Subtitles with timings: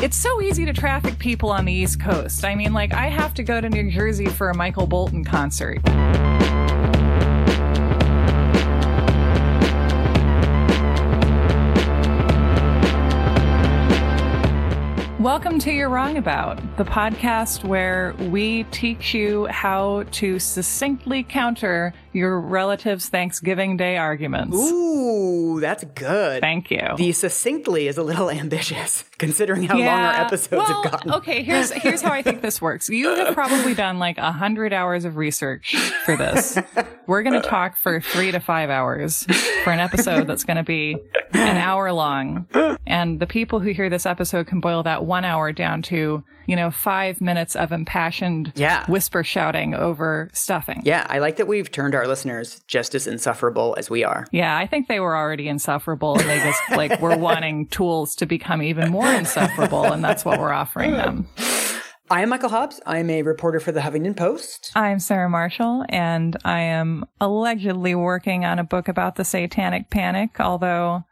[0.00, 2.44] It's so easy to traffic people on the East Coast.
[2.44, 5.80] I mean, like, I have to go to New Jersey for a Michael Bolton concert.
[15.18, 21.92] Welcome to You're Wrong About, the podcast where we teach you how to succinctly counter
[22.12, 24.56] your relative's Thanksgiving Day arguments.
[24.56, 26.40] Ooh, that's good.
[26.40, 26.86] Thank you.
[26.96, 31.12] The succinctly is a little ambitious, considering how long our episodes well, have gotten.
[31.12, 32.88] Okay, here's here's how I think this works.
[32.88, 36.58] You have probably done like a hundred hours of research for this.
[37.06, 39.24] We're gonna talk for three to five hours
[39.64, 40.96] for an episode that's gonna be
[41.32, 42.46] an hour long.
[42.86, 46.56] And the people who hear this episode can boil that one hour down to, you
[46.56, 48.84] know, five minutes of impassioned Yeah.
[48.86, 50.80] whisper shouting over stuffing.
[50.84, 54.26] Yeah, I like that we've turned our listeners just as insufferable as we are.
[54.32, 58.26] Yeah, I think they were already insufferable and they just like were wanting tools to
[58.26, 61.28] become even more insufferable and that's what we're offering them.
[62.10, 62.80] I am Michael Hobbs.
[62.86, 64.72] I am a reporter for the Huffington Post.
[64.74, 70.40] I'm Sarah Marshall and I am allegedly working on a book about the satanic panic,
[70.40, 71.04] although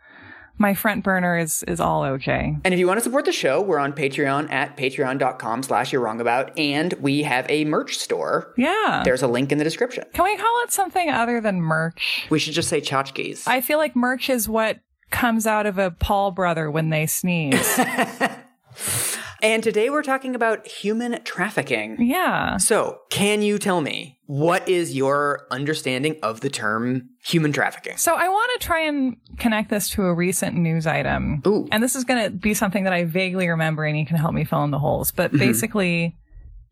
[0.58, 2.56] my front burner is is all okay.
[2.64, 6.02] And if you want to support the show, we're on Patreon at patreon.com slash you're
[6.02, 8.52] wrong about, and we have a merch store.
[8.56, 9.02] Yeah.
[9.04, 10.04] There's a link in the description.
[10.12, 12.26] Can we call it something other than merch?
[12.30, 13.46] We should just say tchotchkes.
[13.46, 17.78] I feel like merch is what comes out of a Paul brother when they sneeze.
[19.42, 21.96] and today we're talking about human trafficking.
[22.00, 22.56] yeah.
[22.56, 27.96] So, can you tell me what is your understanding of the term human trafficking?
[27.96, 31.42] So I want to try and connect this to a recent news item.
[31.46, 31.68] Ooh.
[31.70, 34.34] And this is going to be something that I vaguely remember and you can help
[34.34, 35.12] me fill in the holes.
[35.12, 35.38] But Mm-hmm.
[35.38, 36.16] basically,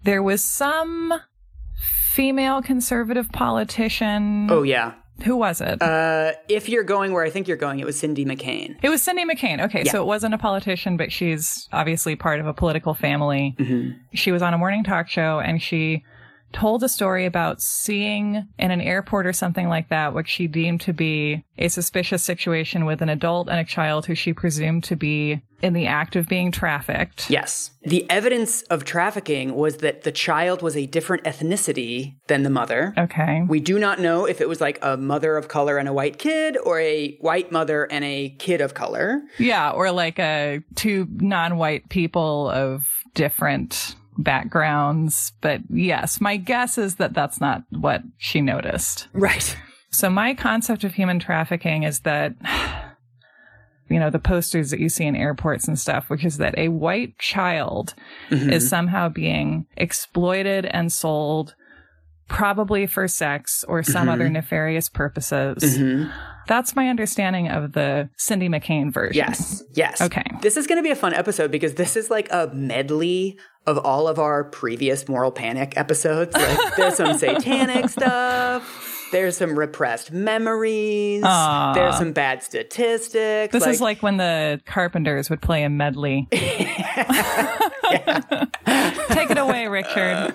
[0.03, 1.15] there was some
[2.13, 4.49] female conservative politician.
[4.51, 4.95] Oh, yeah.
[5.25, 5.81] Who was it?
[5.81, 8.77] Uh, if you're going where I think you're going, it was Cindy McCain.
[8.83, 9.65] it was Cindy McCain.
[9.65, 13.55] Okay, so it wasn't a politician, but she's obviously part of a political family.
[13.59, 13.91] Mm-hmm.
[14.15, 16.05] She was on a morning talk show and she
[16.55, 20.81] told a story about seeing in an airport or something like that what she deemed
[20.83, 24.97] to be a suspicious situation with an adult and a child who she presumed to
[24.97, 27.31] be in the act of being trafficked.
[27.31, 27.71] Yes.
[27.83, 32.95] The evidence of trafficking was that the child was a different ethnicity than the mother.
[32.99, 33.45] Okay.
[33.49, 36.19] We do not know if it was like a mother of color and a white
[36.19, 39.23] kid or a white mother and a kid of color.
[39.39, 46.97] Yeah, or like a two non-white people of different backgrounds, but yes, my guess is
[46.97, 49.09] that that's not what she noticed.
[49.13, 49.57] Right.
[49.91, 52.35] So my concept of human trafficking is that
[53.89, 56.69] you know the posters that you see in airports and stuff which is that a
[56.69, 57.95] white child
[58.31, 58.51] mm-hmm.
[58.51, 61.55] is somehow being exploited and sold
[62.29, 64.35] probably for sex or some other mm-hmm.
[64.35, 65.79] nefarious purposes.
[65.79, 66.11] Mm-hmm.
[66.47, 69.17] That's my understanding of the Cindy McCain version.
[69.17, 69.63] Yes.
[69.75, 70.01] Yes.
[70.01, 70.25] Okay.
[70.41, 73.79] This is going to be a fun episode because this is like a medley of
[73.79, 76.35] all of our previous moral panic episodes.
[76.35, 79.09] Like there's some satanic stuff.
[79.13, 81.23] There's some repressed memories.
[81.23, 83.53] There's some bad statistics.
[83.53, 86.27] This is like when the Carpenters would play a medley.
[86.33, 86.51] Take
[89.31, 90.35] it away, Richard.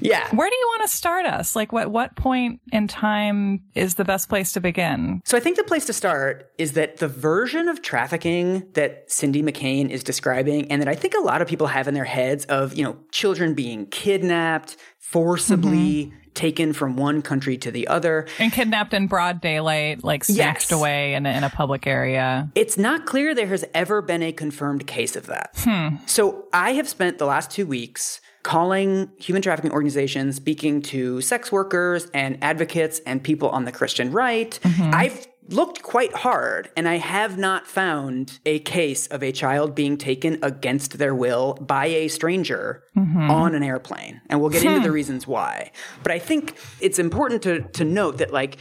[0.00, 0.28] Yeah.
[0.34, 1.56] Where do you want to start us?
[1.56, 5.20] Like, what what point in time is the best place to begin?
[5.24, 9.42] So I think the place to start is that the version of trafficking that Cindy
[9.42, 12.44] McCain is describing and that I think a lot of people have in their heads
[12.46, 16.16] of, you know, children being kidnapped, forcibly mm-hmm.
[16.34, 18.26] taken from one country to the other.
[18.38, 20.72] And kidnapped in broad daylight, like snatched Yes.
[20.72, 22.50] away in a, in a public area.
[22.54, 25.50] It's not clear there has ever been a confirmed case of that.
[25.58, 25.96] Hmm.
[26.06, 31.50] So I have spent the last two weeks calling human trafficking organizations, speaking to sex
[31.50, 34.60] workers and advocates and people on the Christian right.
[34.62, 34.90] Mm-hmm.
[34.94, 39.98] I've looked quite hard and I have not found a case of a child being
[39.98, 43.30] taken against their will by a stranger mm-hmm.
[43.30, 44.20] on an airplane.
[44.28, 44.94] And we'll get into the hmm.
[44.94, 45.72] reasons why.
[46.02, 48.58] But I think it's important to, to note that like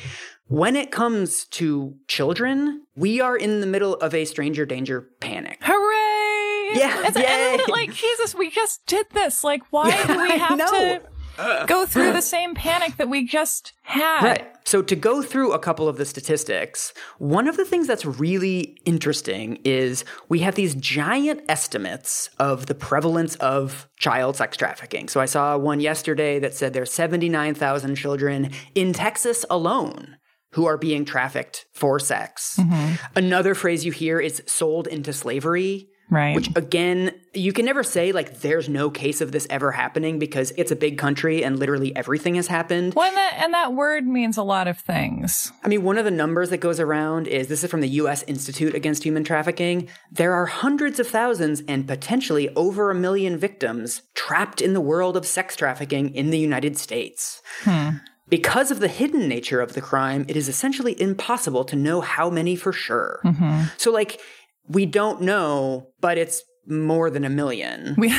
[0.48, 5.58] when it comes to children, we are in the middle of a stranger danger panic.
[5.62, 5.83] Hooray!
[6.76, 9.44] Yeah, It's, and like Jesus, we just did this.
[9.44, 11.02] Like, why do we have to
[11.68, 14.24] go through the same panic that we just had?
[14.24, 14.48] Right.
[14.66, 18.78] So, to go through a couple of the statistics, one of the things that's really
[18.86, 25.10] interesting is we have these giant estimates of the prevalence of child sex trafficking.
[25.10, 30.18] So, I saw one yesterday that said there's 79,000 children in Texas alone
[30.54, 32.58] who are being trafficked for sex.
[32.60, 32.96] Mm-hmm.
[33.16, 35.90] Another phrase you hear is sold into slavery.
[36.10, 36.36] Right.
[36.36, 40.52] Which again, you can never say like there's no case of this ever happening because
[40.58, 42.94] it's a big country and literally everything has happened.
[42.94, 45.52] Well, and that, and that word means a lot of things.
[45.64, 48.24] I mean, one of the numbers that goes around is this is from the US
[48.24, 49.90] Institute Against Human Trafficking.
[50.12, 55.18] There are hundreds of thousands and potentially over a million victims trapped in the world
[55.18, 57.42] of sex trafficking in the United States.
[57.64, 57.90] Hmm.
[58.30, 62.30] Because of the hidden nature of the crime, it is essentially impossible to know how
[62.30, 63.20] many for sure.
[63.26, 63.64] Mm-hmm.
[63.78, 64.20] So, like,
[64.68, 67.96] we don't know, but it's more than a million.
[67.98, 68.14] We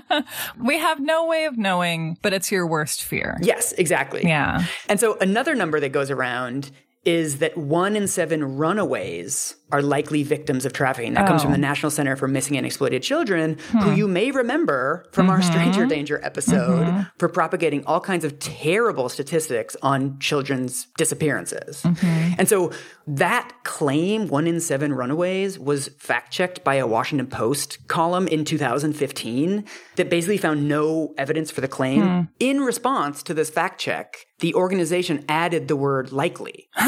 [0.64, 3.38] we have no way of knowing, but it's your worst fear.
[3.42, 4.22] Yes, exactly.
[4.24, 4.64] Yeah.
[4.88, 6.70] And so another number that goes around
[7.04, 11.14] is that one in seven runaways are likely victims of trafficking.
[11.14, 11.54] That comes from Oh.
[11.54, 13.94] the National Center for Missing and Exploited Children, who hmm.
[13.94, 15.50] you may remember from our mm-hmm.
[15.50, 17.02] Stranger Danger episode mm-hmm.
[17.18, 21.82] for propagating all kinds of terrible statistics on children's disappearances.
[21.82, 22.34] Mm-hmm.
[22.38, 22.72] And so
[23.06, 28.44] that claim, one in seven runaways, was fact checked by a Washington Post column in
[28.44, 29.64] 2015
[29.96, 32.02] that basically found no evidence for the claim.
[32.02, 32.20] Hmm.
[32.38, 36.68] In response to this fact check, the organization added the word likely.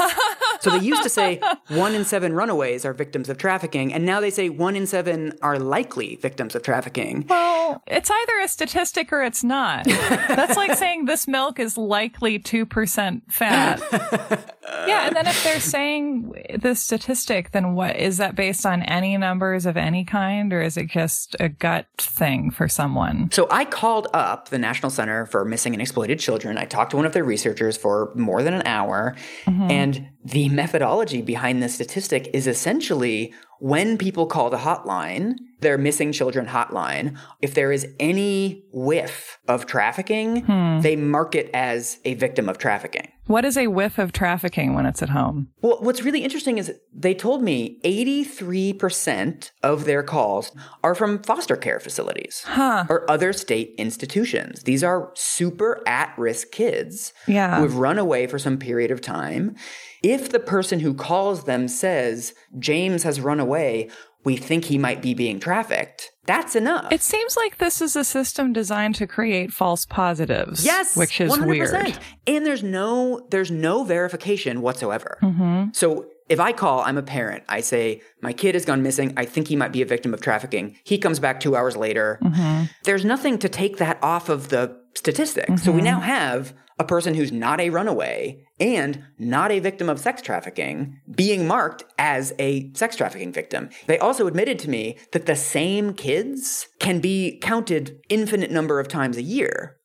[0.66, 4.20] So they used to say one in seven runaways are victims of trafficking, and now
[4.20, 7.24] they say one in seven are likely victims of trafficking.
[7.28, 9.84] Well, it's either a statistic or it's not.
[9.84, 14.52] That's like saying this milk is likely 2% fat.
[14.86, 19.16] yeah, and then if they're saying the statistic, then what is that based on any
[19.16, 23.30] numbers of any kind or is it just a gut thing for someone?
[23.32, 26.58] So I called up the National Center for Missing and Exploited Children.
[26.58, 29.14] I talked to one of their researchers for more than an hour,
[29.44, 29.70] mm-hmm.
[29.70, 36.12] and the methodology behind this statistic is essentially when people call the hotline, their missing
[36.12, 40.80] children hotline, if there is any whiff of trafficking, hmm.
[40.80, 43.08] they mark it as a victim of trafficking.
[43.26, 45.48] What is a whiff of trafficking when it's at home?
[45.60, 50.52] Well, what's really interesting is they told me 83% of their calls
[50.84, 54.62] are from foster care facilities or other state institutions.
[54.62, 57.56] These are super at risk kids Yeah.
[57.56, 59.56] who have run away for some period of time.
[60.04, 63.90] If the person who calls them says, James has run away,
[64.26, 66.92] we think he might be being trafficked, that's enough.
[66.92, 70.64] It seems like this is a system designed to create false positives.
[70.66, 71.46] Yes, Which is 100%.
[71.46, 71.98] weird.
[72.26, 75.18] And there's no there's no verification whatsoever.
[75.22, 75.66] Mm-hmm.
[75.72, 77.44] So if I call, I'm a parent.
[77.48, 79.14] I say my kid has gone missing.
[79.16, 80.76] I think he might be a victim of trafficking.
[80.82, 82.18] He comes back two hours later.
[82.20, 82.64] Mm-hmm.
[82.82, 85.62] There's nothing to take that off of the statistics.
[85.62, 85.84] So we Mm-hmm.
[85.84, 91.00] now have a person who's not a runaway and not a victim of sex trafficking
[91.14, 93.70] being marked as a sex trafficking victim.
[93.86, 98.88] They also admitted to me that the same kids can be counted infinite number of
[98.88, 99.76] times a year.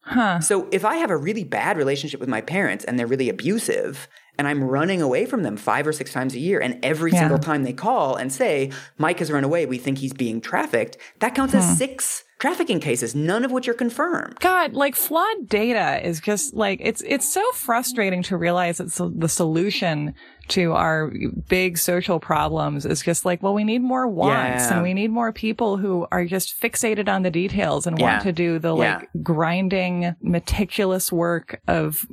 [0.42, 4.10] So if I have a really bad relationship with my parents and they're really abusive
[4.38, 7.20] and I'm running away from them five or six times a year and every Yeah.
[7.20, 10.98] single time they call and say, Mike has run away, we think he's being trafficked,
[11.20, 11.74] that counts as hmm.
[11.74, 14.40] six trafficking cases, none of which are confirmed.
[14.40, 19.30] God, like flawed data is just like it's it's so frustrating to realize that the
[19.30, 20.16] solution
[20.52, 21.12] to our
[21.50, 24.74] big social problems is just like, well, we need more wants Yeah.
[24.76, 28.12] and we need more people who are just fixated on the details and Yeah.
[28.14, 28.98] want to do the Yeah.
[28.98, 32.06] like grinding, meticulous work of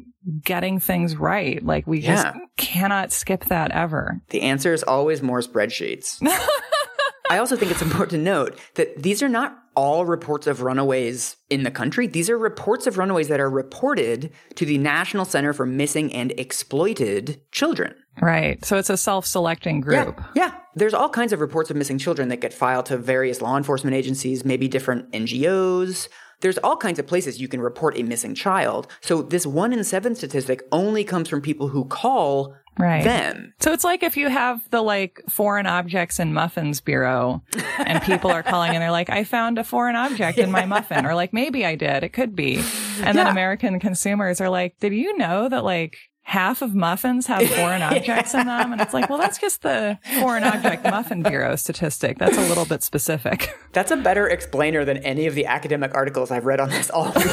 [0.45, 1.65] getting things right.
[1.65, 2.27] Like we just
[2.57, 4.21] cannot skip that ever.
[4.31, 6.19] The answer is always more spreadsheets.
[7.31, 11.37] I also think it's important to note that these are not all reports of runaways
[11.51, 12.09] in the country.
[12.09, 16.33] These are reports of runaways that are reported to the National Center for Missing and
[16.33, 17.95] Exploited Children.
[18.21, 18.63] Right.
[18.65, 20.21] So it's a self-selecting group.
[20.35, 20.55] Yeah, yeah.
[20.75, 23.95] There's all kinds of reports of missing children that get filed to various law enforcement
[23.95, 26.09] agencies, maybe different NGOs.
[26.41, 28.89] There's all kinds of places you can report a missing child.
[29.01, 33.05] So this one in seven statistic only comes from people who call Right.
[33.05, 33.55] them.
[33.61, 37.43] So it's like if you have the like foreign objects and muffins bureau
[37.79, 41.05] and people are calling and they're like, I found a foreign object in my muffin
[41.05, 42.05] or like, maybe I did.
[42.05, 42.63] It could be.
[43.03, 47.49] And then American consumers are like, did you know that like half of muffins have
[47.51, 48.73] foreign objects in them?
[48.73, 52.19] And it's like, well, that's just the foreign object muffin bureau statistic.
[52.19, 53.55] That's a little bit specific.
[53.73, 57.07] That's a better explainer than any of the academic articles I've read on this all
[57.07, 57.27] week.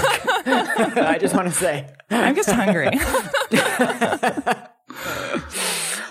[0.46, 1.92] I just want to say.
[2.10, 2.92] I'm just hungry.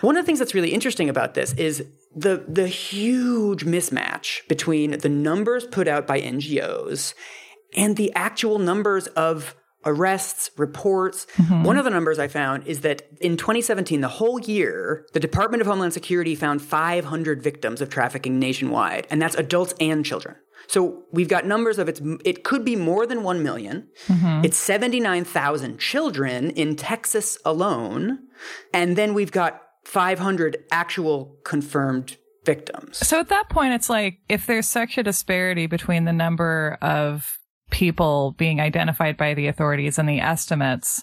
[0.01, 4.99] One of the things that's really interesting about this is the the huge mismatch between
[4.99, 7.15] the numbers put out by NGOs
[7.77, 9.55] and the actual numbers of
[9.87, 11.27] arrests, reports.
[11.37, 11.65] Mm-hmm.
[11.65, 15.61] One of the numbers I found is that in 2017, the whole year, the Department
[15.61, 20.37] of Homeland Security found 500 victims of trafficking nationwide, and that's adults and children.
[20.67, 23.89] So we've got numbers of it's it could be more than 1 million.
[24.07, 24.45] Mm-hmm.
[24.45, 28.21] It's 79,000 children in Texas alone,
[28.73, 33.07] and then we've got 500 actual confirmed victims.
[33.07, 37.39] So at that point, it's like if there's such a disparity between the number of
[37.75, 41.03] people being identified by the authorities and the estimates,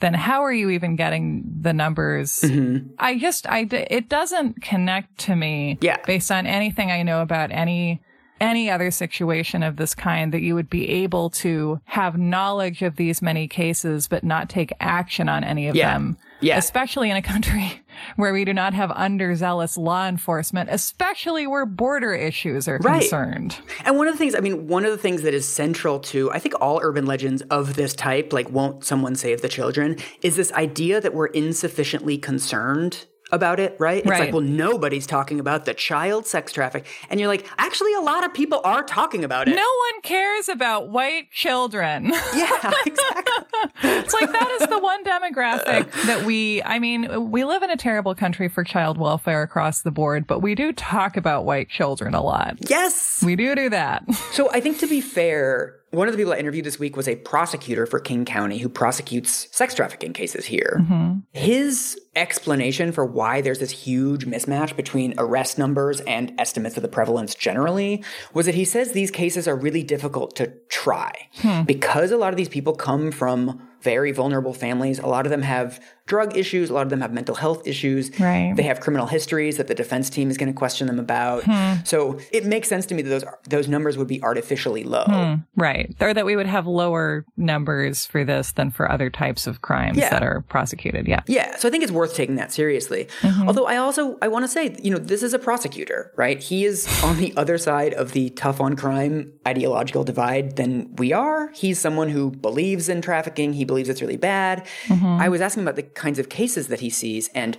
[0.00, 2.40] then how are you even getting the numbers?
[2.40, 2.94] Mm-hmm.
[2.98, 5.98] I just, I, it doesn't connect to me Yeah.
[6.06, 8.00] based on anything I know about any,
[8.40, 12.96] any other situation of this kind that you would be able to have knowledge of
[12.96, 15.92] these many cases, but not take action on any of Yeah.
[15.92, 16.16] them.
[16.40, 16.58] Yeah.
[16.58, 17.80] Especially in a country
[18.16, 23.00] where we do not have underzealous law enforcement, especially where border issues are Right.
[23.00, 23.56] concerned.
[23.86, 26.30] And one of the things, I mean, one of the things that is central to,
[26.30, 30.36] I think, all urban legends of this type, like won't someone save the children, is
[30.36, 33.98] this idea that we're insufficiently concerned about it, right?
[33.98, 34.20] It's Right.
[34.20, 36.86] like, well, nobody's talking about the child sex traffic.
[37.10, 39.56] And you're like, actually, a lot of people are talking about it.
[39.56, 42.12] No one cares about white children.
[42.36, 43.70] Yeah, exactly.
[43.82, 47.76] it's like that is the one demographic that we, I mean, we live in a
[47.76, 52.14] terrible country for child welfare across the board, but we do talk about white children
[52.14, 52.56] a lot.
[52.68, 53.22] yes.
[53.24, 54.04] We do do that.
[54.32, 57.06] So I think to be fair, one of the people I interviewed this week was
[57.06, 60.78] a prosecutor for King County who prosecutes sex trafficking cases here.
[60.80, 61.18] Mm-hmm.
[61.32, 66.88] His explanation for why there's this huge mismatch between arrest numbers and estimates of the
[66.88, 68.02] prevalence generally
[68.34, 71.62] was that he says these cases are really difficult to try hmm.
[71.62, 74.98] because a lot of these people come from very vulnerable families.
[74.98, 76.70] A lot of them have drug issues.
[76.70, 78.18] A lot of them have mental health issues.
[78.18, 78.54] Right.
[78.56, 81.44] They have criminal histories that the defense team is going to question them about.
[81.44, 81.74] Hmm.
[81.84, 85.04] So it makes sense to me that those those numbers would be artificially low.
[85.04, 85.34] Hmm.
[85.56, 85.94] Right.
[86.00, 89.98] Or that we would have lower numbers for this than for other types of crimes
[89.98, 90.10] Yeah.
[90.10, 91.06] that are prosecuted.
[91.08, 91.22] Yeah.
[91.26, 93.08] Yeah, so I think it's worth taking that seriously.
[93.22, 93.48] Mm-hmm.
[93.48, 96.38] Although I also I want to say, you know, this is a prosecutor, right?
[96.40, 101.12] He is on the other side of the tough on crime ideological divide than we
[101.12, 101.50] are.
[101.52, 103.52] He's someone who believes in trafficking.
[103.54, 104.66] He believes it's really bad.
[104.86, 105.06] Mm-hmm.
[105.06, 107.56] I was asking about the kinds of cases that he sees and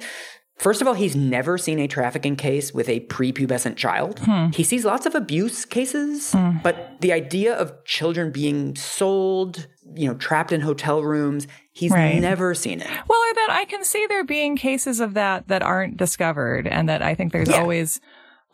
[0.57, 4.17] First of all, he's never seen a trafficking case with a prepubescent child.
[4.21, 4.47] Hmm.
[4.49, 6.57] He sees lots of abuse cases, hmm.
[6.63, 12.19] but the idea of children being sold, you know, trapped in hotel rooms, he's Right.
[12.19, 12.87] never seen it.
[13.07, 16.89] Well, or that I can see there being cases of that that aren't discovered and
[16.89, 17.59] that I think there's Yeah.
[17.61, 18.01] always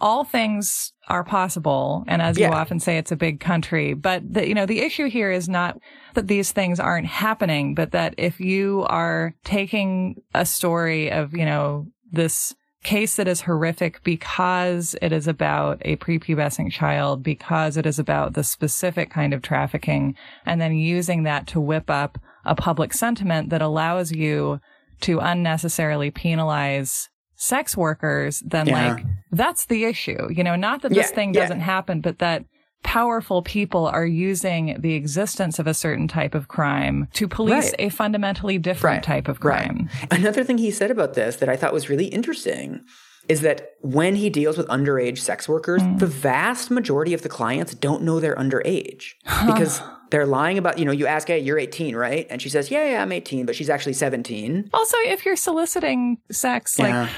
[0.02, 2.04] all things are possible.
[2.08, 5.10] And as you often say, it's a big country, but the, you know, the issue
[5.10, 5.78] here is not
[6.14, 11.46] that these things aren't happening, but that if you are taking a story of, you
[11.46, 17.86] know, this case that is horrific because it is about a prepubescent child, because it
[17.86, 22.56] is about the specific kind of trafficking, and then using that to whip up a
[22.56, 24.60] public sentiment that allows you
[25.02, 28.94] to unnecessarily penalize sex workers, then Yeah.
[28.96, 30.28] like that's the issue.
[30.32, 31.42] You know, not that this Yeah, thing yeah.
[31.42, 32.46] doesn't happen, but that
[32.84, 37.76] powerful people are using the existence of a certain type of crime to police Right.
[37.80, 39.66] a fundamentally different Right, type of right.
[39.68, 39.90] crime.
[40.12, 42.82] Another thing he said about this that I thought was really interesting
[43.30, 46.00] is that when he deals with underage sex workers, Mm.
[46.00, 49.14] the vast majority of the clients don't know they're underage
[49.46, 49.82] because
[50.14, 52.28] they're lying about, you know, you ask, hey, you're 18, right?
[52.30, 54.70] And she says, yeah, yeah, I'm 18, but she's actually 17.
[54.72, 57.02] Also, if you're soliciting sex, Yeah.
[57.06, 57.10] like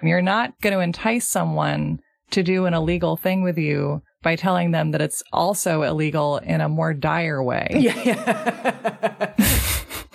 [0.00, 1.98] you're not going to entice someone
[2.30, 6.60] to do an illegal thing with you by telling them that it's also illegal in
[6.60, 7.66] a more dire way.
[7.74, 8.72] Yeah.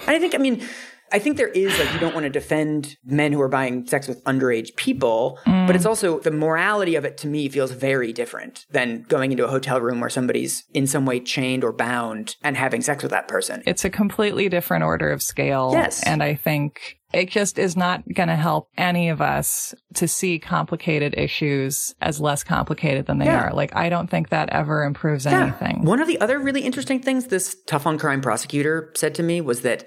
[0.08, 0.66] I think, I mean,
[1.12, 4.08] I think there is like you don't want to defend men who are buying sex
[4.08, 5.90] with underage people, but it's mm.
[5.90, 9.82] also the morality of it to me feels very different than going into a hotel
[9.82, 13.64] room where somebody's in some way chained or bound and having sex with that person.
[13.66, 15.72] It's a completely different order of scale.
[15.74, 16.06] Yes.
[16.06, 20.38] And I think it just is not going to help any of us to see
[20.38, 23.46] complicated issues as less complicated than they Yeah.
[23.46, 23.54] are.
[23.54, 25.86] Like, I don't think that ever improves anything.
[25.86, 29.42] One of the other really interesting things this tough on crime prosecutor said to me
[29.42, 29.86] was that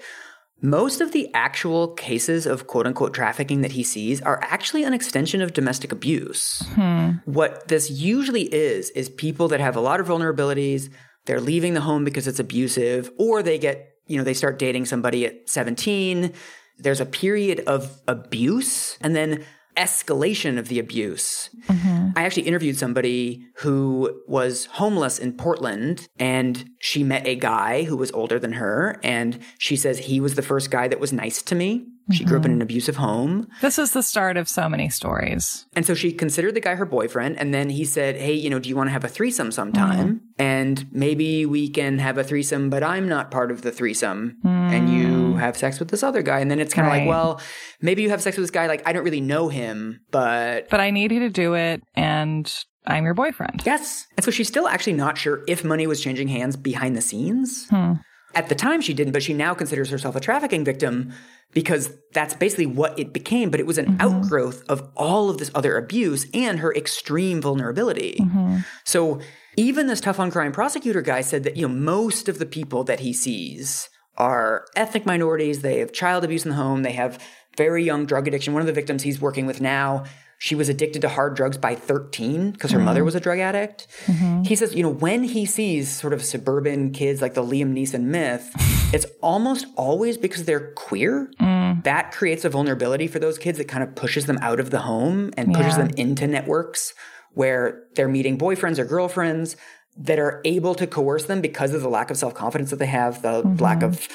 [0.63, 4.93] most of the actual cases of quote unquote trafficking that he sees are actually an
[4.93, 6.63] extension of domestic abuse.
[6.73, 7.11] Hmm.
[7.25, 10.89] What this usually is, is people that have a lot of vulnerabilities,
[11.25, 14.85] they're leaving the home because it's abusive, or they get, you know, they start dating
[14.85, 16.31] somebody at 17.
[16.79, 19.43] There's a period of abuse and then
[19.75, 21.49] escalation of the abuse.
[21.67, 22.09] Mm-hmm.
[22.15, 27.97] I actually interviewed somebody who was homeless in Portland and she met a guy who
[27.97, 28.99] was older than her.
[29.03, 31.87] And she says he was the first guy that was nice to me.
[32.11, 32.57] She grew up in mm-hmm.
[32.57, 33.47] an abusive home.
[33.61, 35.65] This is the start of so many stories.
[35.73, 37.37] And so she considered the guy her boyfriend.
[37.37, 40.15] And then he said, Hey, you know, do you want to have a threesome sometime?
[40.15, 40.25] Mm-hmm.
[40.37, 44.37] And maybe we can have a threesome, but I'm not part of the threesome.
[44.43, 44.71] Mm.
[44.71, 45.39] And you Mm.
[45.39, 46.39] have sex with this other guy.
[46.39, 46.99] And then it's kind of Right.
[46.99, 47.41] like, well,
[47.81, 48.67] maybe you have sex with this guy.
[48.67, 52.51] Like, I don't really know him, but But I need you to do it, and
[52.85, 53.63] I'm your boyfriend.
[53.65, 54.07] Yes.
[54.17, 57.67] And so she's still actually not sure if money was changing hands behind the scenes.
[57.69, 57.93] Hmm.
[58.35, 61.13] At the time, she didn't, but she now considers herself a trafficking victim
[61.53, 63.51] because that's basically what it became.
[63.51, 64.01] But it was an mm-hmm.
[64.01, 68.17] outgrowth of all of this other abuse and her extreme vulnerability.
[68.19, 68.57] Mm-hmm.
[68.85, 69.21] So
[69.55, 72.83] even this tough on crime prosecutor guy said that, you know, most of the people
[72.85, 73.87] that he sees
[74.17, 75.61] are ethnic minorities.
[75.61, 76.83] They have child abuse in the home.
[76.83, 77.23] They have
[77.57, 78.53] very young drug addiction.
[78.53, 80.05] One of the victims he's working with now,
[80.37, 83.05] she was addicted to hard drugs by 13 because her mother mm-hmm.
[83.05, 83.87] was a drug addict.
[84.07, 84.43] Mm-hmm.
[84.43, 88.01] He says, you know, when he sees sort of suburban kids like the Liam Neeson
[88.03, 88.51] myth,
[88.93, 91.31] it's almost always because they're queer.
[91.39, 91.83] Mm.
[91.83, 94.79] That creates a vulnerability for those kids that kind of pushes them out of the
[94.79, 95.85] home and pushes Yeah.
[95.85, 96.93] them into networks
[97.33, 99.55] where they're meeting boyfriends or girlfriends
[99.97, 102.87] that are able to coerce them because of the lack of self confidence that they
[102.87, 103.85] have, the lack mm-hmm.
[103.85, 104.07] of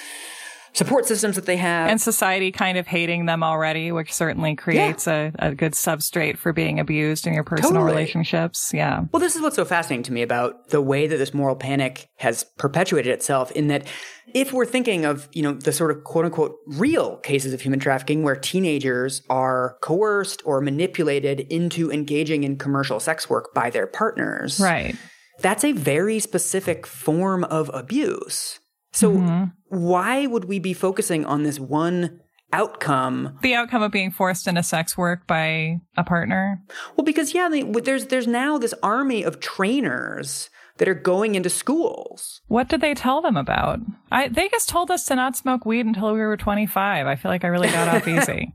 [0.73, 1.91] support systems that they have.
[1.91, 6.53] And society kind of hating them already, which certainly creates a, a good substrate for
[6.53, 7.91] being abused in your personal Totally.
[7.91, 8.73] relationships.
[8.73, 9.05] Yeah.
[9.13, 12.09] Well, this is what's so fascinating to me about the way that this moral panic
[12.17, 13.87] has perpetuated itself in that
[14.35, 17.81] if we're thinking of, you know, the sort of quote unquote real cases of human
[17.81, 23.87] trafficking where teenagers are coerced or manipulated into engaging in commercial sex work by their
[23.87, 24.61] partners.
[24.61, 24.97] Right.
[25.41, 28.61] That's a very specific form of abuse.
[28.93, 29.45] So mm-hmm.
[29.69, 32.21] why would we be focusing on this one
[32.53, 36.63] outcome The outcome of being forced into sex work by a partner.
[36.97, 41.51] Well, because yeah, they, there's there's now this army of trainers that are going into
[41.51, 42.41] schools.
[42.47, 43.81] What did they tell them about?
[44.11, 47.07] I, they just told us to not smoke weed until we were 25.
[47.07, 48.55] I feel like I really got off easy.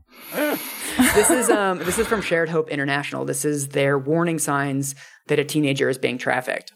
[1.14, 3.24] This is um this is from Shared Hope International.
[3.24, 4.94] This is their warning signs
[5.26, 6.72] that a teenager is being trafficked.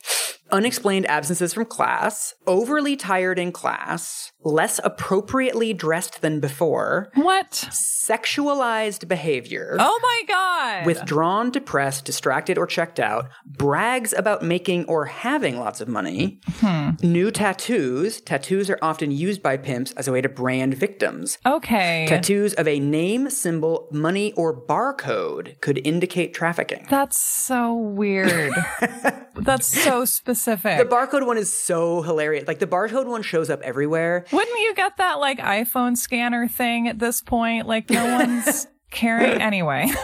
[0.50, 7.50] Unexplained absences from class, overly tired in class, less appropriately dressed than before, What?
[7.71, 9.76] sexualized behavior.
[9.78, 10.87] Oh my God.
[10.87, 16.90] Withdrawn, depressed, distracted, or checked out, brags about making or having lots of money, hmm.
[17.02, 18.21] new tattoos.
[18.21, 21.38] Tattoos are often used by pimps as a way to brand victims.
[21.45, 22.07] okay.
[22.09, 26.87] Tattoos of a name, symbol, money, or barcode could indicate trafficking.
[26.88, 28.52] That's so weird.
[29.37, 30.78] That's so specific.
[30.78, 32.49] The barcode one is so hilarious.
[32.49, 34.25] Like the barcode one shows up everywhere.
[34.38, 37.66] Wouldn't you get that like iPhone scanner thing at this point?
[37.66, 39.88] Like no one's carrying anyway.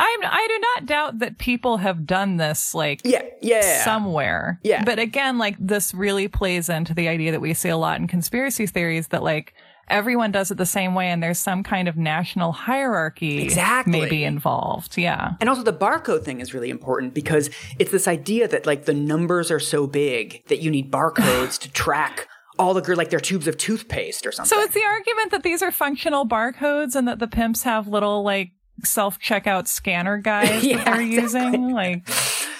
[0.00, 3.82] I'm, I do not doubt that people have done this like Yeah, yeah.
[3.84, 4.60] somewhere.
[4.62, 4.84] Yeah.
[4.84, 8.06] But again, like this really plays into the idea that we see a lot in
[8.06, 9.54] conspiracy theories that like
[9.88, 13.90] everyone does it the same way and there's some kind of national hierarchy Exactly.
[14.00, 14.96] maybe involved.
[14.96, 15.32] Yeah.
[15.40, 18.94] And also the barcode thing is really important because it's this idea that like the
[18.94, 23.46] numbers are so big that you need barcodes to track all the like they're tubes
[23.46, 24.48] of toothpaste or something.
[24.48, 28.22] So it's the argument that these are functional barcodes and that the pimps have little
[28.22, 28.52] like
[28.84, 31.72] self checkout scanner guys Yeah, that they're using.
[31.72, 32.08] Like,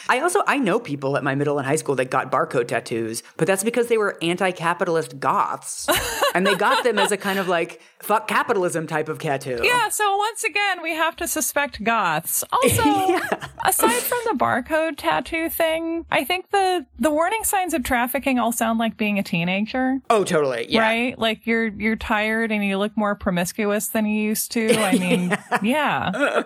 [0.08, 3.22] I also I know people at my middle and high school that got barcode tattoos,
[3.36, 5.86] but that's because they were anti-capitalist goths,
[6.34, 9.60] and they got them as a kind of like fuck capitalism type of tattoo.
[9.62, 9.88] yeah.
[9.88, 12.44] So once again, we have to suspect goths.
[12.68, 13.18] Also,
[13.64, 18.52] aside from the barcode tattoo thing, I think the the warning signs of trafficking all
[18.52, 20.00] sound like being a teenager.
[20.10, 20.66] Oh, totally.
[20.68, 20.80] Yeah.
[20.80, 21.18] Right?
[21.18, 24.74] Like you're you're tired and you look more promiscuous than you used to.
[24.78, 26.42] I mean, yeah.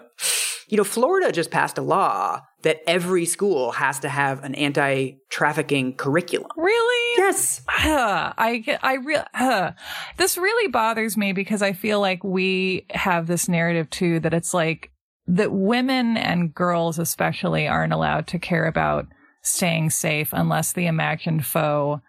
[0.69, 5.95] You know, Florida just passed a law that every school has to have an anti-trafficking
[5.97, 6.49] curriculum.
[6.57, 7.19] Really?
[7.19, 7.63] Yes.
[7.69, 9.73] Huh, I I real, huh.
[10.17, 14.55] this really bothers me because I feel like we have this narrative too that it's
[14.55, 14.91] like
[15.27, 19.07] that women and girls especially aren't allowed to care about
[19.43, 22.01] staying safe unless the imagined foe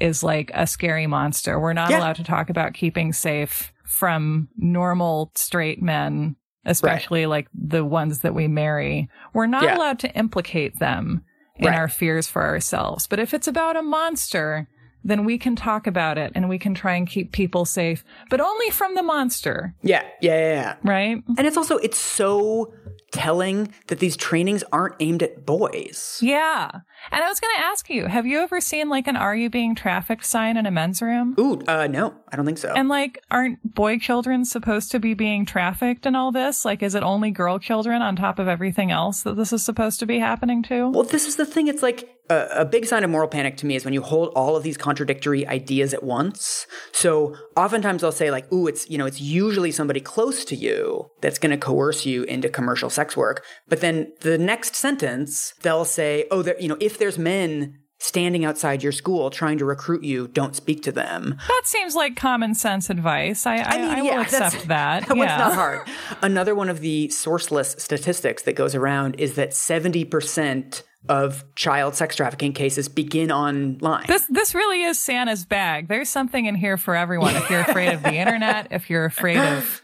[0.00, 1.58] is like a scary monster.
[1.58, 1.98] We're not Yeah.
[2.00, 6.36] allowed to talk about keeping safe from normal straight men,
[6.66, 9.08] especially like the ones that we marry.
[9.32, 9.76] We're not Yeah.
[9.78, 11.22] allowed to implicate them
[11.56, 11.76] in Right.
[11.78, 13.06] our fears for ourselves.
[13.06, 14.68] But if it's about a monster,
[15.04, 18.40] then we can talk about it and we can try and keep people safe, but
[18.40, 20.02] only from the monster, Yeah.
[20.20, 20.34] Yeah.
[20.36, 20.52] Yeah.
[20.54, 20.74] yeah.
[20.82, 21.22] right?
[21.38, 22.72] And it's also it's so
[23.16, 26.18] telling that these trainings aren't aimed at boys.
[26.22, 26.70] Yeah.
[27.10, 29.50] And I was going to ask you, have you ever seen like an Are You
[29.50, 31.34] Being Trafficked sign in a men's room?
[31.38, 32.72] Ooh, uh, no, I don't think so.
[32.74, 36.64] And like, aren't boy children supposed to be being trafficked and all this?
[36.64, 40.00] Like, is it only girl children on top of everything else that this is supposed
[40.00, 40.90] to be happening to?
[40.90, 41.68] Well, this is the thing.
[41.68, 44.28] It's like a, a big sign of moral panic to me is when you hold
[44.34, 46.66] all of these contradictory ideas at once.
[46.92, 51.10] So oftentimes I'll say like, "Ooh, it's you know, it's usually somebody close to you
[51.20, 55.84] that's going to coerce you into commercial sex work." But then the next sentence they'll
[55.84, 60.04] say, "Oh, there, you know, if there's men." Standing outside your school trying to recruit
[60.04, 61.34] you, don't speak to them.
[61.48, 63.46] that seems like common sense advice.
[63.46, 65.08] I, I, I, mean, will yeah, that's- accept that.
[65.08, 65.38] That one's yeah.
[65.38, 65.88] not hard.
[66.20, 72.16] Another one of the sourceless statistics that goes around is that 70% of child sex
[72.16, 74.04] trafficking cases begin online.
[74.06, 75.88] This this really is Santa's bag.
[75.88, 77.36] There's something in here for everyone.
[77.36, 79.82] If you're afraid of the internet, if you're afraid of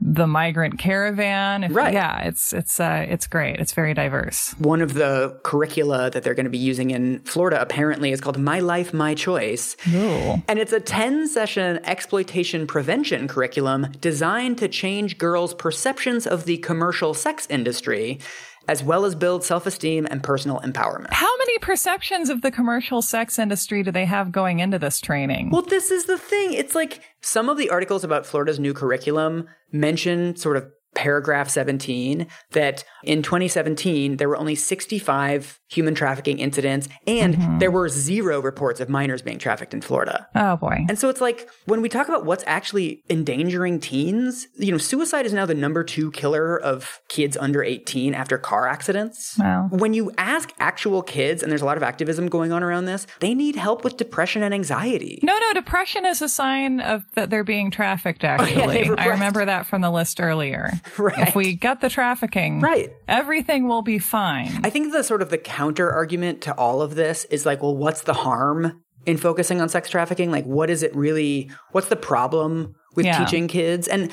[0.00, 1.92] the migrant caravan, if, Right.
[1.92, 3.58] Yeah, it's it's uh it's great.
[3.58, 4.54] It's very diverse.
[4.58, 8.38] One of the curricula that they're going to be using in Florida apparently is called
[8.38, 9.76] My Life, My Choice.
[9.92, 10.40] Ooh.
[10.46, 16.58] And it's a 10 session exploitation prevention curriculum designed to change girls' perceptions of the
[16.58, 18.20] commercial sex industry,
[18.68, 21.12] as well as build self esteem and personal empowerment.
[21.12, 25.50] How many perceptions of the commercial sex industry do they have going into this training?
[25.50, 26.52] Well, this is the thing.
[26.52, 32.26] It's like some of the articles about Florida's new curriculum mention sort of paragraph 17
[32.52, 37.58] that in 2017 there were only 65 human trafficking incidents and mm-hmm.
[37.58, 40.26] there were zero reports of minors being trafficked in Florida.
[40.34, 40.84] oh boy.
[40.88, 45.26] And so it's like when we talk about what's actually endangering teens, you know, suicide
[45.26, 49.36] is now the number two killer of kids under 18 after car accidents.
[49.38, 49.68] Wow.
[49.70, 53.06] When you ask actual kids, and there's a lot of activism going on around this,
[53.20, 55.20] they need help with depression and anxiety.
[55.22, 58.84] No, no, depression is a sign of that they're being trafficked oh, actually.
[58.84, 60.72] they I remember that from the list earlier.
[60.98, 61.28] Right.
[61.28, 62.90] If we gut the trafficking, Right.
[63.06, 64.60] everything will be fine.
[64.64, 67.76] I think the sort of the counter argument to all of this is like, well,
[67.76, 70.30] what's the harm in focusing on sex trafficking?
[70.30, 71.50] Like, what is it really?
[71.72, 73.18] What's the problem with Yeah.
[73.18, 73.86] teaching kids?
[73.88, 74.10] And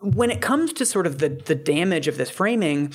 [0.00, 2.92] when it comes to sort of the the damage of this framing,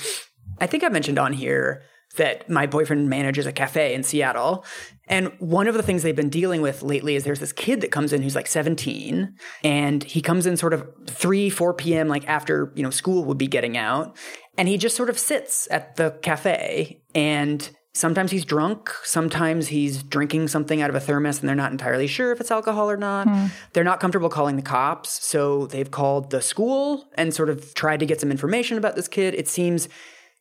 [0.62, 1.82] I think I mentioned on here
[2.18, 4.66] that my boyfriend manages a cafe in Seattle.
[5.08, 7.92] And one of the things they've been dealing with lately is there's this kid that
[7.92, 12.08] comes in who's like 17 and he comes in sort of 3, 4 p.m.
[12.08, 14.16] like after, you know, school would be getting out.
[14.58, 18.92] And he just sort of sits at the cafe and sometimes he's drunk.
[19.04, 22.52] Sometimes he's drinking something out of a thermos and they're not entirely sure if it's
[22.52, 23.28] alcohol or not.
[23.28, 23.48] Hmm.
[23.74, 25.24] They're not comfortable calling the cops.
[25.26, 29.08] So they've called the school and sort of tried to get some information about this
[29.08, 29.34] kid.
[29.36, 29.90] It seems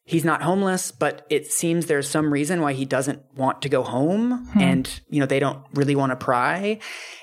[0.05, 3.83] he's not homeless, but it seems there's some reason why he doesn't want to go
[3.83, 4.61] home hmm.
[4.61, 6.79] and, you know, they don't really want to pry.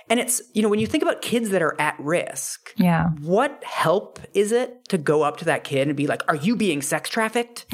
[0.10, 3.10] And it's, you know, when you think about kids that are at risk, yeah.
[3.22, 6.56] what help is it to go up to that kid and be like, Are you
[6.56, 7.68] being sex trafficked?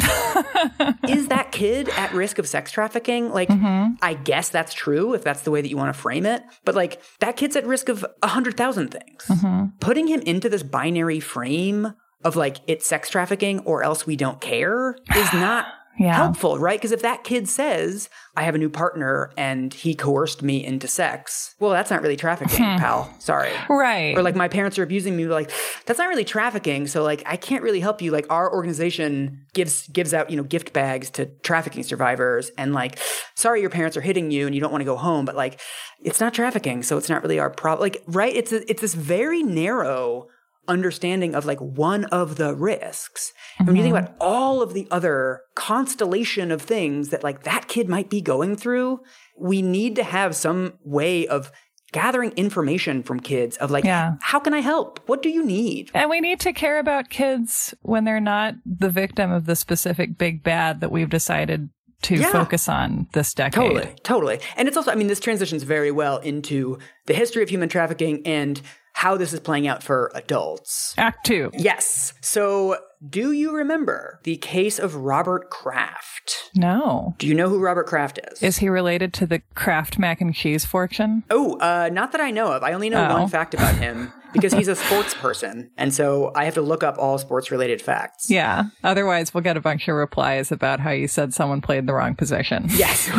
[1.08, 3.32] is that kid at risk of sex trafficking?
[3.32, 3.94] Like, mm-hmm.
[4.02, 6.44] I guess that's true if that's the way that you want to frame it.
[6.66, 9.26] But like, that kid's at risk of a hundred thousand things.
[9.28, 9.78] Mm-hmm.
[9.80, 11.94] Putting him into this binary frame
[12.26, 15.68] of like, it's sex trafficking or else we don't care is not.
[15.98, 16.16] Yeah.
[16.16, 16.78] Helpful, right?
[16.78, 20.90] Because if that kid says, I have a new partner and he coerced me into
[20.90, 22.78] sex, well, that's not really trafficking, hmm.
[22.78, 23.14] pal.
[23.20, 23.52] Sorry.
[23.70, 24.14] Right.
[24.18, 25.52] Or like my parents are abusing me, like
[25.86, 26.88] that's not really trafficking.
[26.88, 28.12] So like I can't really help you.
[28.12, 33.00] Like our organization gives gives out you know gift bags to trafficking survivors, and like
[33.36, 35.62] sorry your parents are hitting you and you don't want to go home, but like
[36.04, 37.86] it's not trafficking, so it's not really our problem.
[37.86, 38.36] Like right?
[38.36, 40.28] It's a, it's this very narrow
[40.68, 43.34] understanding of like one of the risks.
[43.58, 44.06] And when you think mm-hmm.
[44.06, 48.56] about all of the other constellation of things that like that kid might be going
[48.56, 49.02] through,
[49.38, 51.52] we need to have some way of
[51.92, 54.16] gathering information from kids of like Yeah.
[54.22, 55.00] how can I help?
[55.06, 55.92] What do you need?
[55.94, 60.18] And we need to care about kids when they're not the victim of the specific
[60.18, 61.70] big bad that we've decided
[62.02, 62.32] to Yeah.
[62.32, 63.54] focus on this decade.
[63.54, 64.40] Totally, totally.
[64.58, 68.22] And it's also, I mean, this transitions very well into the history of human trafficking
[68.26, 68.62] and
[68.96, 70.94] how this is playing out for adults.
[70.98, 71.52] Act two.
[71.54, 72.14] Yes.
[72.22, 72.78] So,
[73.08, 76.50] do you remember the case of Robert Kraft?
[76.56, 77.14] No.
[77.20, 78.42] Do you know who Robert Kraft is?
[78.42, 81.24] Is he related to the Kraft mac and cheese fortune?
[81.30, 82.64] oh, uh, not that I know of.
[82.64, 83.20] I only know Oh.
[83.20, 85.70] one fact about him because he's a sports person.
[85.78, 88.30] And so I have to look up all sports related facts.
[88.30, 88.64] Yeah.
[88.84, 92.16] Otherwise, we'll get a bunch of replies about how you said someone played the wrong
[92.16, 92.68] position.
[92.76, 93.10] Yes,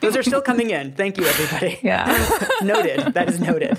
[0.00, 0.92] those are still coming in.
[0.94, 1.78] Thank you, everybody.
[1.82, 2.06] Yeah.
[2.62, 3.14] noted.
[3.14, 3.78] That is noted.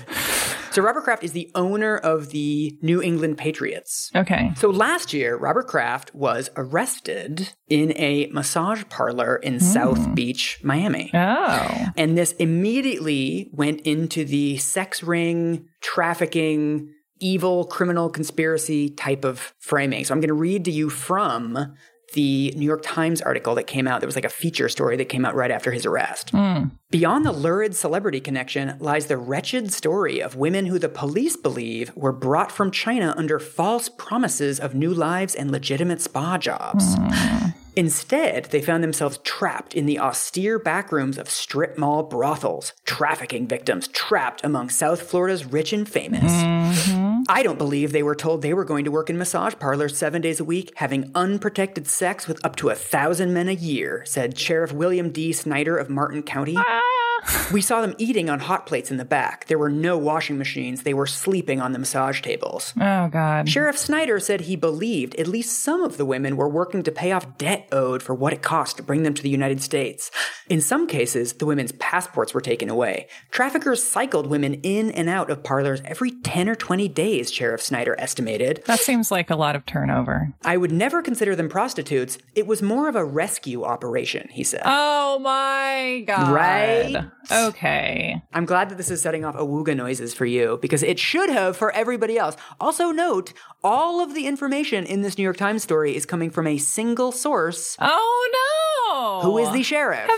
[0.70, 4.10] So Robert Kraft is the owner of the New England Patriots.
[4.14, 4.52] Okay.
[4.56, 9.64] So last year, Robert Kraft was arrested in a massage parlor in hmm.
[9.64, 11.10] South Beach, Miami.
[11.12, 11.86] Oh.
[11.96, 20.04] And this immediately went into the sex ring, trafficking, evil criminal conspiracy type of framing.
[20.04, 21.74] So I'm going to read to you from
[22.12, 24.00] the New York Times article that came out.
[24.00, 26.30] There was like a feature story that came out right after his arrest.
[26.30, 26.64] Hmm.
[26.90, 31.94] Beyond the lurid celebrity connection lies the wretched story of women who the police believe
[31.94, 36.96] were brought from China under false promises of new lives and legitimate spa jobs.
[36.96, 37.50] Hmm.
[37.76, 43.88] Instead, they found themselves trapped in the austere backrooms of strip mall brothels, trafficking victims
[43.88, 46.32] trapped among South Florida's rich and famous.
[46.32, 46.99] Hmm.
[47.20, 47.36] Mm-hmm.
[47.36, 50.22] I don't believe they were told they were going to work in massage parlors seven
[50.22, 54.38] days a week, having unprotected sex with up to a thousand men a year, said
[54.38, 55.32] Sheriff William D.
[55.32, 56.56] Snyder of Martin County.
[56.56, 56.80] Ah.
[57.52, 59.46] we saw them eating on hot plates in the back.
[59.46, 60.82] There were no washing machines.
[60.82, 62.72] They were sleeping on the massage tables.
[62.80, 63.48] Oh, God.
[63.48, 67.12] Sheriff Snyder said he believed at least some of the women were working to pay
[67.12, 70.10] off debt owed for what it cost to bring them to the United States.
[70.50, 73.06] In some cases, the women's passports were taken away.
[73.30, 77.94] Traffickers cycled women in and out of parlors every 10 or 20 days, Sheriff Snyder
[78.00, 78.64] estimated.
[78.66, 80.34] That seems like a lot of turnover.
[80.44, 82.18] I would never consider them prostitutes.
[82.34, 84.62] It was more of a rescue operation, he said.
[84.64, 86.32] Oh my God.
[86.32, 87.04] Right?
[87.30, 88.20] Okay.
[88.32, 91.56] I'm glad that this is setting off awooga noises for you because it should have
[91.56, 92.36] for everybody else.
[92.58, 93.32] Also, note
[93.62, 97.12] all of the information in this New York Times story is coming from a single
[97.12, 97.76] source.
[97.78, 99.20] Oh no.
[99.22, 100.08] Who is the sheriff?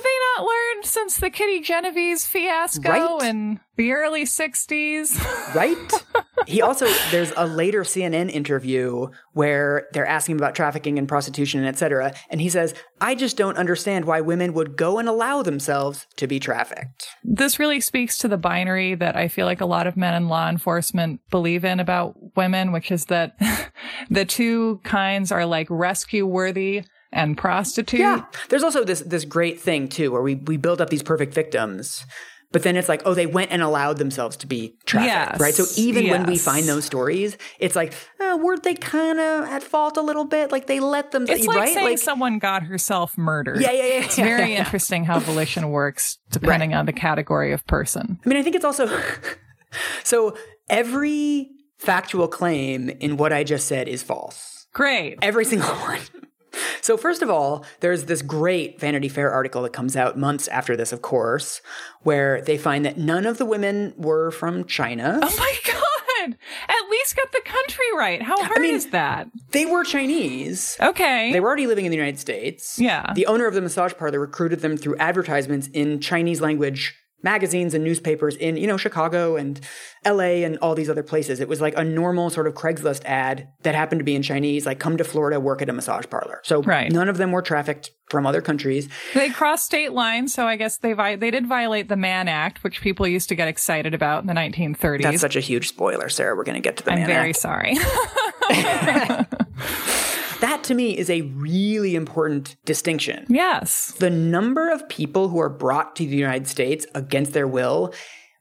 [0.42, 3.22] Not learned since the Kitty Genovese's fiasco Right.
[3.28, 5.54] in the early 60s?
[5.54, 5.76] right?
[6.46, 11.68] he also there's a later CNN interview where they're asking about trafficking and prostitution and
[11.68, 12.12] etc.
[12.30, 16.26] And he says, "I just don't understand why women would go and allow themselves to
[16.26, 19.96] be trafficked." this really speaks to the binary that I feel like a lot of
[19.96, 23.36] men in law enforcement believe in about women, which is that
[24.10, 28.00] the two kinds are like rescue worthy and prostitute.
[28.00, 28.24] Yeah.
[28.48, 32.04] There's also this this great thing too where we we build up these perfect victims.
[32.50, 35.40] But then it's like, oh, they went and allowed themselves to be trafficked, Yes.
[35.40, 35.54] right?
[35.54, 39.62] So even when we find those stories, it's like, uh, weren't they kind of at
[39.62, 40.52] fault a little bit?
[40.52, 41.72] Like they let them, It's like right?
[41.72, 43.58] saying someone got herself murdered.
[43.62, 44.58] Yeah, yeah, yeah, It's yeah, very yeah.
[44.58, 48.18] interesting how volition works depending on the category of person.
[48.22, 48.86] I mean, I think it's also
[50.04, 50.36] so
[50.68, 51.48] every
[51.78, 54.66] factual claim in what I just said is false.
[54.74, 55.18] Great.
[55.22, 56.00] Every single one.
[56.80, 60.76] So, first of all, there's this great Vanity Fair article that comes out months after
[60.76, 61.60] this, of course,
[62.02, 65.18] where they find that none of the women were from China.
[65.22, 66.36] Oh my God.
[66.68, 68.22] At least got the country right.
[68.22, 69.28] How hard mean- is that?
[69.50, 70.76] They were Chinese.
[70.80, 71.32] Okay.
[71.32, 72.78] They were already living in the United States.
[72.78, 73.12] Yeah.
[73.14, 77.84] The owner of the massage parlor recruited them through advertisements in Chinese language magazines and
[77.84, 79.60] newspapers in, you know, Chicago and
[80.04, 81.40] LA and all these other places.
[81.40, 84.66] It was like a normal sort of Craigslist ad that happened to be in Chinese,
[84.66, 86.40] like come to Florida, work at a massage parlor.
[86.44, 86.90] So Right.
[86.90, 88.88] none of them were trafficked from other countries.
[89.14, 92.62] They crossed state lines, so I guess they vi- they did violate the Mann Act,
[92.64, 95.02] which people used to get excited about in the 1930s.
[95.02, 96.36] That's such a huge spoiler, Sarah.
[96.36, 97.38] We're going to get to the I'm Mann very Act.
[97.38, 97.76] sorry.
[100.42, 103.26] That to me is a really important distinction.
[103.28, 103.92] yes.
[103.92, 107.94] the number of people who are brought to the United States against their will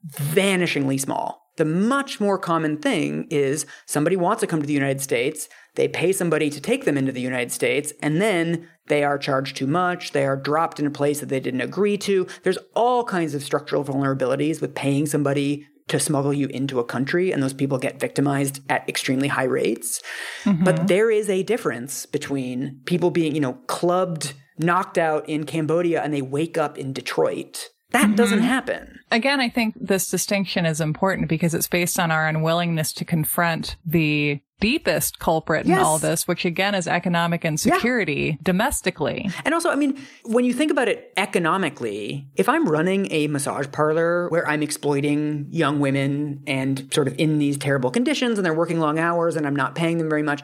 [0.10, 1.52] vanishingly small.
[1.58, 5.88] The much more common thing is somebody wants to come to the United States, they
[5.88, 9.68] pay somebody to take them into the United States, and then they are charged too
[9.68, 12.26] much, they are dropped in a place that they didn't agree to.
[12.42, 17.32] There's all kinds of structural vulnerabilities with paying somebody to smuggle you into a country,
[17.32, 20.02] and those people get victimized at extremely high rates.
[20.44, 20.64] Mm-hmm.
[20.64, 26.02] But there is a difference between people being, you know, clubbed, knocked out in Cambodia,
[26.02, 27.70] and they wake up in Detroit.
[27.92, 28.16] That mm-hmm.
[28.16, 29.00] doesn't happen.
[29.12, 33.76] Again, I think this distinction is important because it's based on our unwillingness to confront
[33.86, 39.30] the deepest culprit in all this, which again is economic insecurity domestically.
[39.44, 43.68] And also, I mean, when you think about it economically, if I'm running a massage
[43.74, 48.54] parlor where I'm exploiting young women and sort of in these terrible conditions and they're
[48.54, 50.44] working long hours and I'm not paying them very much,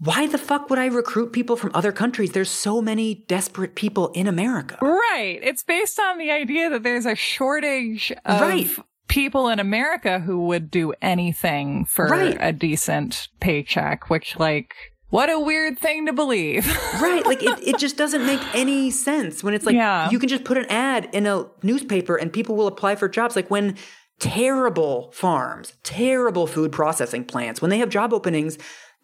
[0.00, 2.32] why the fuck would I recruit people from other countries?
[2.32, 4.78] There's so many desperate people in America.
[4.80, 5.40] Right.
[5.42, 8.70] It's based on the idea that there's a shortage of Right.
[9.08, 12.36] People in America who would do anything for Right.
[12.40, 14.74] a decent paycheck, which like
[15.10, 16.66] what a weird thing to believe.
[17.00, 17.24] Right.
[17.24, 20.10] Like it, it just doesn't make any sense when it's like Yeah.
[20.10, 23.34] you can just put an ad in a newspaper and people will apply for jobs.
[23.36, 23.76] Like when
[24.20, 28.58] terrible farms, terrible food processing plants, when they have job openings,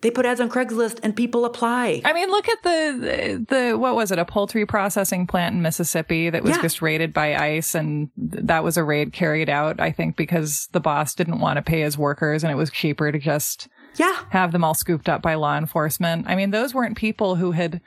[0.04, 2.02] they put ads on Craigslist and people apply.
[2.04, 4.18] I mean, look at the the what was it?
[4.18, 6.62] A poultry processing plant in Mississippi that was Yeah.
[6.62, 10.80] just raided by ICE, and that was a raid carried out, I think, because the
[10.80, 14.14] boss didn't want to pay his workers, and it was cheaper to just yeah.
[14.28, 16.26] have them all scooped up by law enforcement.
[16.28, 17.80] I mean, those weren't people who had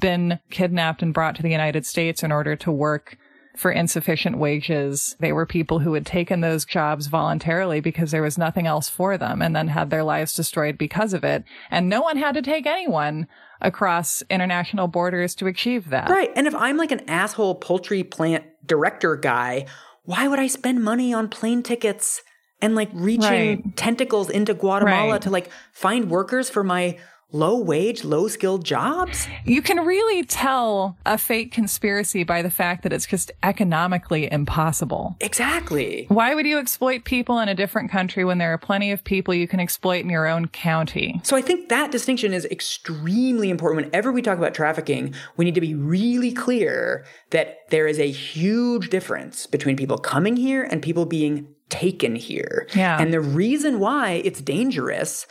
[0.00, 3.16] been kidnapped and brought to the United States in order to work
[3.56, 5.16] for insufficient wages.
[5.20, 9.18] They were people who had taken those jobs voluntarily because there was nothing else for
[9.18, 11.44] them and then had their lives destroyed because of it.
[11.70, 13.28] And no one had to take anyone
[13.60, 16.08] across international borders to achieve that.
[16.08, 16.30] Right.
[16.34, 19.66] And if I'm like an asshole poultry plant director guy,
[20.04, 22.22] why would I spend money on plane tickets
[22.60, 23.22] and like reaching
[23.62, 23.76] Right.
[23.76, 25.22] tentacles into Guatemala Right.
[25.22, 26.96] to like find workers for my
[27.32, 29.26] low wage, low skilled jobs.
[29.44, 35.16] You can really tell a fake conspiracy by the fact that it's just economically impossible.
[35.20, 36.06] Exactly.
[36.08, 39.34] Why would you exploit people in a different country when there are plenty of people
[39.34, 41.20] you can exploit in your own county?
[41.24, 43.86] So I think that distinction is extremely important.
[43.86, 48.10] Whenever we talk about trafficking, we need to be really clear that there is a
[48.10, 52.68] huge difference between people coming here and people being taken here.
[52.74, 53.00] Yeah.
[53.00, 55.26] And the reason why it's dangerous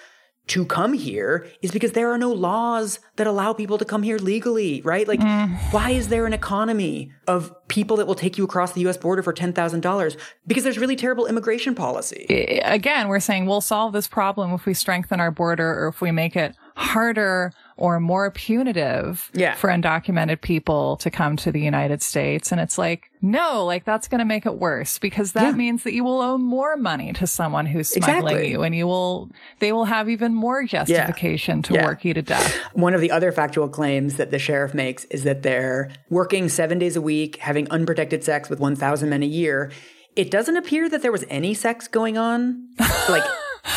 [0.51, 4.17] to come here is because there are no laws that allow people to come here
[4.17, 5.07] legally, right?
[5.07, 5.57] Like, mm.
[5.71, 9.23] why is there an economy of people that will take you across the US border
[9.23, 10.17] for $10,000?
[10.45, 12.25] Because there's really terrible immigration policy.
[12.65, 16.11] Again, we're saying we'll solve this problem if we strengthen our border or if we
[16.11, 19.55] make it harder or more punitive yeah.
[19.55, 22.51] for undocumented people to come to the United States.
[22.51, 25.51] And it's like, no, like that's going to make it worse because that yeah.
[25.53, 28.51] means that you will owe more money to someone who's smuggling exactly.
[28.51, 31.61] you and you will, they will have even more justification yeah.
[31.63, 31.85] to yeah.
[31.85, 32.55] work you to death.
[32.73, 36.77] One of the other factual claims that the sheriff makes is that they're working seven
[36.77, 39.71] days a week, having unprotected sex with 1,000 men a year.
[40.15, 42.67] It doesn't appear that there was any sex going on.
[43.09, 43.23] Like,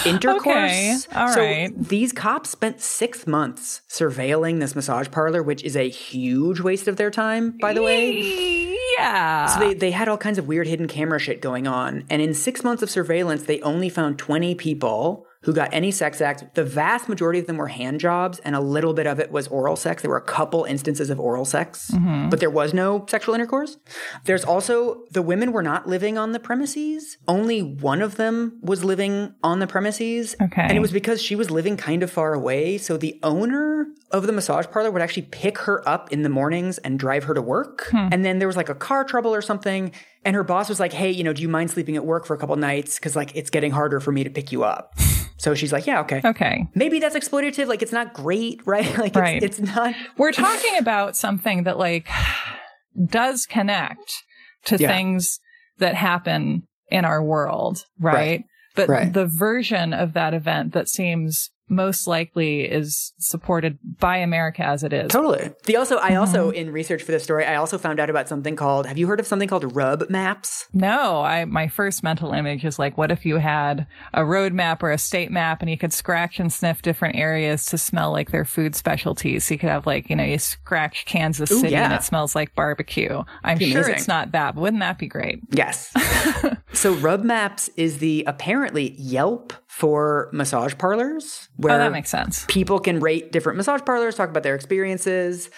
[0.04, 0.44] intercourse.
[0.44, 0.96] Okay.
[1.14, 1.70] All so right.
[1.76, 6.96] these cops spent six months surveilling this massage parlor, which is a huge waste of
[6.96, 8.76] their time, by the way.
[8.98, 9.46] Yeah.
[9.46, 12.04] So they, they had all kinds of weird hidden camera shit going on.
[12.10, 16.20] And in six months of surveillance, they only found 20 people who got any sex
[16.20, 16.42] acts.
[16.54, 19.46] The vast majority of them were hand jobs, and a little bit of it was
[19.48, 20.02] oral sex.
[20.02, 22.30] There were a couple instances of oral sex, mm-hmm.
[22.30, 23.76] but there was no sexual intercourse.
[24.24, 27.18] There's also the women were not living on the premises.
[27.28, 30.34] Only one of them was living on the premises.
[30.40, 30.62] Okay.
[30.62, 32.78] And it was because she was living kind of far away.
[32.78, 36.78] So the owner of the massage parlor would actually pick her up in the mornings
[36.78, 37.88] and drive her to work.
[37.90, 38.08] Hmm.
[38.12, 39.92] And then there was like a car trouble or something.
[40.24, 42.34] And her boss was like, hey, you know, do you mind sleeping at work for
[42.34, 42.98] a couple nights?
[42.98, 44.94] Cause like it's getting harder for me to pick you up.
[45.44, 46.22] So she's like, yeah, okay.
[46.24, 46.66] Okay.
[46.74, 47.66] Maybe that's exploitative.
[47.66, 48.96] Like, it's not great, right?
[48.96, 49.42] Like, right.
[49.42, 49.94] It's, it's not.
[50.16, 52.08] We're talking about something that, like,
[53.06, 54.22] does connect
[54.66, 54.88] to Yeah.
[54.88, 55.40] things
[55.78, 58.14] that happen in our world, right?
[58.14, 58.44] Right.
[58.74, 59.12] But Right.
[59.12, 64.92] the version of that event that seems most likely is supported by America as it
[64.92, 65.10] is.
[65.10, 65.50] Totally.
[65.64, 66.56] The also, I also, Mm-hmm.
[66.56, 69.20] in research for this story, I also found out about something called, have you heard
[69.20, 70.66] of something called rub maps?
[70.72, 74.82] No, I my first mental image is like, what if you had a road map
[74.82, 78.30] or a state map, and you could scratch and sniff different areas to smell like
[78.30, 79.44] their food specialties.
[79.46, 82.34] So you could have like, you know, you scratch Kansas Ooh, City and it smells
[82.34, 83.22] like barbecue.
[83.42, 83.94] I'm sure amazing.
[83.94, 85.40] it's not that, but wouldn't that be great?
[85.50, 85.92] Yes.
[86.72, 92.44] so rub maps is the apparently Yelp for massage parlors where Oh, that makes sense.
[92.48, 95.50] people can rate different massage parlors, talk about their experiences.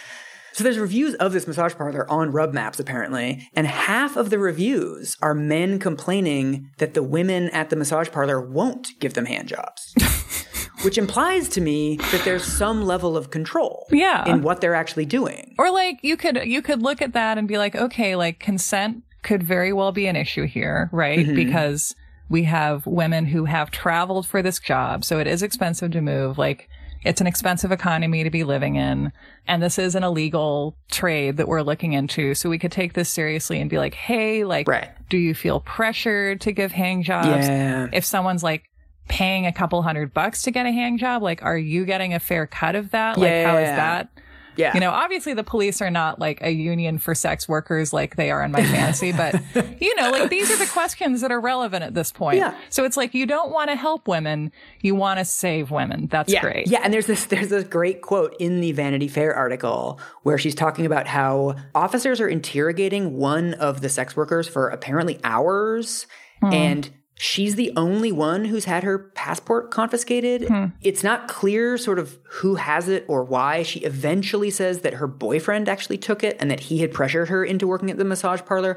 [0.55, 4.39] So there's reviews of this massage parlor on Rub Maps apparently, and half of the
[4.39, 9.49] reviews are men complaining that the women at the massage parlor won't give them hand
[9.49, 9.95] jobs.
[10.83, 14.27] Which implies to me that there's some level of control Yeah.
[14.27, 15.55] in what they're actually doing.
[15.59, 19.03] Or like you could you could look at that and be like, okay, like consent
[19.23, 21.19] could very well be an issue here, right?
[21.19, 21.35] Mm-hmm.
[21.35, 21.95] Because
[22.29, 26.39] we have women who have traveled for this job, so it is expensive to move.
[26.39, 26.69] Like
[27.05, 29.13] it's an expensive economy to be living in,
[29.47, 32.35] and this is an illegal trade that we're looking into.
[32.35, 34.89] So we could take this seriously and be like, hey, like, Right.
[35.09, 37.47] do you feel pressured to give hang jobs?
[37.47, 37.87] Yeah.
[37.93, 38.65] If someone's like
[39.09, 42.19] paying a couple hundred bucks to get a hang job, like, are you getting a
[42.19, 43.19] fair cut of that?
[43.19, 44.09] Like, how is that?
[44.57, 44.75] Yeah.
[44.75, 48.31] You know, obviously the police are not like a union for sex workers like they
[48.31, 49.35] are in my fantasy, but
[49.81, 52.39] you know, like these are the questions that are relevant at this point.
[52.39, 52.57] Yeah.
[52.71, 56.07] So it's like you don't want to help women, you want to save women.
[56.07, 56.69] That's yeah, great.
[56.69, 60.55] Yeah, and there's this there's this great quote in the Vanity Fair article where she's
[60.55, 66.07] talking about how officers are interrogating one of the sex workers for apparently hours
[66.43, 66.53] Hmm.
[66.53, 70.49] and she's the only one who's had her passport confiscated.
[70.49, 70.67] Hmm.
[70.83, 73.63] It's not clear sort of who has it or why.
[73.63, 77.45] She eventually says that her boyfriend actually took it and that he had pressured her
[77.45, 78.77] into working at the massage parlor.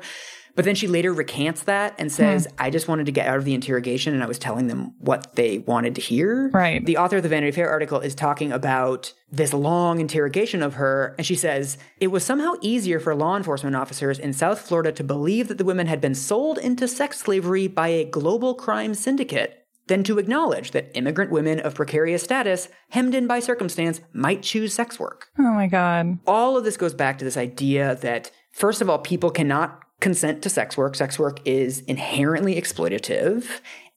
[0.60, 2.65] But then she later recants that and says, Hmm.
[2.65, 5.38] I just wanted to get out of the interrogation and I was telling them what
[5.38, 6.50] they wanted to hear.
[6.50, 6.86] Right.
[6.86, 11.15] The author of the Vanity Fair article is talking about this long interrogation of her,
[11.17, 15.04] and she says, It was somehow easier for law enforcement officers in South Florida to
[15.04, 19.65] believe that the women had been sold into sex slavery by a global crime syndicate
[19.88, 24.74] than to acknowledge that immigrant women of precarious status, hemmed in by circumstance, might choose
[24.74, 26.19] sex work Oh my God.
[26.28, 30.41] all of this goes back to this idea that first of all people cannot consent
[30.43, 33.45] to sex work sex work is inherently exploitative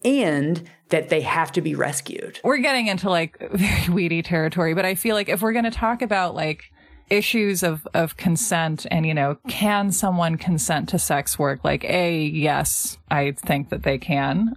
[0.05, 4.85] and that they have to be rescued We're getting into like very weedy territory, but
[4.85, 6.73] I feel like if we're going to talk about like
[7.13, 11.63] issues of, of consent and, you know, can someone consent to sex work?
[11.63, 14.55] Like, A, yes, I think that they can.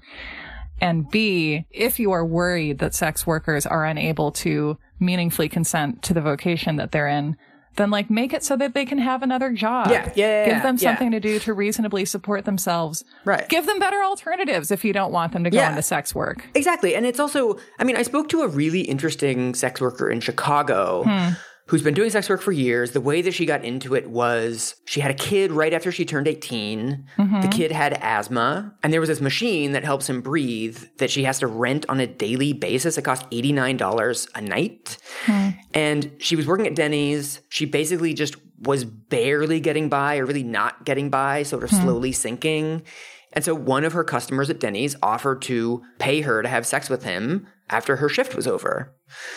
[0.80, 6.14] And B, if you are worried that sex workers are unable to meaningfully consent to
[6.14, 7.36] the vocation that they're in,
[7.76, 9.90] then like make it so that they can have another job.
[9.90, 10.90] Yeah, yeah, yeah, Give them yeah.
[10.90, 13.04] something to do to reasonably support themselves.
[13.26, 13.48] Right.
[13.50, 15.70] Give them better alternatives if you don't want them to go Yeah.
[15.70, 16.46] into sex work.
[16.56, 16.96] Exactly.
[16.96, 21.04] And it's also, I mean, I spoke to a really interesting sex worker in Chicago
[21.06, 21.34] hmm.
[21.68, 22.92] Who's been doing sex work for years.
[22.92, 26.06] The way that she got into it was she had a kid right after she
[26.06, 27.06] turned 18.
[27.18, 27.50] The mm-hmm.
[27.50, 31.40] kid had asthma, and there was this machine that helps him breathe that she has
[31.40, 32.98] to rent on a daily basis.
[32.98, 34.98] It costs $89 a night.
[35.26, 35.50] Hmm.
[35.74, 37.42] And she was working at Denny's.
[37.50, 41.78] She basically just was barely getting by or really not getting by, sort of hmm.
[41.78, 42.84] slowly sinking.
[43.36, 46.90] And so one of her customers at Denny's offered to pay her to have sex
[46.90, 48.96] with him after her shift was over.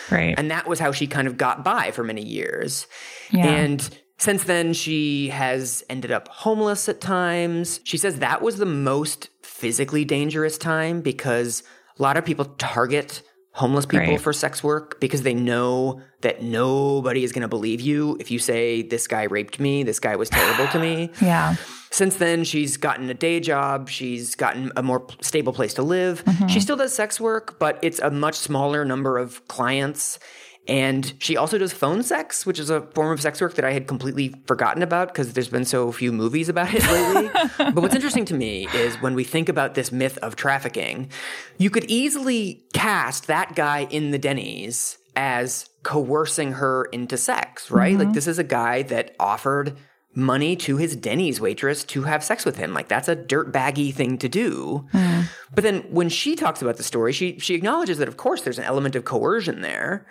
[0.09, 0.35] Right.
[0.37, 2.87] And that was how she kind of got by for many years.
[3.31, 3.45] Yeah.
[3.47, 7.79] And since then, she has ended up homeless at times.
[7.83, 11.63] She says that was the most physically dangerous time because
[11.97, 13.21] a lot of people target
[13.53, 14.21] homeless people Right.
[14.21, 18.39] for sex work because they know that nobody is going to believe you if you
[18.39, 21.11] say, This guy raped me, this guy was terrible to me.
[21.21, 21.55] yeah.
[21.91, 23.89] Since then, she's gotten a day job.
[23.89, 26.23] She's gotten a more stable place to live.
[26.25, 26.47] Mm-hmm.
[26.47, 30.19] She still does sex work, but it's a much smaller number of clients.
[30.67, 33.71] And she also does phone sex, which is a form of sex work that I
[33.71, 37.31] had completely forgotten about because there's been so few movies about it lately.
[37.57, 41.09] but what's interesting to me is when we think about this myth of trafficking,
[41.57, 47.97] you could easily cast that guy in the Denny's as coercing her into sex, right?
[47.97, 48.13] Like mm-hmm.
[48.13, 49.75] this is a guy that offered
[50.15, 52.73] money to his Denny's waitress to have sex with him.
[52.73, 54.87] Like that's a dirtbaggy thing to do.
[54.91, 55.21] Hmm.
[55.53, 58.59] But then when she talks about the story, she she acknowledges that of course there's
[58.59, 60.05] an element of coercion there.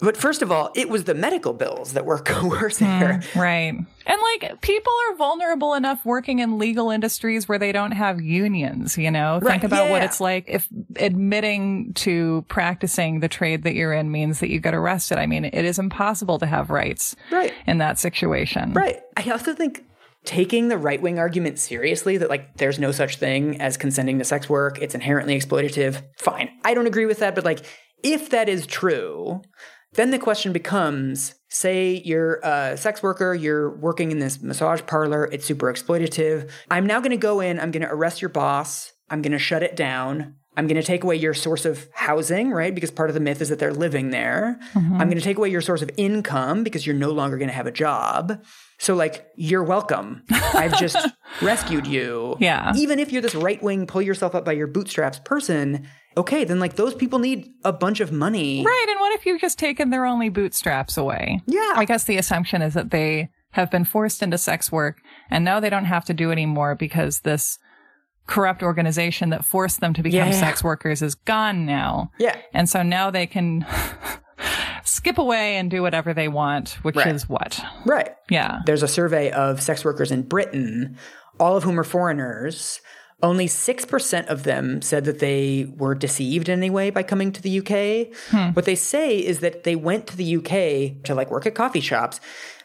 [0.00, 3.20] But first of all, it was the medical bills that were coercing hmm, her.
[3.34, 3.74] Right.
[4.06, 8.96] And like people are vulnerable enough working in legal industries where they don't have unions,
[8.96, 9.38] you know?
[9.40, 10.06] Right, Think about what yeah.
[10.06, 14.74] it's like if admitting to practicing the trade that you're in means that you get
[14.74, 15.18] arrested.
[15.18, 17.52] I mean, it is impossible to have rights Right.
[17.66, 18.72] in that situation.
[18.72, 19.00] Right.
[19.16, 19.84] I also think
[20.24, 24.24] taking the right wing argument seriously that like there's no such thing as consenting to
[24.24, 26.02] sex work, it's inherently exploitative.
[26.18, 26.50] Fine.
[26.64, 27.64] I don't agree with that, but like
[28.02, 29.42] if that is true,
[29.94, 35.26] then the question becomes say you're a sex worker, you're working in this massage parlor,
[35.32, 36.50] it's super exploitative.
[36.70, 39.38] I'm now going to go in, I'm going to arrest your boss, I'm going to
[39.38, 40.34] shut it down.
[40.58, 42.74] I'm going to take away your source of housing, right?
[42.74, 44.58] Because part of the myth is that they're living there.
[44.74, 44.94] Mm-hmm.
[44.94, 47.54] I'm going to take away your source of income because you're no longer going to
[47.54, 48.44] have a job.
[48.80, 50.24] So, like, you're welcome.
[50.30, 50.96] I've just
[51.42, 52.36] rescued you.
[52.40, 52.72] Yeah.
[52.74, 55.86] Even if you're this right wing, pull yourself up by your bootstraps person,
[56.18, 58.64] okay, then like those people need a bunch of money.
[58.64, 58.86] Right.
[58.90, 61.40] And what if you've just taken their only bootstraps away?
[61.46, 61.72] Yeah.
[61.76, 64.98] I guess the assumption is that they have been forced into sex work
[65.30, 67.58] and now they don't have to do anymore because this
[68.26, 70.32] corrupt organization that forced them to become Yeah.
[70.32, 72.10] sex workers is gone now.
[72.18, 72.36] Yeah.
[72.52, 73.64] And so now they can
[74.84, 77.06] skip away and do whatever they want, which Right.
[77.14, 77.60] is what?
[77.86, 78.10] Right.
[78.28, 78.60] Yeah.
[78.66, 80.96] There's a survey of sex workers in Britain,
[81.40, 82.80] all of whom are foreigners.
[83.20, 87.42] Only 6% of them said that they were deceived in any way by coming to
[87.42, 88.16] the UK.
[88.30, 88.52] Hmm.
[88.52, 91.80] What they say is that they went to the UK to like work at coffee
[91.80, 92.20] shops,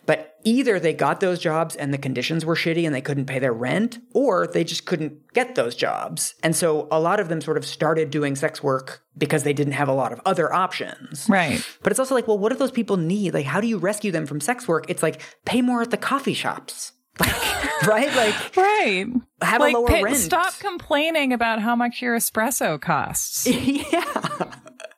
[0.05, 3.39] but either they got those jobs and the conditions were shitty and they couldn't pay
[3.39, 6.35] their rent, or they just couldn't get those jobs.
[6.43, 9.73] And so a lot of them sort of started doing sex work because they didn't
[9.73, 11.25] have a lot of other options.
[11.29, 11.65] Right.
[11.81, 13.33] But it's also like, well, what do those people need?
[13.33, 14.85] Like, how do you rescue them from sex work?
[14.89, 16.91] It's like, pay more at the coffee shops.
[17.19, 18.15] Like, right?
[18.15, 19.05] Like, Right.
[19.41, 20.17] have like, a lower pay- rent.
[20.17, 23.45] Stop complaining about how much your espresso costs.
[23.47, 24.03] yeah.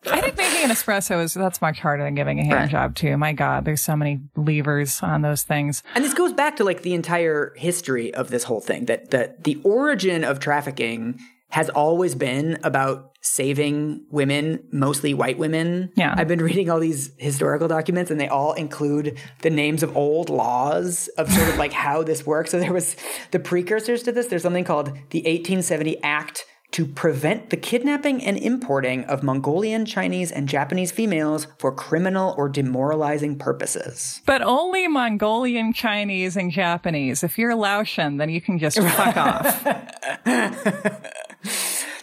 [0.07, 2.70] I think making an espresso is that's much harder than giving a hand Right.
[2.70, 3.18] job too.
[3.18, 5.82] My God, there's so many levers on those things.
[5.95, 9.43] And this goes back to like the entire history of this whole thing that, that
[9.45, 15.91] the origin of trafficking has always been about saving women, mostly white women.
[15.95, 16.13] Yeah.
[16.15, 20.30] I've been reading all these historical documents and they all include the names of old
[20.30, 22.51] laws of sort of like how this works.
[22.51, 22.95] So there was
[23.32, 24.28] the precursors to this.
[24.28, 30.32] There's something called the 1870 Act to prevent the kidnapping and importing of Mongolian, Chinese,
[30.32, 34.21] and Japanese females for criminal or demoralizing purposes.
[34.26, 37.23] But only Mongolian, Chinese, and Japanese.
[37.23, 39.65] If you're Laotian, then you can just fuck off.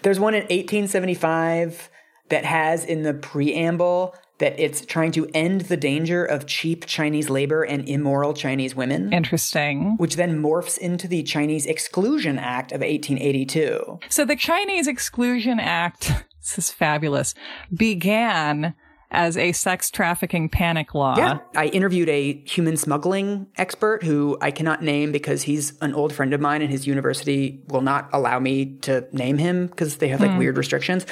[0.03, 1.91] There's one in 1875
[2.29, 7.31] that has in the preamble that it's trying to end the danger of cheap Chinese
[7.31, 9.95] labor and immoral Chinese women, Interesting.
[9.99, 14.01] which then morphs into the Chinese Exclusion Act of 1882.
[14.09, 17.35] So the Chinese Exclusion Act, this is fabulous,
[17.73, 18.75] began
[19.13, 21.17] as a sex trafficking panic law.
[21.17, 21.39] Yeah.
[21.55, 26.33] I interviewed a human smuggling expert who I cannot name because he's an old friend
[26.33, 30.21] of mine and his university will not allow me to name him because they have
[30.21, 30.39] like hmm.
[30.39, 31.07] weird restrictions.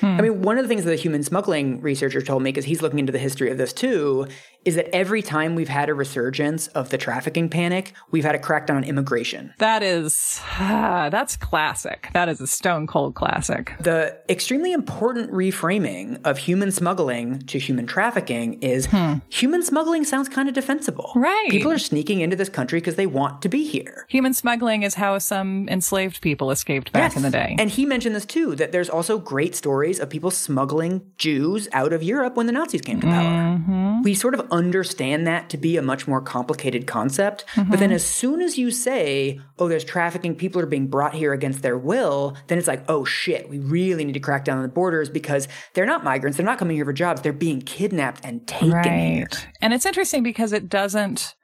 [0.00, 0.06] Hmm.
[0.06, 2.82] I mean, one of the things that the human smuggling researcher told me, because he's
[2.82, 4.26] looking into the history of this too,
[4.64, 8.38] is that every time we've had a resurgence of the trafficking panic, we've had a
[8.38, 9.52] crackdown on immigration.
[9.58, 12.08] That is, that's classic.
[12.12, 13.72] That is a stone cold classic.
[13.80, 19.14] The extremely important reframing of human smuggling to human trafficking is hmm.
[19.28, 21.12] human smuggling sounds kind of defensible.
[21.16, 21.48] Right.
[21.50, 24.06] People are sneaking into this country because they want to be here.
[24.08, 27.16] Human smuggling is how some enslaved people escaped back yes.
[27.16, 27.56] in the day.
[27.58, 31.92] And he mentioned this too, that there's also great stories of people smuggling Jews out
[31.92, 33.58] of Europe when the Nazis came to power.
[33.58, 34.02] Mm-hmm.
[34.02, 37.44] We sort of understand that to be a much more complicated concept.
[37.54, 37.70] Mm-hmm.
[37.70, 41.32] But then as soon as you say, oh, there's trafficking, people are being brought here
[41.32, 44.62] against their will, then it's like, oh shit, we really need to crack down on
[44.62, 46.36] the borders because they're not migrants.
[46.36, 47.22] They're not coming here for jobs.
[47.22, 48.86] They're being kidnapped and taken right.
[48.86, 49.28] here.
[49.60, 51.34] And it's interesting because it doesn't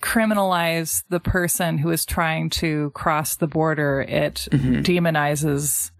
[0.00, 4.02] criminalize the person who is trying to cross the border.
[4.02, 4.82] It mm-hmm.
[4.82, 5.90] demonizes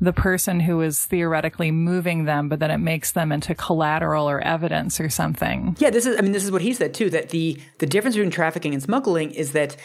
[0.00, 4.40] the person who is theoretically moving them, but then it makes them into collateral or
[4.40, 5.76] evidence or something.
[5.78, 8.16] Yeah, this is I mean this is what he said too that the the difference
[8.16, 9.76] between trafficking and smuggling is that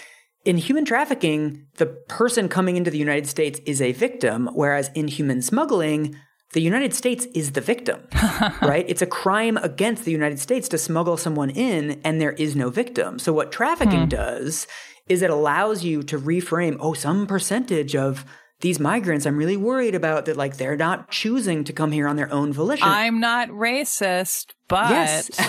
[0.45, 5.07] in human trafficking, the person coming into the United States is a victim, whereas in
[5.07, 6.17] human smuggling,
[6.51, 8.01] the United States is the victim,
[8.61, 8.85] right?
[8.87, 12.69] It's a crime against the United States to smuggle someone in and there is no
[12.69, 13.19] victim.
[13.19, 14.09] So what trafficking hmm.
[14.09, 14.67] does
[15.07, 18.25] is it allows you to reframe, oh, some percentage of
[18.61, 22.15] these migrants I'm really worried about that like they're not choosing to come here on
[22.15, 22.87] their own volition.
[22.87, 25.29] I'm not racist, but yes.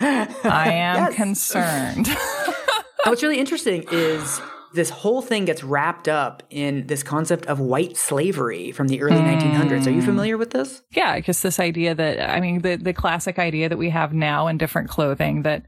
[0.00, 1.14] I am yes.
[1.14, 2.08] concerned.
[3.04, 4.40] what's really interesting is
[4.74, 9.20] this whole thing gets wrapped up in this concept of white slavery from the early
[9.20, 9.40] mm.
[9.40, 9.86] 1900s.
[9.86, 10.82] Are you familiar with this?
[10.90, 14.48] Yeah, just this idea that I mean the the classic idea that we have now
[14.48, 15.64] in different clothing that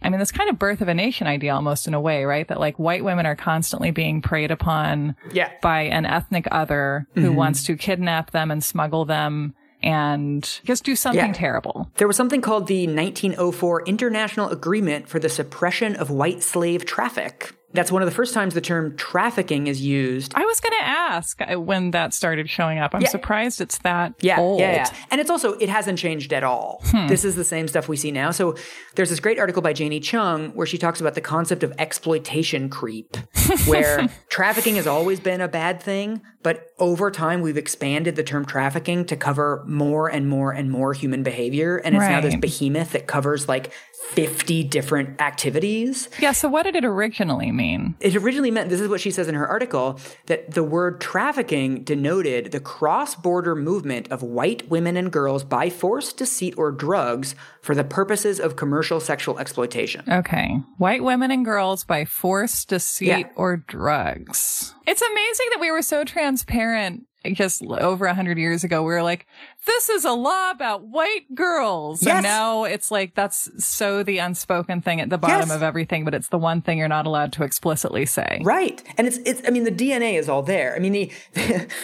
[0.00, 2.46] I mean, this kind of birth of a nation idea almost in a way, right?
[2.46, 5.50] That like white women are constantly being preyed upon yeah.
[5.60, 7.34] by an ethnic other who mm-hmm.
[7.34, 11.32] wants to kidnap them and smuggle them and just do something yeah.
[11.32, 11.90] terrible.
[11.96, 17.54] There was something called the 1904 International Agreement for the Suppression of White Slave Traffic.
[17.74, 20.32] That's one of the first times the term trafficking is used.
[20.34, 22.94] I was going to ask uh, when that started showing up.
[22.94, 23.08] I'm yeah.
[23.08, 24.60] surprised it's that yeah, old.
[24.60, 24.90] Yeah, yeah.
[25.10, 26.80] And it's also, it hasn't changed at all.
[26.86, 27.08] Hmm.
[27.08, 28.30] This is the same stuff we see now.
[28.30, 28.56] So
[28.94, 32.70] there's this great article by Janie Chuang where she talks about the concept of exploitation
[32.70, 33.16] creep,
[33.66, 38.46] where trafficking has always been a bad thing, but over time we've expanded the term
[38.46, 41.76] trafficking to cover more and more and more human behavior.
[41.76, 42.10] And it's right.
[42.10, 46.08] now this behemoth that covers like 50 different activities.
[46.20, 47.96] Yeah, so what did it originally mean?
[48.00, 51.82] It originally meant, this is what she says in her article, that the word trafficking
[51.84, 57.34] denoted the cross border movement of white women and girls by force, deceit, or drugs
[57.60, 60.04] for the purposes of commercial sexual exploitation.
[60.08, 60.58] Okay.
[60.78, 63.28] White women and girls by force, deceit, yeah.
[63.34, 64.74] or drugs.
[64.86, 69.02] It's amazing that we were so transparent just over a hundred years ago, we were
[69.02, 69.26] like,
[69.66, 72.02] this is a law about white girls.
[72.02, 72.16] Yes.
[72.16, 75.56] And now it's like, that's so the unspoken thing at the bottom yes.
[75.56, 78.40] of everything, but it's the one thing you're not allowed to explicitly say.
[78.42, 78.82] Right.
[78.96, 80.74] And it's, it's, I mean, the DNA is all there.
[80.76, 81.10] I mean, the,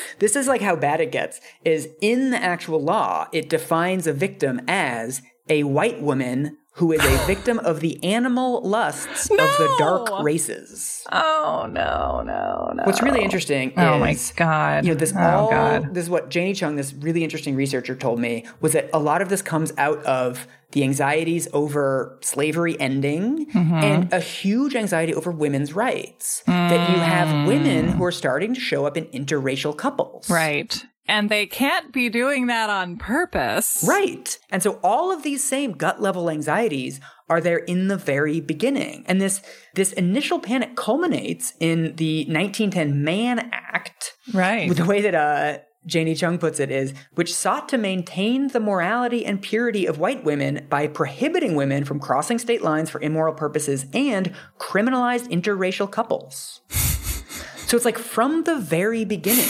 [0.19, 4.13] this is like how bad it gets is in the actual law, it defines a
[4.13, 9.37] victim as a white woman who is a victim of the animal lusts no!
[9.37, 11.05] of the dark races.
[11.11, 12.83] Oh no, no, no.
[12.85, 15.95] What's really interesting oh is, my god, you know, this oh, all god.
[15.95, 19.23] this is what Janie Chuang, this really interesting researcher, told me was that a lot
[19.23, 23.75] of this comes out of the anxieties over slavery ending mm-hmm.
[23.75, 26.43] and a huge anxiety over women's rights.
[26.49, 26.69] Mm.
[26.69, 30.29] That you have women who are starting to show up in interracial couples.
[30.29, 30.85] Right.
[31.07, 33.85] And they can't be doing that on purpose.
[33.87, 34.39] Right.
[34.51, 39.05] And so all of these same gut level anxieties are there in the very beginning.
[39.07, 39.43] And this
[39.75, 44.15] this initial panic culminates in the 1910 Mann Act.
[44.33, 44.75] Right.
[44.75, 49.27] The way that uh Janie Chuang puts it is, which sought to maintain the morality
[49.27, 53.85] and purity of white women by prohibiting women from crossing state lines for immoral purposes
[53.93, 56.63] and criminalized interracial couples.
[56.71, 59.45] so it's like from the very beginning,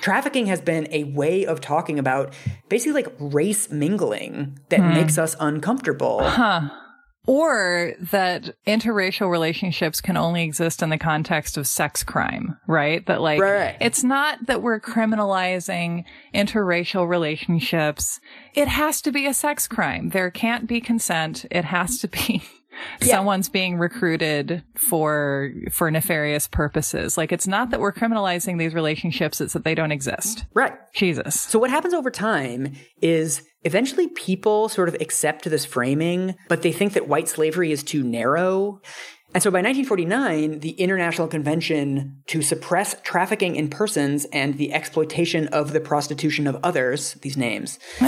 [0.00, 2.34] trafficking has been a way of talking about
[2.68, 4.94] basically like race mingling that hmm.
[4.94, 6.22] makes us uncomfortable.
[6.22, 6.70] Huh.
[7.26, 13.04] Or that interracial relationships can only exist in the context of sex crime, right?
[13.06, 13.76] That like, right.
[13.78, 18.20] it's not that we're criminalizing interracial relationships.
[18.54, 20.08] It has to be a sex crime.
[20.08, 21.44] There can't be consent.
[21.50, 22.42] It has to be
[23.00, 23.16] yeah.
[23.16, 27.16] someone's being recruited for for nefarious purposes.
[27.16, 30.44] Like it's not that we're criminalizing these relationships, it's that they don't exist.
[30.54, 30.74] Right.
[30.94, 31.40] Jesus.
[31.40, 36.72] So what happens over time is eventually people sort of accept this framing, but they
[36.72, 38.80] think that white slavery is too narrow.
[39.32, 45.46] And so by 1949, the International Convention to Suppress Trafficking in Persons and the Exploitation
[45.48, 47.78] of the Prostitution of Others, these names.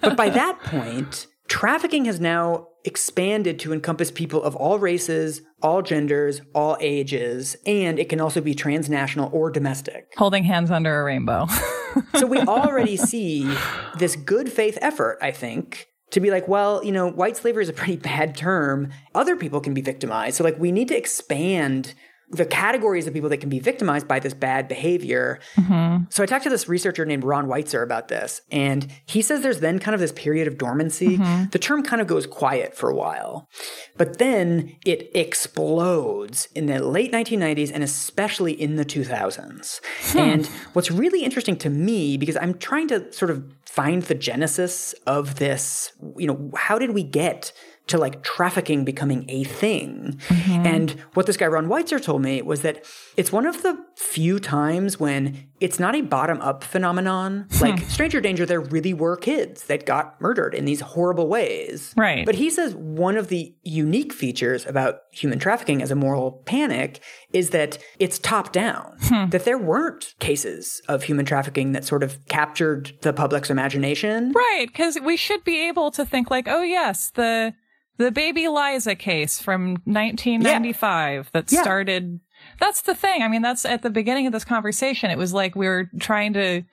[0.00, 5.82] but by that point, trafficking has now expanded to encompass people of all races, all
[5.82, 10.12] genders, all ages, and it can also be transnational or domestic.
[10.16, 11.46] Holding hands under a rainbow.
[12.16, 13.50] so we already see
[13.98, 17.68] this good faith effort, I think, to be like, well, you know, white slavery is
[17.68, 18.90] a pretty bad term.
[19.14, 20.36] Other people can be victimized.
[20.36, 21.94] So, like, we need to expand
[22.30, 25.38] the categories of people that can be victimized by this bad behavior.
[25.56, 26.04] Mm-hmm.
[26.10, 29.60] So I talked to this researcher named Ron Weitzer about this, and he says there's
[29.60, 31.18] then kind of this period of dormancy.
[31.18, 31.50] Mm-hmm.
[31.50, 33.48] The term kind of goes quiet for a while,
[33.96, 39.80] but then it explodes in the late 1990s and especially in the 2000s.
[40.12, 40.18] Hmm.
[40.18, 44.94] And what's really interesting to me, because I'm trying to sort of find the genesis
[45.06, 47.52] of this, you know, how did we get
[47.86, 50.18] to like trafficking becoming a thing.
[50.28, 50.66] Mm-hmm.
[50.66, 52.84] And what this guy Ron Weitzer told me was that
[53.16, 57.46] it's one of the few times when it's not a bottom up phenomenon.
[57.52, 57.62] Hmm.
[57.62, 61.92] Like Stranger Danger, there really were kids that got murdered in these horrible ways.
[61.96, 62.24] Right.
[62.24, 67.00] But he says one of the unique features about human trafficking as a moral panic
[67.32, 68.96] is that it's top down.
[69.02, 69.28] Hmm.
[69.28, 74.32] That there weren't cases of human trafficking that sort of captured the public's imagination.
[74.32, 74.66] Right.
[74.66, 77.54] Because we should be able to think like, oh yes, the
[77.96, 81.30] the baby Liza case from 1995 yeah.
[81.32, 81.62] that yeah.
[81.62, 82.20] started.
[82.58, 83.22] That's the thing.
[83.22, 85.10] I mean, that's at the beginning of this conversation.
[85.10, 86.64] It was like we were trying to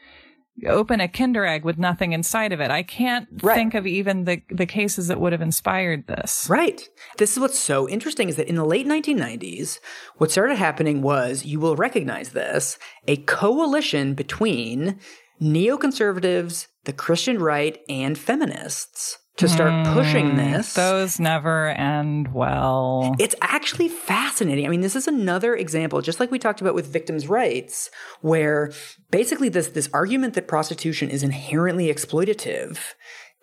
[0.67, 2.69] open a Kinder egg with nothing inside of it.
[2.69, 3.55] I can't right.
[3.55, 6.47] think of even the, the cases that would have inspired this.
[6.49, 6.88] Right.
[7.17, 9.80] This is what's so interesting is that in the late 1990s,
[10.17, 14.99] what started happening was, you will recognize this, a coalition between
[15.41, 20.75] neoconservatives, the Christian right, and feminists to start mm, pushing this.
[20.75, 23.15] Those never end well.
[23.19, 24.67] It's actually fascinating.
[24.67, 27.89] I mean, this is another example, just like we talked about with victims' rights,
[28.21, 28.71] where
[29.09, 32.77] basically this this argument that prostitution is inherently exploitative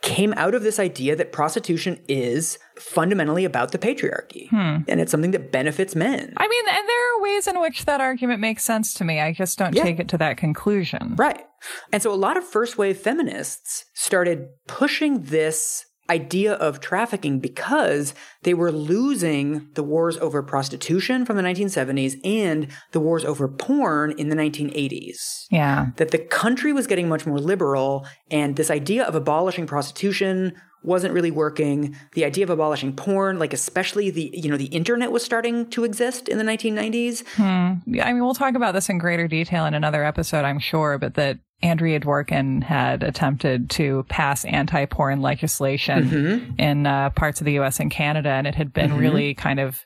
[0.00, 4.82] came out of this idea that prostitution is fundamentally about the patriarchy hmm.
[4.86, 6.32] and it's something that benefits men.
[6.36, 9.18] I mean, and there are ways in which that argument makes sense to me.
[9.20, 9.82] I just don't yeah.
[9.82, 11.16] take it to that conclusion.
[11.16, 11.44] Right.
[11.92, 18.14] And so a lot of first wave feminists started pushing this idea of trafficking because
[18.42, 24.12] they were losing the wars over prostitution from the 1970s and the wars over porn
[24.12, 25.44] in the 1980s.
[25.50, 25.88] Yeah.
[25.96, 31.12] That the country was getting much more liberal and this idea of abolishing prostitution wasn't
[31.12, 31.96] really working.
[32.12, 35.84] The idea of abolishing porn, like especially the you know the internet was starting to
[35.84, 37.24] exist in the 1990s.
[37.34, 38.00] Hmm.
[38.00, 41.14] I mean, we'll talk about this in greater detail in another episode, I'm sure, but
[41.14, 46.60] that Andrea Dworkin had attempted to pass anti-porn legislation mm-hmm.
[46.60, 47.80] in uh, parts of the U.S.
[47.80, 49.00] and Canada, and it had been mm-hmm.
[49.00, 49.84] really kind of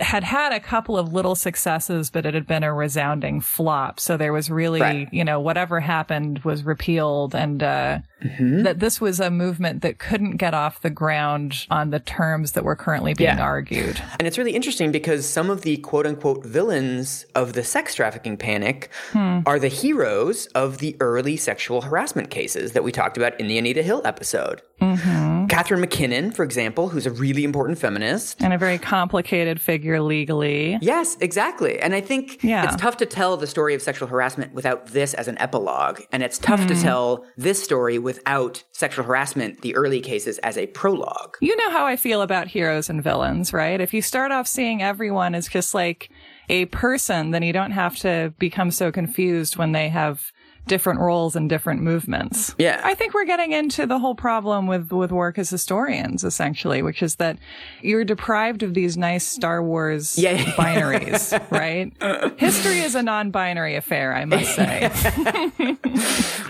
[0.00, 4.00] had had a couple of little successes, but it had been a resounding flop.
[4.00, 5.08] So there was really, right.
[5.12, 8.62] you know, whatever happened was repealed and, uh, mm-hmm.
[8.62, 12.64] that this was a movement that couldn't get off the ground on the terms that
[12.64, 13.42] were currently being yeah.
[13.42, 14.02] argued.
[14.18, 18.36] And it's really interesting because some of the quote unquote villains of the sex trafficking
[18.36, 19.40] panic hmm.
[19.46, 23.58] are the heroes of the early sexual harassment cases that we talked about in the
[23.58, 24.62] Anita Hill episode.
[24.80, 25.46] Mm-hmm.
[25.46, 28.40] Catharine MacKinnon, for example, who's a really important feminist.
[28.42, 30.78] And a very complicated figure legally.
[30.80, 31.78] Yes, exactly.
[31.78, 32.64] And I think yeah.
[32.64, 36.00] it's tough to tell the story of sexual harassment without this as an epilogue.
[36.12, 36.68] And it's tough mm.
[36.68, 41.36] to tell this story without sexual harassment, the early cases, as a prologue.
[41.40, 43.80] You know how I feel about heroes and villains, right?
[43.80, 46.10] If you start off seeing everyone as just like
[46.48, 50.32] a person, then you don't have to become so confused when they have
[50.66, 52.54] different roles and different movements.
[52.58, 52.80] Yeah.
[52.84, 57.02] I think we're getting into the whole problem with, with work as historians, essentially, which
[57.02, 57.38] is that
[57.82, 60.36] you're deprived of these nice Star Wars yeah.
[60.56, 61.92] binaries, right?
[62.38, 64.90] History is a non-binary affair, I must say.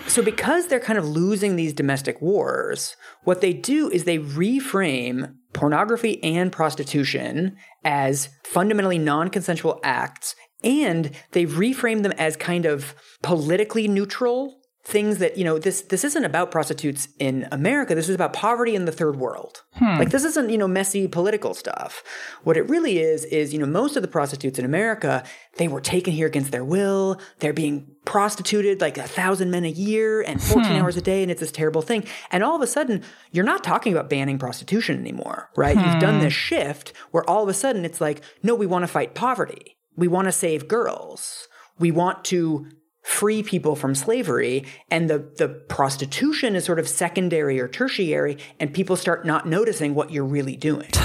[0.07, 5.35] so because they're kind of losing these domestic wars, what they do is they reframe
[5.53, 13.89] pornography and prostitution as fundamentally non-consensual acts and they reframe them as kind of politically
[13.89, 17.95] neutral things that you know this this isn't about prostitutes in America.
[17.95, 19.63] This is about poverty in the third world.
[19.75, 19.99] Hmm.
[19.99, 22.03] Like this isn't you know messy political stuff.
[22.45, 25.23] What it really is is you know most of the prostitutes in America
[25.57, 27.21] they were taken here against their will.
[27.41, 30.73] They're being prostituted like a thousand men a year and 14 hmm.
[30.73, 32.05] hours a day, and it's this terrible thing.
[32.31, 35.77] And all of a sudden, you're not talking about banning prostitution anymore, right?
[35.77, 35.85] Hmm.
[35.85, 36.23] You've done hmm.
[36.23, 39.77] this shift where all of a sudden it's like, no, we want to fight poverty.
[40.01, 41.47] We want to save girls.
[41.79, 42.67] We want to
[43.03, 44.65] free people from slavery.
[44.91, 49.95] And the the prostitution is sort of secondary or tertiary and people start not noticing
[49.95, 50.89] what you're really doing.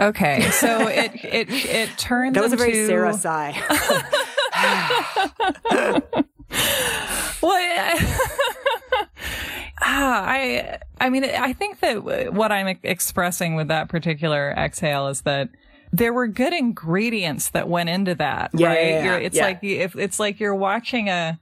[0.00, 2.64] Okay so it it it turned that was into...
[2.64, 3.54] a very sarah sigh.
[7.42, 7.52] Well
[9.82, 15.20] ah, I I mean I think that what I'm expressing with that particular exhale is
[15.22, 15.50] that
[15.94, 18.78] there were good ingredients that went into that, yeah, right?
[18.78, 19.44] Yeah, yeah, it's yeah.
[19.44, 21.38] like if it's like you're watching a,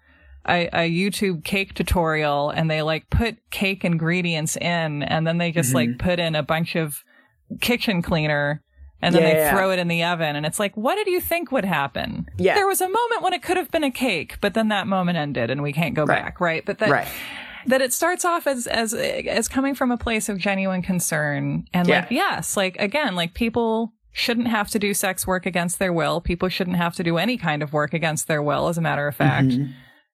[0.47, 5.53] a, a YouTube cake tutorial and they like put cake ingredients in and then they
[5.53, 5.93] just mm-hmm.
[5.93, 7.03] like put in a bunch of
[7.63, 8.63] kitchen cleaner
[9.01, 11.51] and then they throw it in the oven and it's like what did you think
[11.51, 14.55] would happen yeah there was a moment when it could have been a cake but
[14.55, 16.23] then that moment ended and we can't go right.
[16.23, 17.09] back right but that right
[17.67, 21.89] that it starts off as as as coming from a place of genuine concern and
[21.89, 22.01] yeah.
[22.01, 26.21] like yes like again like people shouldn't have to do sex work against their will.
[26.21, 29.09] People shouldn't have to do any kind of work against their will, as a matter
[29.09, 29.49] of fact.
[29.49, 29.73] Mm-hmm.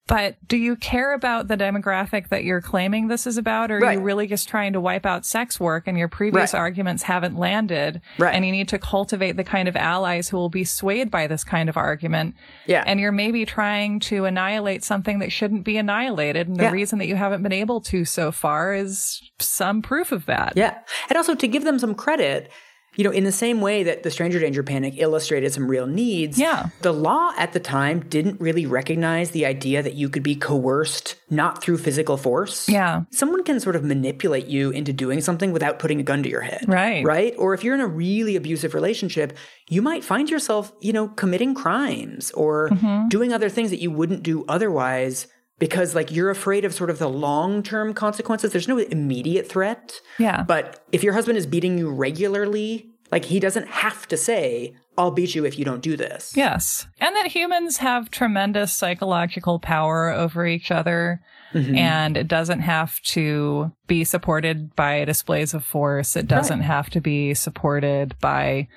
[0.08, 3.70] But do you care about the demographic that you're claiming this is about?
[3.70, 3.98] Or are right.
[3.98, 6.58] you really just trying to wipe out sex work and your previous right.
[6.58, 8.00] arguments haven't landed?
[8.16, 8.34] Right.
[8.34, 11.44] And you need to cultivate the kind of allies who will be swayed by this
[11.44, 12.36] kind of argument.
[12.64, 12.84] Yeah.
[12.86, 16.48] And you're maybe trying to annihilate something that shouldn't be annihilated.
[16.48, 16.70] And the yeah.
[16.70, 20.54] reason that you haven't been able to so far is some proof of that.
[20.56, 20.78] Yeah.
[21.10, 22.50] And also to give them some credit,
[22.98, 26.36] you know, in the same way that the stranger danger panic illustrated some real needs,
[26.36, 26.66] yeah.
[26.82, 31.14] the law at the time didn't really recognize the idea that you could be coerced
[31.30, 32.68] not through physical force.
[32.68, 33.04] Yeah.
[33.12, 36.40] Someone can sort of manipulate you into doing something without putting a gun to your
[36.40, 36.64] head.
[36.66, 37.04] Right.
[37.04, 37.34] Right?
[37.38, 39.36] Or if you're in a really abusive relationship,
[39.68, 43.06] you might find yourself, you know, committing crimes or mm-hmm.
[43.06, 45.28] doing other things that you wouldn't do otherwise
[45.58, 48.52] because like you're afraid of sort of the long-term consequences.
[48.52, 50.00] There's no immediate threat.
[50.18, 50.42] Yeah.
[50.42, 55.10] But if your husband is beating you regularly, like he doesn't have to say, I'll
[55.10, 56.32] beat you if you don't do this.
[56.36, 56.86] Yes.
[57.00, 61.20] And that humans have tremendous psychological power over each other.
[61.54, 61.76] Mm-hmm.
[61.76, 66.14] And it doesn't have to be supported by displays of force.
[66.14, 66.66] It doesn't right.
[66.66, 68.68] have to be supported by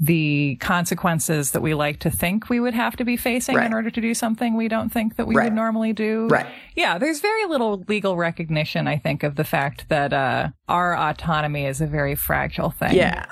[0.00, 3.66] the consequences that we like to think we would have to be facing right.
[3.66, 5.44] in order to do something we don't think that we right.
[5.44, 6.28] would normally do.
[6.28, 6.46] Right.
[6.76, 11.66] Yeah, there's very little legal recognition, I think, of the fact that uh, our autonomy
[11.66, 12.94] is a very fragile thing.
[12.94, 13.26] Yeah.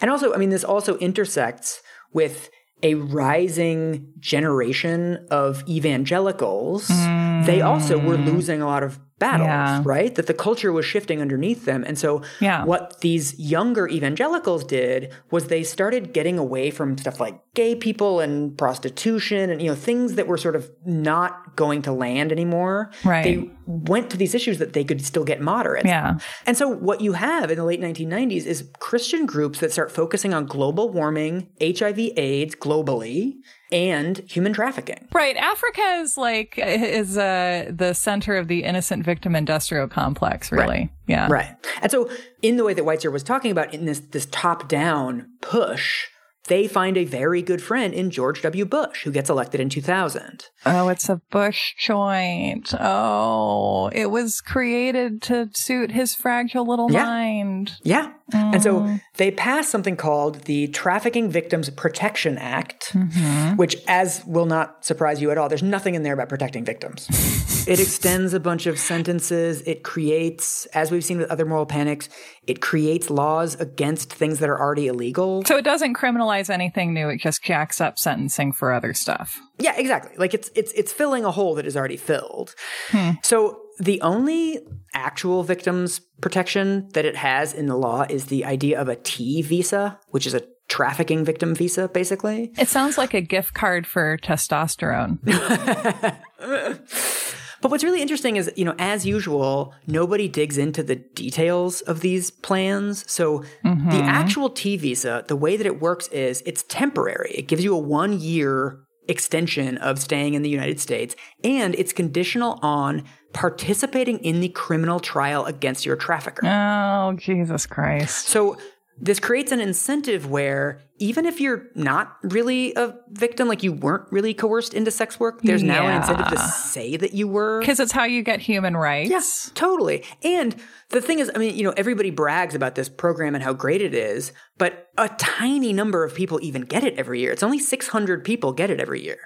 [0.00, 2.50] And also, I mean, this also intersects with
[2.84, 6.88] a rising generation of evangelicals.
[6.88, 7.46] Mm.
[7.46, 9.82] They also were losing a lot of battles, yeah.
[9.84, 10.14] right?
[10.16, 11.84] That the culture was shifting underneath them.
[11.86, 12.64] And so yeah.
[12.64, 18.18] what these younger evangelicals did was they started getting away from stuff like gay people
[18.18, 22.90] and prostitution and you know things that were sort of not going to land anymore.
[23.04, 23.22] Right.
[23.22, 25.86] They went to these issues that they could still get moderate.
[25.86, 26.18] Yeah.
[26.44, 30.34] And so what you have in the late 1990s is Christian groups that start focusing
[30.34, 33.34] on global warming, HIV AIDS globally,
[33.72, 35.08] and human trafficking.
[35.12, 35.36] Right.
[35.36, 40.66] Africa is like is uh, the center of the innocent victim industrial complex, really.
[40.66, 40.90] Right.
[41.06, 41.28] Yeah.
[41.30, 41.56] Right.
[41.80, 42.10] And so
[42.42, 46.06] in the way that Weitzer was talking about in this this top down push,
[46.48, 48.64] they find a very good friend in George W.
[48.64, 50.48] Bush, who gets elected in 2000.
[50.66, 52.74] Oh, it's a Bush joint.
[52.78, 57.04] Oh, it was created to suit his fragile little yeah.
[57.04, 57.72] mind.
[57.84, 58.12] Yeah.
[58.32, 58.54] Mm.
[58.54, 63.56] And so they passed something called the Trafficking Victims Protection Act, mm-hmm.
[63.56, 67.08] which, as will not surprise you at all, there's nothing in there about protecting victims.
[67.68, 69.62] it extends a bunch of sentences.
[69.62, 72.08] It creates, as we've seen with other moral panics,
[72.46, 75.44] it creates laws against things that are already illegal.
[75.44, 77.08] So it doesn't criminalize anything new.
[77.08, 79.40] It just jacks up sentencing for other stuff.
[79.58, 80.12] Yeah, exactly.
[80.16, 82.54] Like it's it's it's filling a hole that is already filled.
[82.88, 83.12] Hmm.
[83.22, 84.60] So the only
[84.94, 89.42] actual victims protection that it has in the law is the idea of a T
[89.42, 92.52] visa, which is a trafficking victim visa, basically.
[92.58, 95.18] It sounds like a gift card for testosterone.
[97.62, 102.00] But what's really interesting is, you know, as usual, nobody digs into the details of
[102.00, 103.10] these plans.
[103.10, 103.88] So mm-hmm.
[103.88, 107.30] the actual T visa, the way that it works is it's temporary.
[107.32, 111.14] It gives you a one year extension of staying in the United States,
[111.44, 116.46] and it's conditional on participating in the criminal trial against your trafficker.
[116.46, 118.28] Oh, Jesus Christ.
[118.28, 118.56] So
[118.98, 124.10] this creates an incentive where even if you're not really a victim, like you weren't
[124.12, 127.58] really coerced into sex work, there's now an incentive to say that you were.
[127.58, 129.10] Because it's how you get human rights.
[129.10, 130.04] Yes, totally.
[130.22, 130.54] And
[130.90, 133.82] the thing is, I mean, you know, everybody brags about this program and how great
[133.82, 137.32] it is, but a tiny number of people even get it every year.
[137.32, 139.18] It's only 600 people get it every year.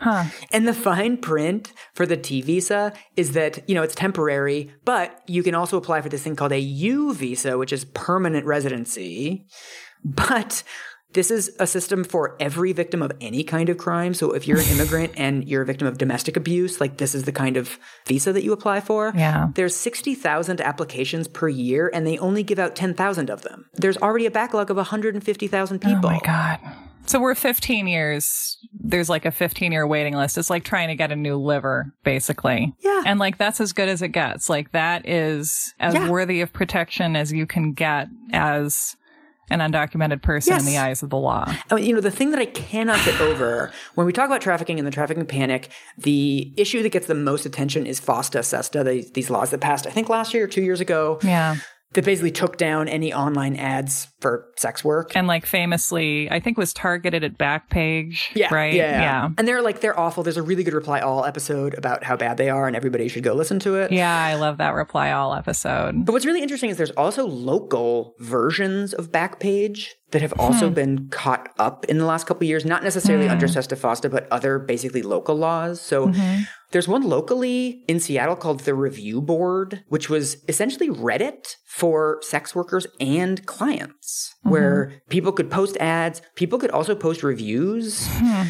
[0.52, 5.20] And the fine print for the T visa is that, you know, it's temporary, but
[5.26, 9.44] you can also apply for this thing called a U visa, which is permanent residency.
[10.02, 10.62] But
[11.12, 14.12] this is a system for every victim of any kind of crime.
[14.12, 17.24] So if you're an immigrant and you're a victim of domestic abuse, like this is
[17.24, 19.12] the kind of visa that you apply for.
[19.16, 19.48] Yeah.
[19.54, 23.66] There's 60,000 applications per year and they only give out 10,000 of them.
[23.74, 25.98] There's already a backlog of 150,000 people.
[26.06, 26.58] Oh my God.
[27.08, 28.58] So we're 15 years.
[28.72, 30.36] There's like a 15 year waiting list.
[30.36, 32.74] It's like trying to get a new liver, basically.
[32.80, 33.04] Yeah.
[33.06, 34.50] And like that's as good as it gets.
[34.50, 36.10] Like that is as Yeah.
[36.10, 38.96] worthy of protection as you can get as
[39.50, 41.44] an undocumented person in the eyes of the law.
[41.70, 44.40] I mean, you know, the thing that I cannot get over when we talk about
[44.40, 48.84] trafficking and the trafficking panic, the issue that gets the most attention is FOSTA SESTA,
[48.84, 51.56] the, these laws that passed, I think last year or two years ago, Yeah.
[51.92, 55.12] That basically took down any online ads for sex work.
[55.14, 58.34] And like famously, I think was targeted at Backpage.
[58.34, 58.74] Yeah, Right.
[58.74, 59.28] Yeah, Yeah.
[59.38, 60.22] And they're like they're awful.
[60.22, 63.22] There's a really good Reply All episode about how bad they are, and everybody should
[63.22, 63.92] go listen to it.
[63.92, 66.04] Yeah, I love that reply all episode.
[66.04, 70.74] But what's really interesting is there's also local versions of Backpage that have also hmm.
[70.74, 73.32] been caught up in the last couple of years, not necessarily hmm.
[73.32, 75.80] under Sesta Fosta, but other basically local laws.
[75.80, 76.42] So mm-hmm.
[76.70, 82.54] there's one locally in Seattle called the Review Board, which was essentially Reddit for sex
[82.54, 84.96] workers and clients, where mm-hmm.
[85.10, 88.06] people could post ads, people could also post reviews.
[88.12, 88.44] Hmm.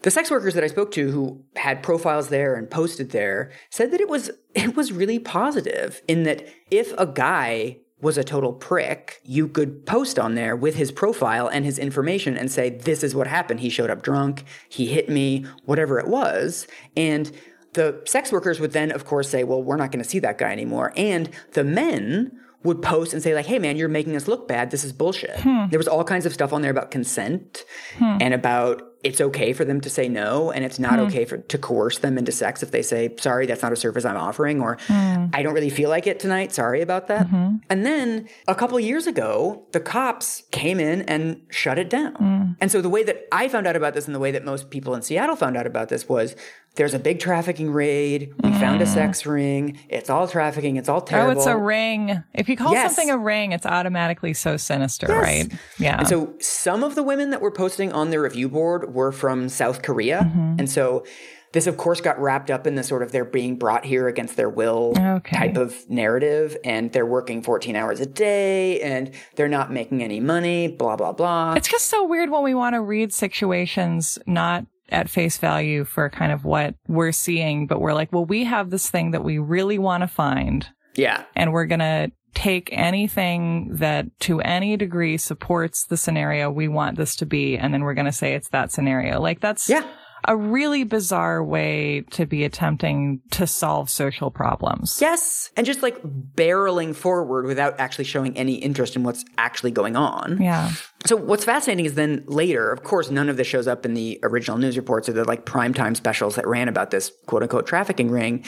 [0.00, 3.92] The sex workers that I spoke to who had profiles there and posted there said
[3.92, 8.52] that it was it was really positive in that if a guy was a total
[8.52, 13.04] prick, you could post on there with his profile and his information and say this
[13.04, 13.60] is what happened.
[13.60, 16.66] He showed up drunk, he hit me, whatever it was.
[16.96, 17.30] And
[17.74, 20.36] the sex workers would then of course say, "Well, we're not going to see that
[20.36, 24.28] guy anymore." And the men would post and say like, "Hey man, you're making us
[24.28, 24.70] look bad.
[24.70, 25.66] This is bullshit." Hmm.
[25.70, 27.64] There was all kinds of stuff on there about consent
[27.98, 28.18] hmm.
[28.20, 31.06] and about it's okay for them to say no and it's not hmm.
[31.06, 34.04] okay for to coerce them into sex if they say sorry that's not a service
[34.04, 36.52] i'm offering or i don't really feel like it tonight.
[36.52, 37.26] Sorry about that.
[37.26, 37.56] Mm-hmm.
[37.68, 42.56] And then a couple years ago the cops came in and shut it down.
[42.60, 44.70] And so the way that i found out about this and the way that most
[44.70, 46.36] people in seattle found out about this was
[46.76, 51.00] there's a big trafficking raid we found a sex ring it's all trafficking it's all
[51.00, 51.30] terrible.
[51.32, 52.22] Oh, it's a ring.
[52.34, 52.94] If you call Yes.
[52.96, 55.22] something a ring, it's automatically so sinister, Yes.
[55.22, 55.52] right?
[55.78, 55.98] Yeah.
[55.98, 59.48] And so some of the women that were posting on the review board were from
[59.48, 60.20] South Korea.
[60.22, 60.54] Mm-hmm.
[60.60, 61.04] And so
[61.52, 64.36] this, of course, got wrapped up in the sort of they're being brought here against
[64.36, 65.36] their will Okay.
[65.36, 66.56] type of narrative.
[66.64, 71.12] And they're working 14 hours a day and they're not making any money, blah, blah,
[71.12, 71.52] blah.
[71.54, 76.10] It's just so weird when we want to read situations not at face value for
[76.10, 79.38] kind of what we're seeing, but we're like, well, we have this thing that we
[79.38, 81.24] really want to find, yeah.
[81.34, 86.96] and we're going to take anything that to any degree supports the scenario we want
[86.96, 89.20] this to be, and then we're going to say it's that scenario.
[89.20, 89.86] Like that's Yeah.
[90.24, 94.98] A really bizarre way to be attempting to solve social problems.
[95.00, 95.50] Yes.
[95.56, 100.40] And just like barreling forward without actually showing any interest in what's actually going on.
[100.40, 100.70] Yeah.
[101.06, 104.20] So what's fascinating is then later, of course, none of this shows up in the
[104.22, 108.10] original news reports or the like primetime specials that ran about this quote unquote trafficking
[108.10, 108.44] ring,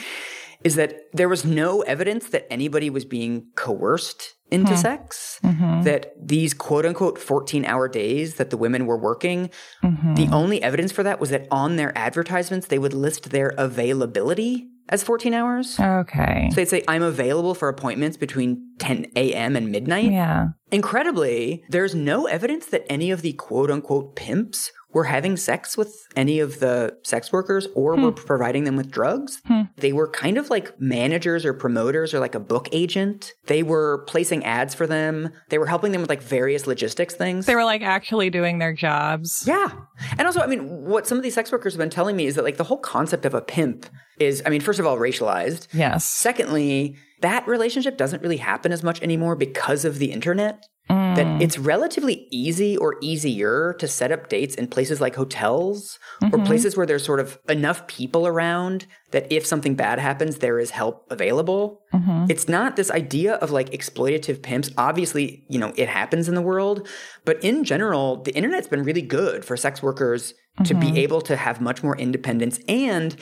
[0.65, 4.77] is that there was no evidence that anybody was being coerced into hmm.
[4.77, 5.39] sex.
[5.43, 5.83] Mm-hmm.
[5.83, 9.51] That these quote unquote 14 hour days that the women were working,
[9.83, 10.15] mm-hmm.
[10.15, 14.67] the only evidence for that was that on their advertisements, they would list their availability
[14.89, 15.79] as 14 hours.
[15.79, 16.47] Okay.
[16.49, 19.55] So they'd say, I'm available for appointments between 10 a.m.
[19.55, 20.11] and midnight.
[20.11, 20.47] Yeah.
[20.71, 26.07] Incredibly, there's no evidence that any of the quote unquote pimps were having sex with
[26.15, 28.25] any of the sex workers or were hmm.
[28.25, 29.41] providing them with drugs.
[29.45, 29.63] Hmm.
[29.75, 33.33] They were kind of like managers or promoters or like a book agent.
[33.47, 35.33] They were placing ads for them.
[35.49, 37.45] They were helping them with like various logistics things.
[37.45, 39.43] They were like actually doing their jobs.
[39.45, 39.69] Yeah.
[40.17, 42.35] And also, I mean, what some of these sex workers have been telling me is
[42.35, 43.87] that like the whole concept of a pimp
[44.17, 45.67] is, I mean, first of all, racialized.
[45.73, 46.05] Yes.
[46.05, 50.65] Secondly, that relationship doesn't really happen as much anymore because of the internet.
[50.87, 51.41] That mm.
[51.41, 56.43] it's relatively easy or easier to set up dates in places like hotels or mm-hmm.
[56.45, 60.71] places where there's sort of enough people around that if something bad happens, there is
[60.71, 61.81] help available.
[61.93, 62.25] Mm-hmm.
[62.29, 64.69] It's not this idea of like exploitative pimps.
[64.77, 66.87] Obviously, you know, it happens in the world,
[67.23, 70.33] but in general, the internet's been really good for sex workers
[70.63, 70.97] to be mm-hmm.
[70.97, 72.59] able to have much more independence.
[72.67, 73.15] And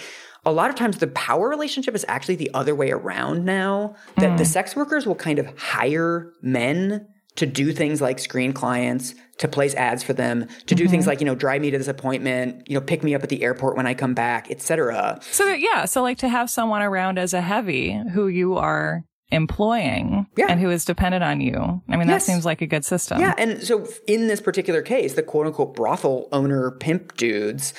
[0.45, 4.37] a lot of times the power relationship is actually the other way around now that
[4.37, 4.47] the mm.
[4.47, 9.73] sex workers will kind of hire men to do things like screen clients, to place
[9.75, 10.91] ads for them, to do mm-hmm.
[10.91, 13.29] things like, you know, drive me to this appointment, you know, pick me up at
[13.29, 15.19] the airport when I come back, etc.
[15.21, 20.27] So yeah, so like to have someone around as a heavy who you are employing
[20.37, 20.45] yeah.
[20.47, 21.81] and who is dependent on you.
[21.89, 22.25] I mean, yes.
[22.25, 23.19] that seems like a good system.
[23.19, 23.33] Yeah.
[23.37, 27.73] And so in this particular case, the quote unquote brothel owner pimp dudes,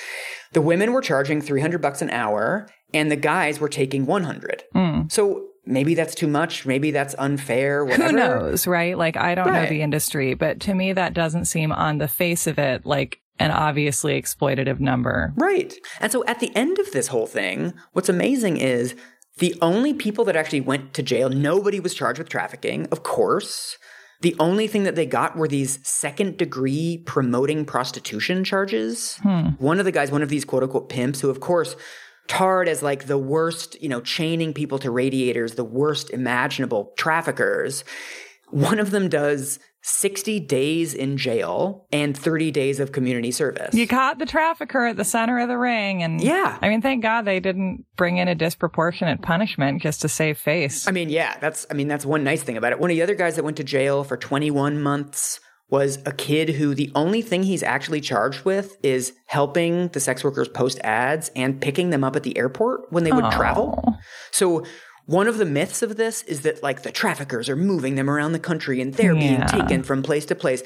[0.51, 4.63] the women were charging 300 bucks an hour and the guys were taking 100.
[4.75, 5.11] Mm.
[5.11, 6.65] So maybe that's too much.
[6.65, 7.85] Maybe that's unfair.
[7.85, 8.09] Whatever.
[8.09, 8.97] Who knows, right?
[8.97, 9.63] Like, I don't right.
[9.63, 13.19] know the industry, but to me, that doesn't seem on the face of it like
[13.39, 15.33] an obviously exploitative number.
[15.35, 15.73] Right.
[15.99, 18.95] And so at the end of this whole thing, what's amazing is
[19.37, 23.77] the only people that actually went to jail, nobody was charged with trafficking, of course.
[24.21, 29.17] The only thing that they got were these second degree promoting prostitution charges.
[29.17, 29.49] Hmm.
[29.57, 31.75] One of the guys, one of these quote unquote pimps, who of course
[32.27, 37.83] tarred as like the worst, you know, chaining people to radiators, the worst imaginable traffickers.
[38.49, 43.75] One of them does 60 days in jail and 30 days of community service.
[43.75, 46.01] You caught the trafficker at the center of the ring.
[46.01, 50.09] And yeah, I mean, thank God they didn't bring in a disproportionate punishment just to
[50.09, 50.87] save face.
[50.87, 52.79] I mean, yeah, that's, I mean, that's one nice thing about it.
[52.79, 55.39] One of the other guys that went to jail for 21 months
[55.69, 60.23] was a kid who the only thing he's actually charged with is helping the sex
[60.23, 63.35] workers post ads and picking them up at the airport when they would Aww.
[63.35, 63.97] travel.
[64.31, 64.63] So
[65.07, 68.31] one of the myths of this is that like the traffickers are moving them around
[68.31, 69.47] the country and they're yeah.
[69.47, 70.63] being taken from place to place.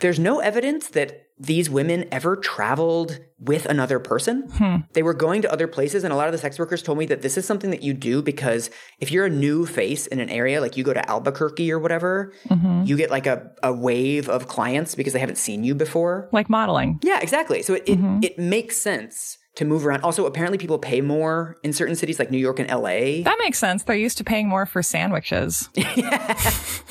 [0.00, 4.48] There's no evidence that these women ever traveled with another person.
[4.52, 4.76] Hmm.
[4.92, 6.04] They were going to other places.
[6.04, 7.94] And a lot of the sex workers told me that this is something that you
[7.94, 8.70] do because
[9.00, 12.32] if you're a new face in an area, like you go to Albuquerque or whatever,
[12.48, 12.84] mm-hmm.
[12.84, 16.28] you get like a, a wave of clients because they haven't seen you before.
[16.30, 17.00] Like modeling.
[17.02, 17.62] Yeah, exactly.
[17.62, 18.18] So it, mm-hmm.
[18.22, 20.02] it, it makes sense to move around.
[20.02, 23.22] Also, apparently people pay more in certain cities like New York and LA.
[23.24, 23.82] That makes sense.
[23.82, 25.68] They're used to paying more for sandwiches.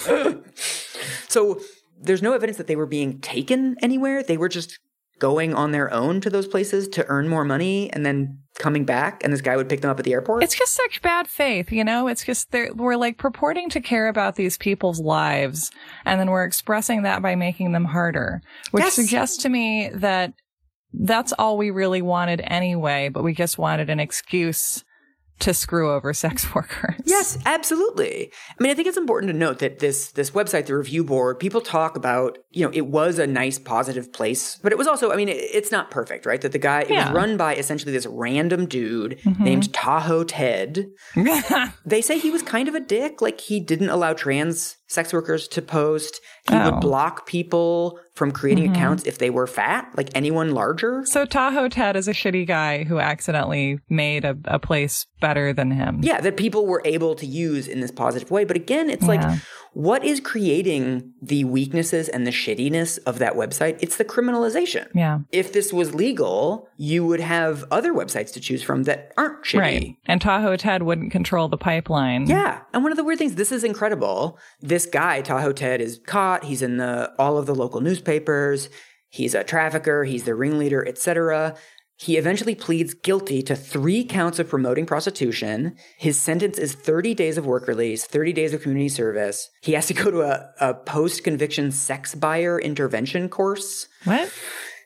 [1.29, 1.61] so
[2.01, 4.23] there's no evidence that they were being taken anywhere.
[4.23, 4.79] They were just
[5.19, 9.23] going on their own to those places to earn more money and then coming back
[9.23, 10.43] and this guy would pick them up at the airport.
[10.43, 12.07] It's just such bad faith, you know?
[12.07, 15.69] It's just we're like purporting to care about these people's lives
[16.05, 18.41] and then we're expressing that by making them harder,
[18.71, 18.95] which yes.
[18.95, 20.33] suggests to me that
[20.91, 24.83] that's all we really wanted anyway, but we just wanted an excuse
[25.41, 26.95] to screw over sex workers.
[27.05, 28.31] Yes, absolutely.
[28.49, 31.39] I mean, I think it's important to note that this this website, the review board,
[31.39, 35.11] people talk about, you know, it was a nice positive place, but it was also,
[35.11, 36.41] I mean, it, it's not perfect, right?
[36.41, 39.43] That the guy it was run by essentially this random dude mm-hmm.
[39.43, 40.87] named Tahoe Ted.
[41.85, 45.47] they say he was kind of a dick, like he didn't allow trans sex workers
[45.47, 46.19] to post.
[46.49, 46.71] He oh.
[46.71, 48.73] would block people from creating mm-hmm.
[48.73, 51.05] accounts if they were fat, like anyone larger.
[51.05, 55.71] So Tahoe Ted is a shitty guy who accidentally made a, a place better than
[55.71, 56.01] him.
[56.03, 58.43] Yeah, that people were able to use in this positive way.
[58.43, 59.07] But again, it's yeah.
[59.07, 59.39] like
[59.73, 63.77] what is creating the weaknesses and the shittiness of that website?
[63.81, 64.87] It's the criminalization.
[64.93, 65.19] Yeah.
[65.31, 69.59] If this was legal, you would have other websites to choose from that aren't shitty.
[69.59, 69.95] Right.
[70.05, 72.27] And Tahoe Ted wouldn't control the pipeline.
[72.27, 72.61] Yeah.
[72.73, 74.37] And one of the weird things, this is incredible.
[74.59, 76.43] This guy, Tahoe Ted, is caught.
[76.43, 78.69] He's in the all of the local newspapers.
[79.09, 81.55] He's a trafficker, he's the ringleader, etc.
[82.01, 85.75] He eventually pleads guilty to three counts of promoting prostitution.
[85.99, 89.51] His sentence is 30 days of work release, 30 days of community service.
[89.61, 93.87] He has to go to a, a post conviction sex buyer intervention course.
[94.05, 94.33] What?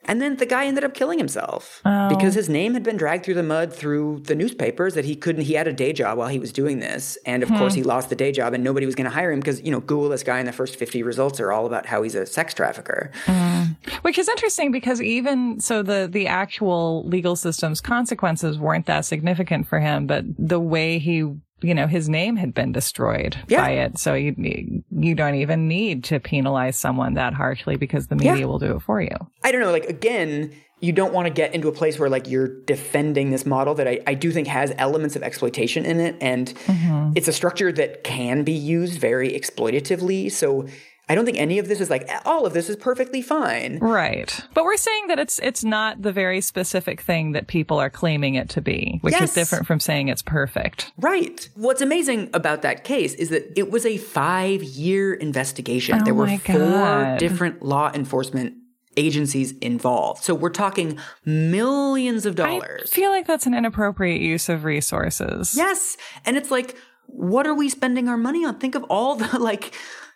[0.05, 2.09] And then the guy ended up killing himself oh.
[2.09, 5.43] because his name had been dragged through the mud through the newspapers that he couldn't,
[5.43, 7.17] he had a day job while he was doing this.
[7.25, 7.57] And of hmm.
[7.57, 9.71] course, he lost the day job and nobody was going to hire him because, you
[9.71, 12.25] know, Google this guy in the first 50 results are all about how he's a
[12.25, 13.11] sex trafficker.
[13.25, 13.75] Mm.
[14.03, 19.67] Which is interesting because even so, the, the actual legal system's consequences weren't that significant
[19.67, 21.23] for him, but the way he
[21.61, 23.61] you know, his name had been destroyed yeah.
[23.61, 23.97] by it.
[23.97, 28.45] So you, you don't even need to penalize someone that harshly because the media yeah.
[28.45, 29.15] will do it for you.
[29.43, 29.71] I don't know.
[29.71, 30.51] Like, again,
[30.81, 33.87] you don't want to get into a place where like you're defending this model that
[33.87, 36.15] I, I do think has elements of exploitation in it.
[36.19, 37.13] And mm-hmm.
[37.15, 40.31] it's a structure that can be used very exploitatively.
[40.31, 40.67] So
[41.07, 43.77] I don't think any of this is like all of this is perfectly fine.
[43.79, 44.39] Right.
[44.53, 48.35] But we're saying that it's it's not the very specific thing that people are claiming
[48.35, 49.29] it to be, which yes.
[49.29, 50.91] is different from saying it's perfect.
[50.97, 51.47] Right.
[51.55, 55.99] What's amazing about that case is that it was a 5-year investigation.
[56.01, 57.19] Oh there were four God.
[57.19, 58.55] different law enforcement
[58.97, 60.23] agencies involved.
[60.23, 62.89] So we're talking millions of dollars.
[62.91, 65.55] I feel like that's an inappropriate use of resources.
[65.55, 65.97] Yes.
[66.25, 66.75] And it's like
[67.07, 68.57] what are we spending our money on?
[68.59, 69.73] Think of all the like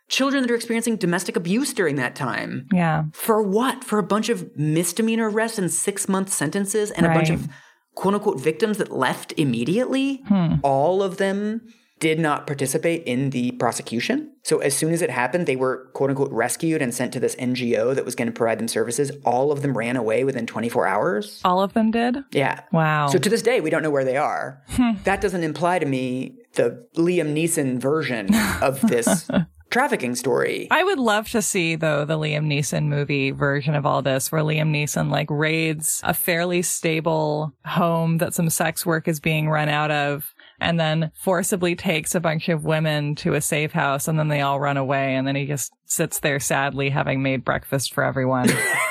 [0.10, 2.68] children that are experiencing domestic abuse during that time.
[2.74, 3.05] Yeah.
[3.14, 3.84] For what?
[3.84, 7.16] For a bunch of misdemeanor arrests and six month sentences and right.
[7.16, 7.47] a bunch of
[7.95, 10.24] quote unquote victims that left immediately.
[10.28, 10.55] Hmm.
[10.64, 11.62] All of them
[11.99, 14.34] did not participate in the prosecution.
[14.43, 17.36] So as soon as it happened, they were quote unquote rescued and sent to this
[17.36, 19.12] NGO that was going to provide them services.
[19.26, 21.41] All of them ran away within 24 hours.
[21.43, 22.18] All of them did?
[22.32, 22.62] Yeah.
[22.72, 23.07] Wow.
[23.07, 24.64] So to this day, we don't know where they are.
[25.03, 29.30] that doesn't imply to me the Liam Neeson version of this
[29.70, 30.67] trafficking story.
[30.72, 34.41] I would love to see though the Liam Neeson movie version of all this where
[34.41, 39.70] Liam Neeson like raids a fairly stable home that some sex work is being run
[39.70, 44.20] out of and then forcibly takes a bunch of women to a safe house and
[44.20, 47.93] then they all run away and then he just sits there sadly having made breakfast
[47.93, 48.49] for everyone.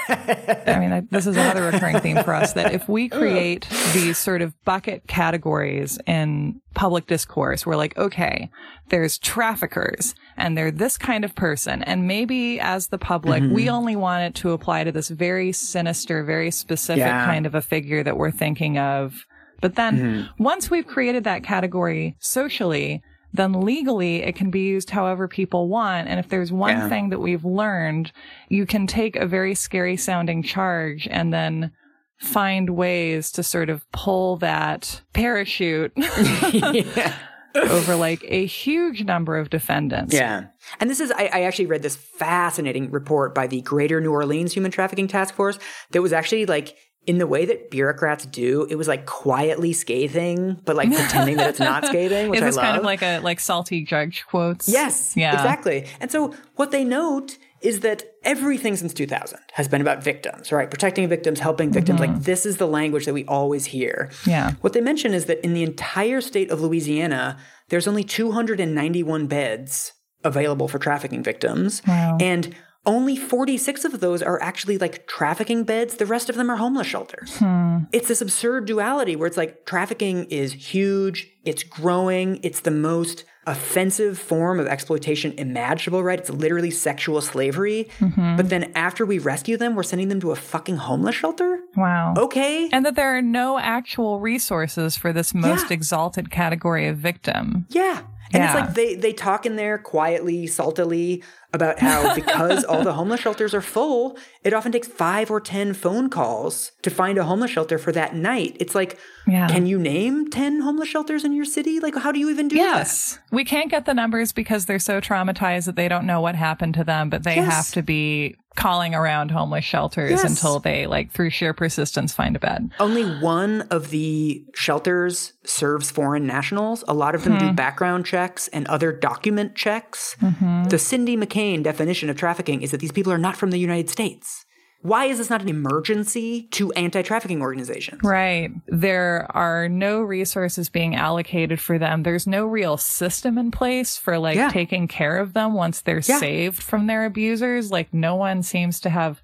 [0.09, 4.43] I mean, this is another recurring theme for us that if we create these sort
[4.43, 8.51] of bucket categories in public discourse, we're like, okay,
[8.89, 11.83] there's traffickers and they're this kind of person.
[11.83, 13.55] And maybe as the public, mm-hmm.
[13.55, 17.27] we only want it to apply to this very sinister, very specific yeah.
[17.27, 19.25] kind of a figure that we're thinking of.
[19.61, 20.43] But then mm-hmm.
[20.43, 23.03] once we've created that category socially,
[23.33, 26.09] then legally it can be used however people want.
[26.09, 26.89] And if there's one yeah.
[26.89, 28.13] thing that we've learned,
[28.49, 31.73] you can take a very scary sounding charge and then
[32.19, 35.93] find ways to sort of pull that parachute
[37.55, 40.15] over like a huge number of defendants.
[40.15, 40.47] Yeah.
[40.81, 44.53] And this is, I, I, actually read this fascinating report by the Greater New Orleans
[44.53, 45.59] Human Trafficking Task Force
[45.93, 46.77] that was actually like
[47.09, 51.49] in the way that bureaucrats do, it was like quietly scathing, but like pretending that
[51.49, 52.67] it's not scathing, which Is this I love.
[52.67, 54.69] kind of like a like salty judge quotes?
[54.69, 55.87] Yes, yeah, exactly.
[56.01, 60.71] And so what they note is that everything since 2000 has been about victims, right?
[60.71, 61.99] Protecting victims, helping victims.
[61.99, 62.13] Mm-hmm.
[62.13, 64.11] Like this is the language that we always hear.
[64.27, 64.53] Yeah.
[64.61, 67.39] What they mention is that in the entire state of Louisiana,
[67.71, 69.93] there's only 291 beds
[70.25, 72.19] available for trafficking victims, wow.
[72.21, 72.55] and
[72.89, 75.97] only 46 of those are actually like trafficking beds.
[75.97, 77.37] The rest of them are homeless shelters.
[77.37, 77.81] Hmm.
[77.93, 83.25] It's this absurd duality where it's like trafficking is huge, it's growing, it's the most
[83.47, 86.19] offensive form of exploitation imaginable, right?
[86.19, 87.89] It's literally sexual slavery.
[87.99, 88.37] Mm-hmm.
[88.37, 91.61] But then after we rescue them, we're sending them to a fucking homeless shelter?
[91.77, 92.15] Wow.
[92.17, 92.69] Okay.
[92.73, 95.75] And that there are no actual resources for this most yeah.
[95.75, 97.67] exalted category of victim.
[97.71, 98.03] Yeah.
[98.33, 98.53] And yeah.
[98.53, 101.23] it's like they they talk in there quietly, saltily
[101.53, 105.75] about how because all the homeless shelters are full, it often takes five or 10
[105.75, 108.57] phone calls to find a homeless shelter for that night.
[108.61, 109.49] It's like, yeah.
[109.49, 111.81] can you name 10 homeless shelters in your city?
[111.81, 112.67] Like, how do you even do yes.
[112.67, 112.79] that?
[112.79, 113.19] Yes.
[113.33, 116.75] We can't get the numbers because they're so traumatized that they don't know what happened
[116.75, 117.53] to them, but they yes.
[117.53, 120.25] have to be calling around homeless shelters yes.
[120.25, 122.71] until they, like, through sheer persistence, find a bed.
[122.81, 126.83] Only one of the shelters serves foreign nationals.
[126.89, 127.49] A lot of them hmm.
[127.49, 130.17] do background checks and other document checks.
[130.21, 130.65] Mm-hmm.
[130.65, 133.89] The Cindy McCain definition of trafficking is that these people are not from the United
[133.89, 134.45] States.
[134.81, 138.01] Why is this not an emergency to anti trafficking organizations?
[138.05, 138.51] Right.
[138.67, 142.05] There are no resources being allocated for them.
[142.05, 144.51] There's no real system in place for like yeah.
[144.51, 146.21] taking care of them once they're yeah.
[146.21, 147.73] saved from their abusers.
[147.73, 149.21] Like no one seems to have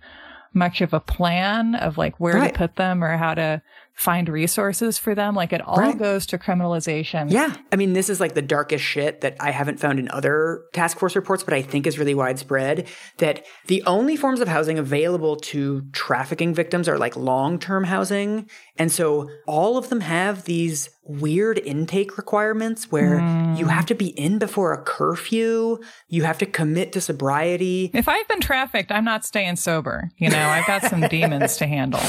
[0.55, 2.53] much of a plan of like where right.
[2.53, 3.63] to put them or how to
[3.95, 5.35] find resources for them.
[5.35, 5.97] Like it all right.
[5.97, 7.31] goes to criminalization.
[7.31, 7.55] Yeah.
[7.73, 10.99] I mean, this is like the darkest shit that I haven't found in other task
[10.99, 12.89] force reports, but I think is really widespread
[13.19, 18.51] that the only forms of housing available to trafficking victims are like long term housing.
[18.77, 23.59] And so all of them have these weird intake requirements where mm.
[23.59, 25.79] you have to be in before a curfew.
[26.09, 27.91] You have to commit to sobriety.
[27.95, 30.11] If I've been trafficked, I'm not staying sober.
[30.17, 32.01] You know, I've got some demons to handle.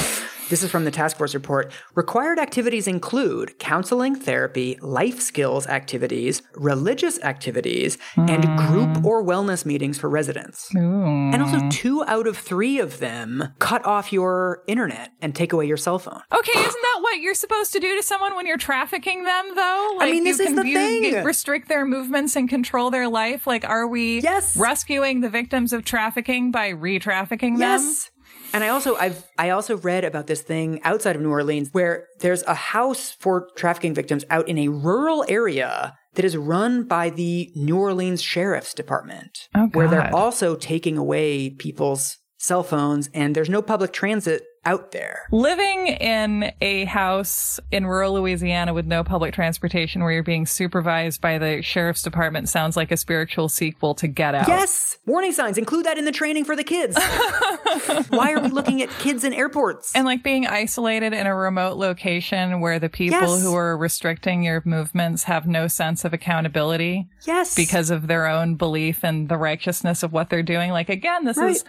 [0.48, 1.72] This is from the task force report.
[1.94, 8.30] Required activities include counseling, therapy, life skills activities, religious activities, mm.
[8.30, 10.72] and group or wellness meetings for residents.
[10.76, 10.80] Ooh.
[10.80, 15.66] And also, two out of three of them cut off your internet and take away
[15.66, 16.20] your cell phone.
[16.32, 19.94] Okay, isn't that what you're supposed to do to someone when you're trafficking them, though?
[19.98, 21.24] Like, I mean, this is the thing.
[21.24, 23.48] restrict their movements and control their life.
[23.48, 24.56] Like, are we yes.
[24.56, 27.80] rescuing the victims of trafficking by re-trafficking them?
[27.80, 28.10] Yes.
[28.56, 32.06] And I also I've I also read about this thing outside of New Orleans where
[32.20, 37.10] there's a house for trafficking victims out in a rural area that is run by
[37.10, 43.34] the New Orleans Sheriff's Department, oh, where they're also taking away people's cell phones and
[43.34, 45.26] there's no public transit out there.
[45.30, 51.20] Living in a house in rural Louisiana with no public transportation where you're being supervised
[51.20, 54.48] by the sheriff's department sounds like a spiritual sequel to Get Out.
[54.48, 54.98] Yes!
[55.06, 56.96] Warning signs, include that in the training for the kids.
[58.08, 59.94] Why are we looking at kids in airports?
[59.94, 63.42] And like being isolated in a remote location where the people yes.
[63.42, 67.08] who are restricting your movements have no sense of accountability.
[67.24, 67.54] Yes.
[67.54, 70.72] Because of their own belief in the righteousness of what they're doing.
[70.72, 71.50] Like again, this right.
[71.50, 71.64] is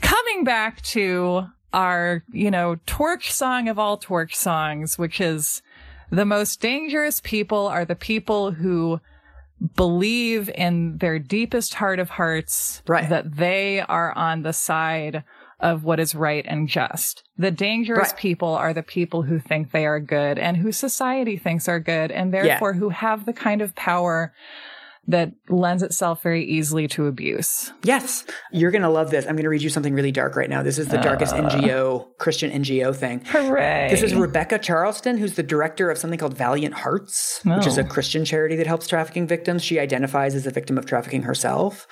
[0.00, 1.46] coming back to
[1.76, 5.62] our, you know, torch song of all torch songs, which is
[6.10, 9.00] The most dangerous people are the people who
[9.74, 13.08] believe in their deepest heart of hearts Right.
[13.08, 15.24] that they are on the side
[15.58, 17.24] of what is right and just.
[17.38, 18.16] The dangerous Right.
[18.20, 22.10] people are the people who think they are good and who society thinks are good
[22.12, 24.32] and therefore who have the kind of power
[25.08, 27.72] that lends itself very easily to abuse.
[27.84, 28.24] Yes.
[28.50, 29.24] You're going to love this.
[29.24, 30.62] I'm going to read you something really dark right now.
[30.62, 31.48] This is the darkest Uh.
[31.48, 33.22] NGO, Christian NGO thing.
[33.26, 33.88] Hooray.
[33.90, 37.84] This is Rebecca Charleston, who's the director of something called Valiant Hearts, which is a
[37.84, 37.88] Oh.
[37.88, 39.62] Christian charity that helps trafficking victims.
[39.62, 41.86] She identifies as a victim of trafficking herself.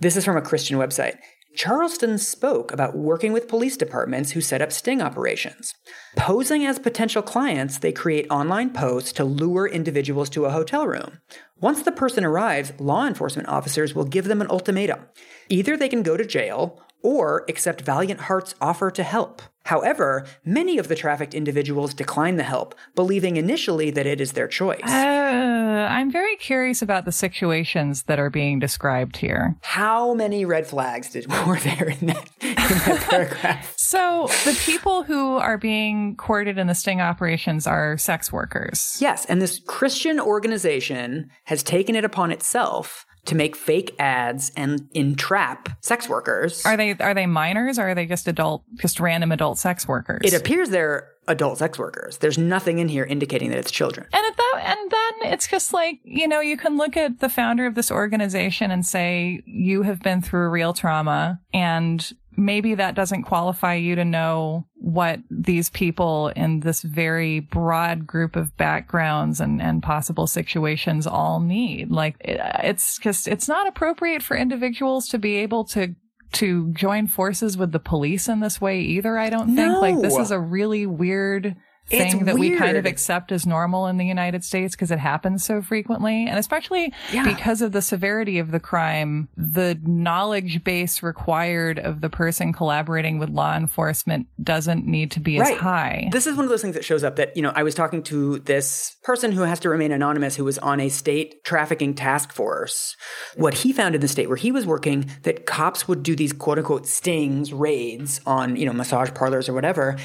[0.00, 1.16] This is from a Christian website.
[1.58, 5.74] Charleston spoke about working with police departments who set up sting operations.
[6.14, 11.18] Posing as potential clients, they create online posts to lure individuals to a hotel room.
[11.60, 15.00] Once the person arrives, law enforcement officers will give them an ultimatum.
[15.48, 19.42] Either they can go to jail or accept Valiant Heart's offer to help.
[19.68, 24.48] However, many of the trafficked individuals decline the help, believing initially that it is their
[24.48, 24.80] choice.
[24.82, 29.56] Uh, I'm very curious about the situations that are being described here.
[29.60, 33.74] How many red flags did were there in that, in that paragraph?
[33.88, 38.98] So, the people who are being courted in the sting operations are sex workers.
[39.00, 44.88] Yes, and this Christian organization has taken it upon itself to make fake ads and
[44.92, 46.64] entrap sex workers.
[46.64, 50.20] Are they are they minors or are they just adult just random adult sex workers?
[50.24, 52.18] it appears they're adult sex workers.
[52.18, 54.06] There's nothing in here indicating that it's children.
[54.12, 57.28] and at that and then it's just like, you know, you can look at the
[57.28, 62.94] founder of this organization and say you have been through real trauma and maybe that
[62.94, 69.40] doesn't qualify you to know what these people in this very broad group of backgrounds
[69.40, 71.90] and, and possible situations all need.
[71.90, 75.94] Like it, it's just, it's not appropriate for individuals to be able to
[76.30, 79.80] to join forces with the police in this way either, I don't think.
[79.80, 81.56] Like this is a really weird
[81.90, 84.98] It's thing that we kind of accept as normal in the United States because it
[84.98, 86.26] happens so frequently.
[86.26, 87.24] And especially Yeah.
[87.24, 93.18] because of the severity of the crime, the knowledge base required of the person collaborating
[93.18, 95.54] with law enforcement doesn't need to be Right.
[95.54, 96.08] as high.
[96.12, 98.02] This is one of those things that shows up that, you know, I was talking
[98.04, 102.32] to this person who has to remain anonymous who was on a state trafficking task
[102.32, 102.96] force.
[103.36, 106.32] What he found in the state where he was working, that cops would do these
[106.32, 109.96] quote unquote stings, raids on, you know, massage parlors or whatever.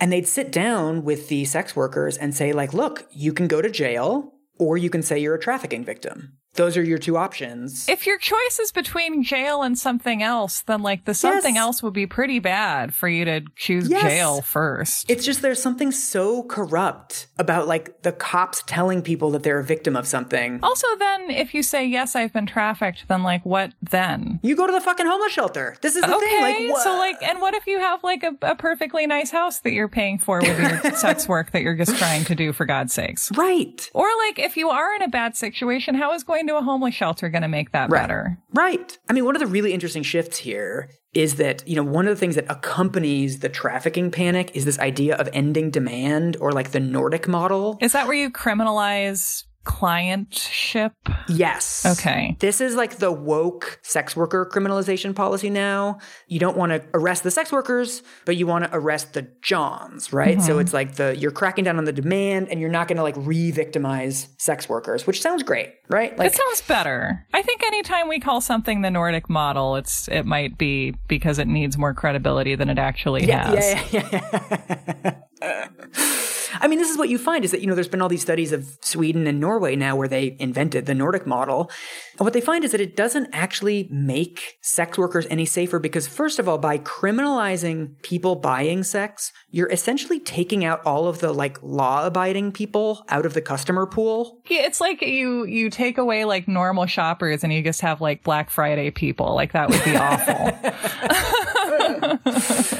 [0.00, 3.60] And they'd sit down with the sex workers and say, like, look, you can go
[3.60, 6.38] to jail or you can say you're a trafficking victim.
[6.54, 7.88] Those are your two options.
[7.88, 11.60] if your choice is between jail and something else, then like the something Yes.
[11.62, 14.02] else would be pretty bad for you to choose Yes.
[14.02, 15.08] jail first.
[15.08, 19.64] It's just there's something so corrupt about like the cops telling people that they're a
[19.64, 20.58] victim of something.
[20.62, 24.40] also, then if you say yes, I've been trafficked, then like what then?
[24.42, 25.76] You go to the fucking homeless shelter.
[25.82, 26.42] This is the Okay, thing.
[26.66, 26.82] Like, what?
[26.82, 29.88] so like, and what if you have like a, a perfectly nice house that you're
[29.88, 33.30] paying for with your sex work that you're just trying to do for God's sakes?
[33.36, 36.62] right, Or like, if you are in a bad situation, how is going to a
[36.62, 38.02] homeless shelter going to make that Right.
[38.02, 38.38] better?
[38.54, 38.98] right.
[39.08, 42.14] I mean, one of the really interesting shifts here is that you know one of
[42.14, 46.70] the things that accompanies the trafficking panic is this idea of ending demand or like
[46.70, 47.78] the Nordic model.
[47.80, 50.92] Is that where you criminalize clientship?
[51.28, 51.84] Yes.
[51.98, 52.36] Okay.
[52.40, 55.98] This is like the woke sex worker criminalization policy now.
[56.28, 60.12] You don't want to arrest the sex workers, but you want to arrest the Johns,
[60.12, 60.40] right?
[60.40, 60.60] So mm-hmm.
[60.60, 63.16] it's like the you're cracking down on the demand and you're not going to like
[63.18, 66.16] re-victimize sex workers, which sounds great, right?
[66.16, 67.26] Like It sounds better.
[67.34, 71.48] I think anytime we call something the Nordic model, it's it might be because it
[71.48, 73.92] needs more credibility than it actually yeah, has.
[73.92, 76.28] yeah, yeah, yeah.
[76.60, 78.22] I mean, this is what you find is that, you know, there's been all these
[78.22, 81.70] studies of Sweden and Norway now where they invented the Nordic model.
[82.18, 86.06] And what they find is that it doesn't actually make sex workers any safer because,
[86.06, 91.32] first of all, by criminalizing people buying sex, you're essentially taking out all of the
[91.32, 94.40] like law abiding people out of the customer pool.
[94.48, 98.22] Yeah, It's like you you take away like normal shoppers and you just have like
[98.22, 99.34] Black Friday people.
[99.34, 100.50] Like that would be awful.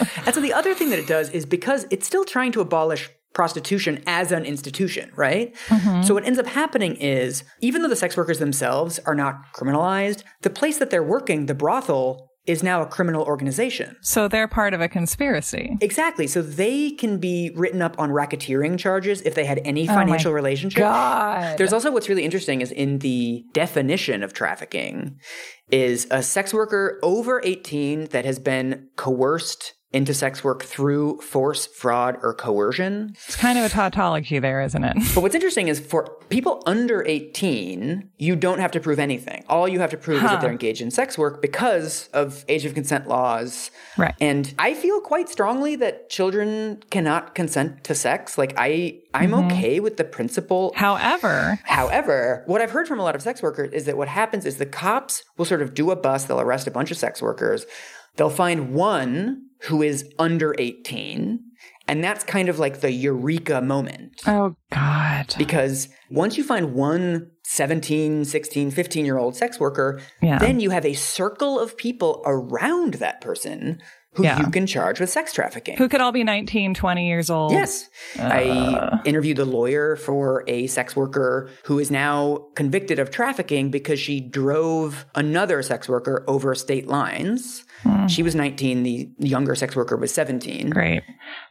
[0.26, 3.10] And so the other thing that it does is because it's still trying to abolish
[3.32, 5.54] prostitution as an institution, right?
[5.66, 6.02] Mm-hmm.
[6.02, 10.22] So what ends up happening is even though the sex workers themselves are not criminalized,
[10.42, 13.96] the place that they're working, the brothel, is now a criminal organization.
[14.00, 15.76] so they're part of a conspiracy.
[15.80, 16.26] Exactly.
[16.26, 20.32] So they can be written up on racketeering charges if they had any oh financial
[20.32, 20.80] relationship.
[20.80, 21.58] God.
[21.58, 25.18] There's also what's really interesting is in the definition of trafficking
[25.70, 31.66] is a sex worker over 18 that has been coerced into sex work through force,
[31.66, 33.16] fraud, or coercion.
[33.26, 34.96] It's kind of a tautology there, isn't it?
[35.14, 39.44] But what's interesting is for people under 18, you don't have to prove anything.
[39.48, 40.26] All you have to prove huh.
[40.26, 43.72] is that they're engaged in sex work because of age of consent laws.
[43.98, 44.14] Right.
[44.20, 48.38] And I feel quite strongly that children cannot consent to sex.
[48.38, 49.52] Like I I'm mm-hmm.
[49.52, 50.72] okay with the principle.
[50.76, 54.46] However, however, what I've heard from a lot of sex workers is that what happens
[54.46, 57.20] is the cops will sort of do a bust, they'll arrest a bunch of sex
[57.20, 57.66] workers.
[58.16, 61.40] They'll find one who is under 18.
[61.88, 64.20] And that's kind of like the eureka moment.
[64.26, 65.34] Oh, God.
[65.36, 70.38] Because once you find one 17, 16, 15 year old sex worker, yeah.
[70.38, 73.80] then you have a circle of people around that person
[74.14, 74.40] who yeah.
[74.40, 75.76] you can charge with sex trafficking.
[75.76, 77.52] Who could all be 19, 20 years old.
[77.52, 77.88] Yes.
[78.18, 78.22] Uh.
[78.22, 84.00] I interviewed a lawyer for a sex worker who is now convicted of trafficking because
[84.00, 87.64] she drove another sex worker over state lines.
[87.82, 88.06] Hmm.
[88.06, 90.70] She was 19, the younger sex worker was 17.
[90.70, 91.02] Great.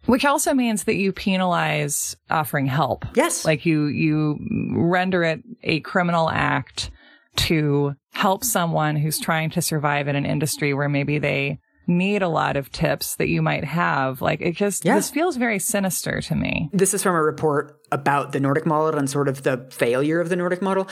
[0.06, 3.06] Which also means that you penalize offering help.
[3.15, 3.45] Yes.
[3.45, 4.38] Like you you
[4.76, 6.91] render it a criminal act
[7.35, 12.30] to help someone who's trying to survive in an industry where maybe they need a
[12.30, 14.22] lot of tips that you might have.
[14.22, 14.95] Like it just, yeah.
[14.95, 16.69] this feels very sinister to me.
[16.72, 20.30] This is from a report about the Nordic model and sort of the failure of
[20.30, 20.88] the Nordic model.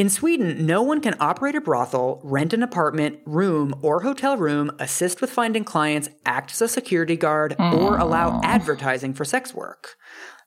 [0.00, 4.70] In Sweden, no one can operate a brothel, rent an apartment, room, or hotel room,
[4.78, 7.74] assist with finding clients, act as a security guard, mm.
[7.74, 9.98] or allow advertising for sex work.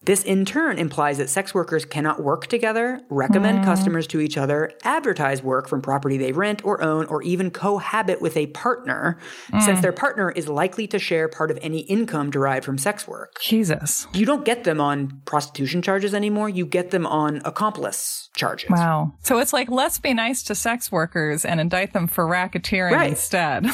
[0.05, 3.63] This in turn implies that sex workers cannot work together, recommend mm.
[3.63, 8.21] customers to each other, advertise work from property they rent or own, or even cohabit
[8.21, 9.17] with a partner,
[9.51, 9.61] mm.
[9.61, 13.39] since their partner is likely to share part of any income derived from sex work.
[13.39, 14.07] Jesus.
[14.13, 18.69] You don't get them on prostitution charges anymore, you get them on accomplice charges.
[18.69, 19.14] Wow.
[19.22, 23.10] So it's like, let's be nice to sex workers and indict them for racketeering right.
[23.10, 23.65] instead.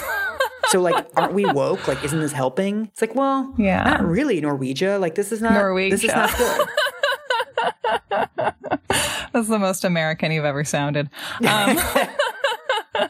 [0.68, 1.88] So like, aren't we woke?
[1.88, 2.86] Like, isn't this helping?
[2.86, 5.00] It's like, well, yeah, not really, Norwegia.
[5.00, 5.92] Like, this is not Norwegia.
[5.92, 6.68] This is not good.
[9.34, 11.10] That's the most American you've ever sounded.
[11.46, 11.78] Um,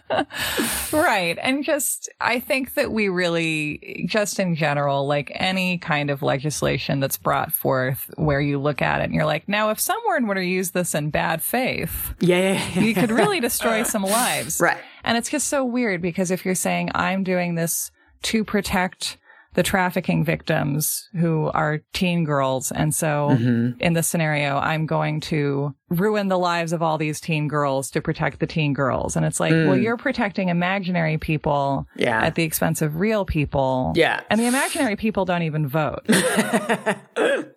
[0.94, 1.38] right.
[1.42, 7.00] And just, I think that we really, just in general, like any kind of legislation
[7.00, 10.36] that's brought forth where you look at it and you're like, now if someone were
[10.36, 14.60] to use this in bad faith, yeah, you could really destroy some lives.
[14.60, 14.80] Right.
[15.04, 17.92] And it's just so weird because if you're saying, I'm doing this
[18.24, 19.18] to protect
[19.56, 22.72] the trafficking victims who are teen girls.
[22.72, 23.80] And so mm-hmm.
[23.80, 28.02] in this scenario, I'm going to ruin the lives of all these teen girls to
[28.02, 29.16] protect the teen girls.
[29.16, 29.68] And it's like, mm.
[29.68, 32.24] well, you're protecting imaginary people yeah.
[32.24, 33.94] at the expense of real people.
[33.96, 34.22] Yeah.
[34.30, 36.06] And the imaginary people don't even vote.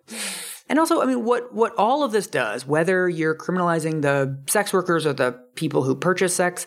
[0.69, 4.73] And also, I mean, what, what all of this does, whether you're criminalizing the sex
[4.73, 6.65] workers or the people who purchase sex,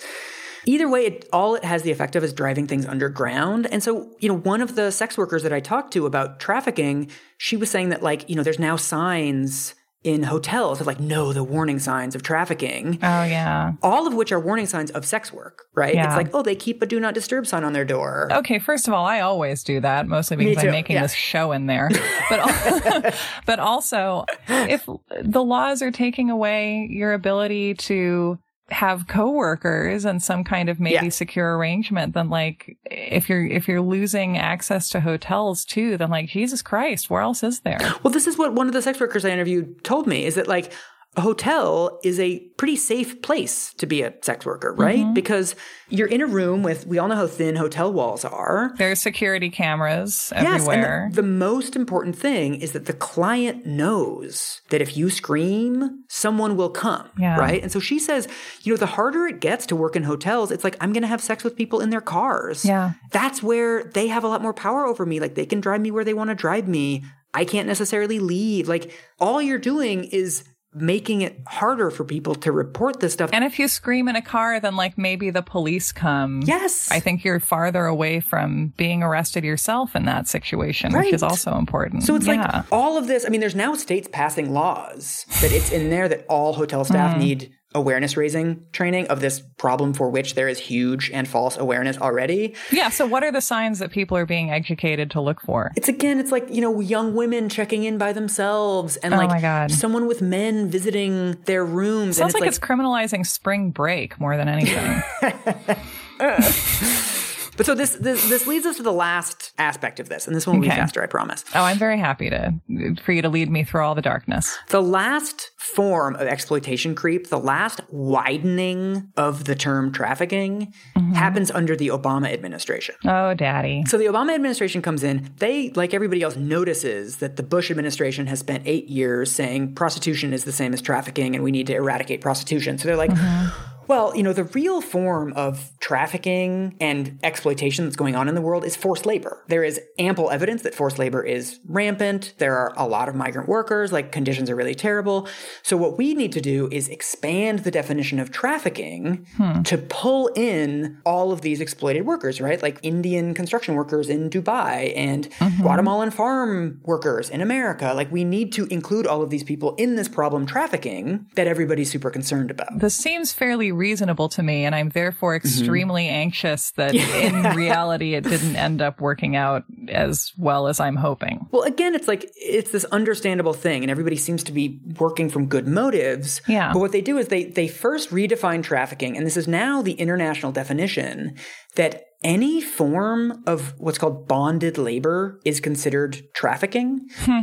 [0.67, 3.67] Either way, it, all it has the effect of is driving things underground.
[3.71, 7.09] And so, you know, one of the sex workers that I talked to about trafficking,
[7.39, 9.75] she was saying that, like, you know, there's now signs
[10.07, 12.97] in hotels of like, no, the warning signs of trafficking.
[13.03, 13.73] Oh, yeah.
[13.83, 15.95] All of which are warning signs of sex work, right?
[15.95, 16.07] Yeah.
[16.07, 18.29] It's like, oh, they keep a do not disturb sign on their door.
[18.31, 21.03] Okay, first of all, I always do that, mostly because I'm making yeah.
[21.03, 21.91] this show in there.
[22.29, 23.15] But,
[23.47, 24.85] but also, if
[25.23, 28.39] the laws are taking away your ability to
[28.71, 31.09] have coworkers and some kind of maybe yeah.
[31.09, 36.29] secure arrangement, then like if you're if you're losing access to hotels too, then like
[36.29, 37.79] Jesus Christ, where else is there?
[38.03, 40.49] Well, this is what one of the sex workers I interviewed told me is that
[40.49, 40.73] like
[41.17, 44.99] a hotel is a pretty safe place to be a sex worker, right?
[44.99, 45.15] Mm-hmm.
[45.15, 45.55] Because
[45.89, 48.75] you're in a room with, we all know how thin hotel walls are.
[48.77, 50.59] There's security cameras everywhere.
[50.59, 55.09] Yes, and the, the most important thing is that the client knows that if you
[55.09, 57.39] scream, someone will come, yeah.
[57.39, 57.63] right?
[57.63, 58.29] And so she says,
[58.63, 61.09] you know, the harder it gets to work in hotels, it's like, I'm going to
[61.09, 62.63] have sex with people in their cars.
[62.63, 62.93] Yeah.
[63.11, 65.19] That's where they have a lot more power over me.
[65.19, 67.05] Like they can drive me where they want to drive me.
[67.33, 68.69] I can't necessarily leave.
[68.69, 70.45] Like all you're doing is
[70.77, 73.31] making it harder for people to report this stuff.
[73.33, 76.43] And if you scream in a car, then like maybe the police come.
[76.45, 76.91] Yes.
[76.91, 81.07] I think you're farther away from being arrested yourself in that situation, right.
[81.07, 82.03] which is also important.
[82.05, 82.63] So it's yeah.
[82.63, 83.25] like all of this.
[83.25, 87.17] I mean, there's now states passing laws that it's in there that all hotel staff
[87.17, 87.21] mm.
[87.21, 91.99] need awareness raising training of this problem for which there is huge and false awareness
[91.99, 92.55] already.
[92.73, 92.89] Yeah.
[92.89, 95.73] So, what are the signs that people are being educated to look for?
[95.77, 99.71] It's again, it's like, you know, young women checking in by themselves and oh like
[99.71, 102.17] someone with men visiting their rooms.
[102.17, 105.03] Sounds it's like, like it's criminalizing spring break more than anything.
[107.57, 110.47] But so this, this this leads us to the last aspect of this, and this
[110.47, 111.45] one will be faster, I promise.
[111.55, 112.55] Oh, I'm very happy to
[113.03, 114.59] for you to lead me through all the darkness.
[114.69, 121.13] The last form of exploitation creep, the last widening of the term trafficking, mm-hmm.
[121.13, 122.95] happens under the Obama administration.
[123.05, 123.85] Oh, daddy.
[123.87, 125.31] So the Obama administration comes in.
[125.39, 130.33] They, like everybody else, notices that the Bush administration has spent eight years saying prostitution
[130.33, 132.79] is the same as trafficking and we need to eradicate prostitution.
[132.79, 133.87] So they're like, mm-hmm.
[133.89, 138.41] well, you know, the real form of trafficking and exploitation that's going on in the
[138.41, 139.43] world is forced labor.
[139.49, 142.35] There is ample evidence that forced labor is rampant.
[142.39, 145.29] There are a lot of migrant workers, like conditions are really terrible.
[145.63, 149.63] So what we need to do is expand the definition of trafficking hmm.
[149.63, 152.63] to pull in all of these exploited workers, right?
[152.63, 155.63] Like Indian construction workers in Dubai and mm-hmm.
[155.63, 157.93] Guatemalan farm workers in America.
[157.95, 161.91] Like we need to include all of these people in this problem trafficking that everybody's
[161.91, 162.79] super concerned about.
[162.79, 165.47] This seems fairly reasonable to me, and I'm therefore mm-hmm.
[165.47, 170.97] extremely anxious that in reality it didn't end up working out as well as I'm
[170.97, 171.47] hoping.
[171.51, 175.46] Well, again, it's like it's this understandable thing, and everybody seems to be working from
[175.47, 176.41] good motives.
[176.47, 176.73] Yeah.
[176.73, 179.93] But what they do is they they first redefine trafficking, and this is now the
[179.93, 181.37] international definition
[181.75, 187.09] that any form of what's called bonded labor is considered trafficking.
[187.19, 187.41] Hmm.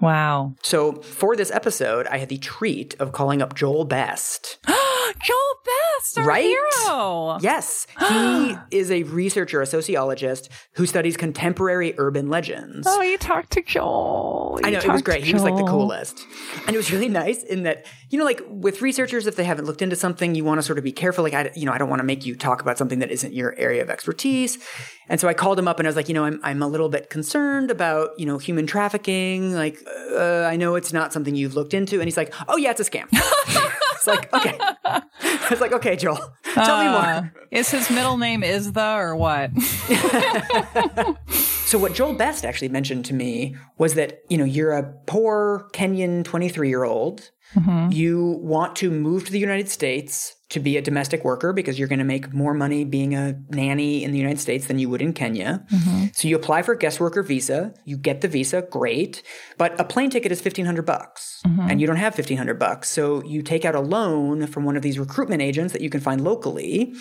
[0.00, 0.54] Wow.
[0.62, 4.58] So for this episode, I had the treat of calling up Joel Best.
[5.24, 6.44] Joel Best, our Right?
[6.44, 7.38] hero.
[7.40, 12.86] Yes, he is a researcher, a sociologist who studies contemporary urban legends.
[12.88, 14.60] Oh, you talked to Joel.
[14.64, 15.24] I know, it was great.
[15.24, 16.24] He was like the coolest.
[16.66, 19.64] And it was really nice in that, you know, like with researchers, if they haven't
[19.66, 21.24] looked into something, you want to sort of be careful.
[21.24, 23.32] Like, I, you know, I don't want to make you talk about something that isn't
[23.34, 24.58] your area of expertise.
[25.08, 26.66] And so I called him up and I was like, you know, I'm, I'm a
[26.68, 29.54] little bit concerned about, you know, human trafficking.
[29.54, 29.78] Like,
[30.12, 31.96] uh, I know it's not something you've looked into.
[31.96, 33.06] And he's like, oh, yeah, it's a scam.
[33.12, 34.58] it's like, okay.
[35.22, 36.16] I was like, okay, Joel,
[36.54, 37.34] tell me Uh, more.
[37.50, 39.50] is his middle name is the or what?
[41.66, 45.68] So what Joel Best actually mentioned to me was that, you know, you're a poor
[45.72, 47.32] Kenyan 23 year old.
[47.90, 51.88] You want to move to the United States to be a domestic worker because you're
[51.88, 55.02] going to make more money being a nanny in the United States than you would
[55.02, 55.64] in Kenya.
[55.72, 56.06] Mm-hmm.
[56.12, 59.24] So you apply for a guest worker visa, you get the visa, great,
[59.58, 61.68] but a plane ticket is 1500 bucks mm-hmm.
[61.68, 62.88] and you don't have 1500 bucks.
[62.88, 66.00] So you take out a loan from one of these recruitment agents that you can
[66.00, 66.94] find locally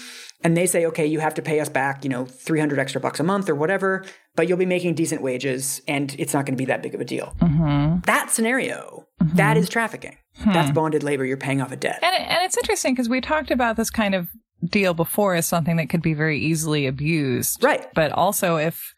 [0.44, 3.20] and they say, okay, you have to pay us back, you know, 300 extra bucks
[3.20, 4.04] a month or whatever,
[4.36, 7.02] but you'll be making decent wages and it's not going to be that big of
[7.02, 7.36] a deal.
[7.40, 8.00] Mm-hmm.
[8.06, 10.18] That scenario, that is trafficking.
[10.44, 10.74] That's hmm.
[10.74, 11.26] bonded labor.
[11.26, 12.00] You're paying off a debt.
[12.02, 14.28] And, it, and it's interesting because we talked about this kind of
[14.64, 17.64] deal before as something that could be very easily abused.
[17.64, 17.88] Right.
[17.94, 18.94] But also, if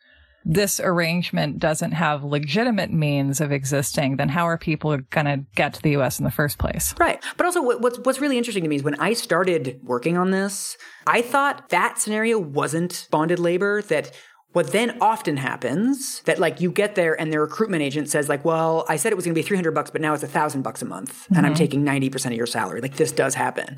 [0.50, 5.74] this arrangement doesn't have legitimate means of existing, then how are people going to get
[5.74, 6.20] to the U.S.
[6.20, 6.96] in the first place?
[6.98, 7.22] Right.
[7.36, 10.78] But also, what's what's really interesting to me is when I started working on this,
[11.06, 13.82] I thought that scenario wasn't bonded labor.
[13.84, 14.12] That
[14.58, 18.44] what then often happens that like you get there and the recruitment agent says like,
[18.44, 20.28] well, I said it was going to be three hundred bucks, but now it's a
[20.28, 22.82] thousand bucks a month, and I'm taking ninety percent of your salary.
[22.82, 23.78] Like this does happen,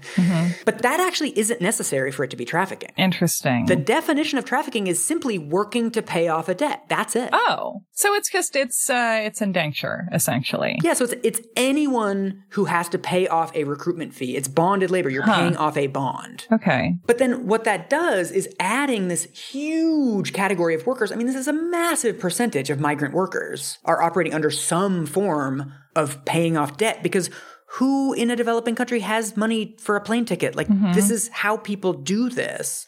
[0.63, 2.91] but that actually isn't necessary for it to be trafficking.
[2.95, 3.65] Interesting.
[3.65, 6.85] The definition of trafficking is simply working to pay off a debt.
[6.87, 7.29] That's it.
[7.33, 10.79] oh, so it's just it's uh, it's indenture essentially.
[10.81, 14.37] Yeah, so it's it's anyone who has to pay off a recruitment fee.
[14.37, 15.09] It's bonded labor.
[15.09, 16.47] You're paying off a bond.
[16.53, 16.93] Okay.
[17.05, 21.11] But then what that does is adding this huge category of workers.
[21.11, 25.73] I mean, this is a massive percentage of migrant workers are operating under some form
[25.95, 27.29] of paying off debt because
[27.73, 30.55] who in a developing country has money for a plane ticket?
[30.55, 30.93] Like mm-hmm.
[30.93, 32.87] this is how people do this.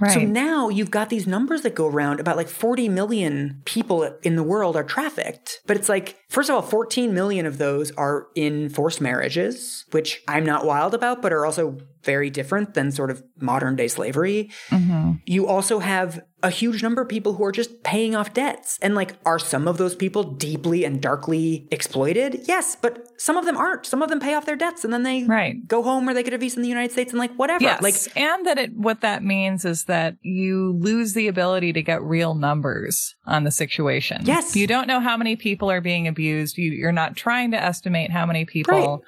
[0.00, 0.12] Right.
[0.12, 4.34] So now you've got these numbers that go around about like 40 million people in
[4.34, 5.60] the world are trafficked.
[5.66, 10.22] But it's like, first of all, 14 million of those are in forced marriages, which
[10.26, 14.50] I'm not wild about, but are also very different than sort of modern day slavery.
[14.70, 15.12] Mm-hmm.
[15.26, 18.78] You also have a huge number of people who are just paying off debts.
[18.80, 22.40] And like, are some of those people deeply and darkly exploited?
[22.44, 23.84] Yes, but some of them aren't.
[23.84, 25.56] Some of them pay off their debts and then they Right.
[25.66, 27.62] go home or they get a visa in the United States and like whatever.
[27.62, 27.82] Yes.
[27.82, 32.00] Like, and that it what that means is that you lose the ability to get
[32.02, 34.22] real numbers on the situation.
[34.24, 34.56] Yes.
[34.56, 36.56] You don't know how many people are being abused.
[36.56, 38.98] You, you're not trying to estimate how many people Right.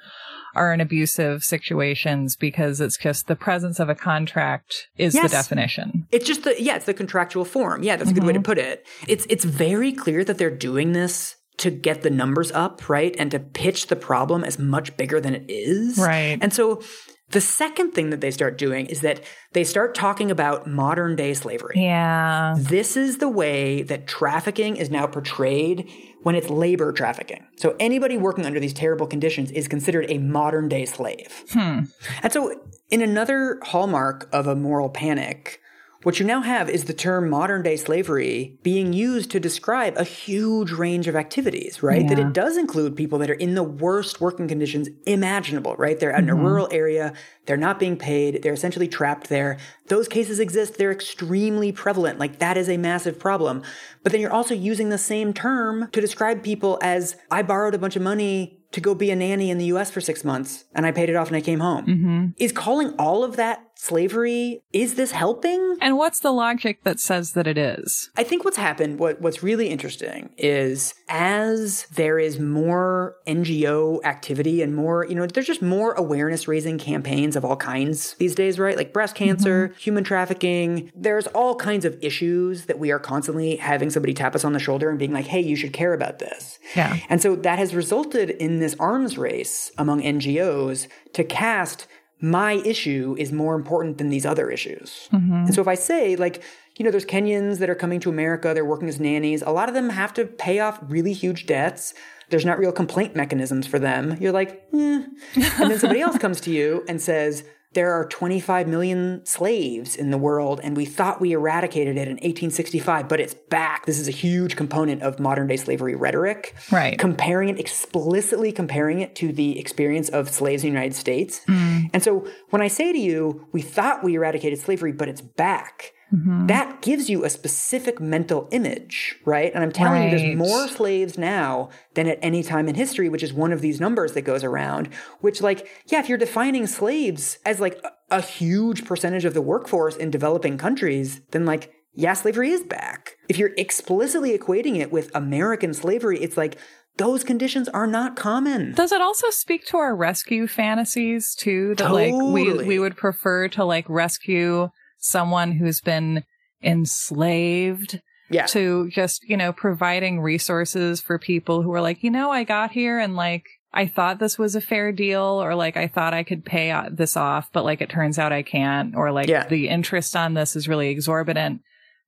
[0.55, 5.31] Are in abusive situations because it's just the presence of a contract is Yes.
[5.31, 6.07] the definition.
[6.11, 7.83] It's just the yeah, it's the contractual form.
[7.83, 8.43] Yeah, that's a good way to Mm-hmm.
[8.45, 8.85] put it.
[9.07, 13.15] It's it's very clear that they're doing this to get the numbers up, right?
[13.19, 15.97] And to pitch the problem as much bigger than it is.
[15.99, 16.37] Right.
[16.41, 16.81] And so
[17.29, 19.21] the second thing that they start doing is that
[19.53, 21.75] they start talking about modern day slavery.
[21.77, 22.55] Yeah.
[22.57, 25.89] This is the way that trafficking is now portrayed
[26.23, 27.45] when it's labor trafficking.
[27.57, 31.43] So anybody working under these terrible conditions is considered a modern day slave.
[31.51, 31.81] Hmm.
[32.21, 32.59] And so,
[32.89, 35.59] in another hallmark of a moral panic,
[36.03, 40.03] what you now have is the term modern day slavery being used to describe a
[40.03, 42.01] huge range of activities, right?
[42.01, 42.09] Yeah.
[42.09, 45.99] That it does include people that are in the worst working conditions imaginable, right?
[45.99, 46.37] They're in mm-hmm.
[46.37, 47.13] a rural area,
[47.45, 49.57] they're not being paid, they're essentially trapped there.
[49.87, 52.19] Those cases exist, they're extremely prevalent.
[52.19, 53.63] Like that is a massive problem.
[54.03, 57.79] But then you're also using the same term to describe people as I borrowed a
[57.79, 60.85] bunch of money to go be a nanny in the US for six months and
[60.85, 61.85] I paid it off and I came home.
[61.85, 62.25] Mm-hmm.
[62.37, 65.77] Is calling all of that slavery, is this helping?
[65.81, 68.09] And what's the logic that says that it is?
[68.15, 74.61] I think what's happened, what, what's really interesting is as there is more NGO activity
[74.61, 78.59] and more, you know, there's just more awareness raising campaigns of all kinds these days,
[78.59, 78.77] right?
[78.77, 79.79] Like breast cancer, mm-hmm.
[79.79, 80.91] human trafficking.
[80.95, 84.59] There's all kinds of issues that we are constantly having somebody tap us on the
[84.59, 86.59] shoulder and being like, hey, you should care about this.
[86.75, 86.97] Yeah.
[87.09, 91.87] And so that has resulted in this arms race among NGOs to cast
[92.23, 95.09] my issue is more important than these other issues.
[95.11, 95.33] Mm-hmm.
[95.33, 96.41] And so if I say, like,
[96.77, 99.41] you know, there's Kenyans that are coming to America, they're working as nannies.
[99.41, 101.93] A lot of them have to pay off really huge debts.
[102.29, 104.15] There's not real complaint mechanisms for them.
[104.21, 105.03] You're like, eh.
[105.35, 107.43] and then somebody else comes to you and says,
[107.73, 112.15] there are 25 million slaves in the world, and we thought we eradicated it in
[112.15, 113.85] 1865, but it's back.
[113.85, 116.55] This is a huge component of modern day slavery rhetoric.
[116.71, 116.97] Right.
[116.97, 121.41] Comparing it, explicitly comparing it to the experience of slaves in the United States.
[121.47, 121.89] Mm.
[121.93, 125.93] And so when I say to you, we thought we eradicated slavery, but it's back,
[126.13, 126.47] Mm-hmm.
[126.47, 129.51] That gives you a specific mental image, right?
[129.53, 130.11] And I'm telling right.
[130.11, 133.61] you, there's more slaves now than at any time in history, which is one of
[133.61, 134.89] these numbers that goes around.
[135.21, 139.41] Which, like, yeah, if you're defining slaves as like a, a huge percentage of the
[139.41, 143.17] workforce in developing countries, then like, yeah, slavery is back.
[143.27, 146.57] If you're explicitly equating it with American slavery, it's like,
[146.97, 148.73] those conditions are not common.
[148.73, 151.69] Does it also speak to our rescue fantasies too?
[151.69, 152.11] That totally.
[152.11, 154.69] like we we would prefer to like rescue
[155.03, 156.23] someone who's been
[156.63, 158.45] enslaved yeah.
[158.47, 162.71] to just, you know, providing resources for people who are like, you know, I got
[162.71, 166.23] here and like, I thought this was a fair deal or like I thought I
[166.23, 169.47] could pay this off, but like it turns out I can't or like yeah.
[169.47, 171.61] the interest on this is really exorbitant.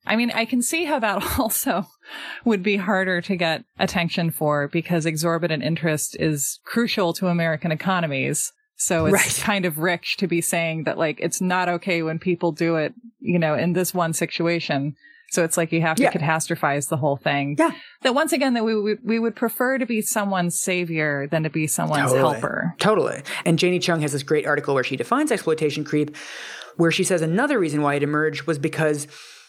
[0.07, 1.85] I mean, I can see how that also
[2.45, 8.53] would be harder to get attention for because exorbitant interest is crucial to American economies.
[8.77, 9.43] So it's right.
[9.43, 12.93] kind of rich to be saying that like it's not okay when people do it,
[13.19, 14.95] you know, in this one situation.
[15.31, 16.11] So it's like you have to yeah.
[16.11, 17.55] catastrophize the whole thing.
[17.57, 17.71] Yeah.
[18.03, 21.49] That once again, that we, we, we would prefer to be someone's savior than to
[21.49, 22.33] be someone's totally.
[22.33, 22.75] helper.
[22.77, 23.21] Totally.
[23.43, 26.15] And Janie Chuang has this great article where she defines exploitation creep,
[26.77, 29.07] where she says another reason why it emerged was because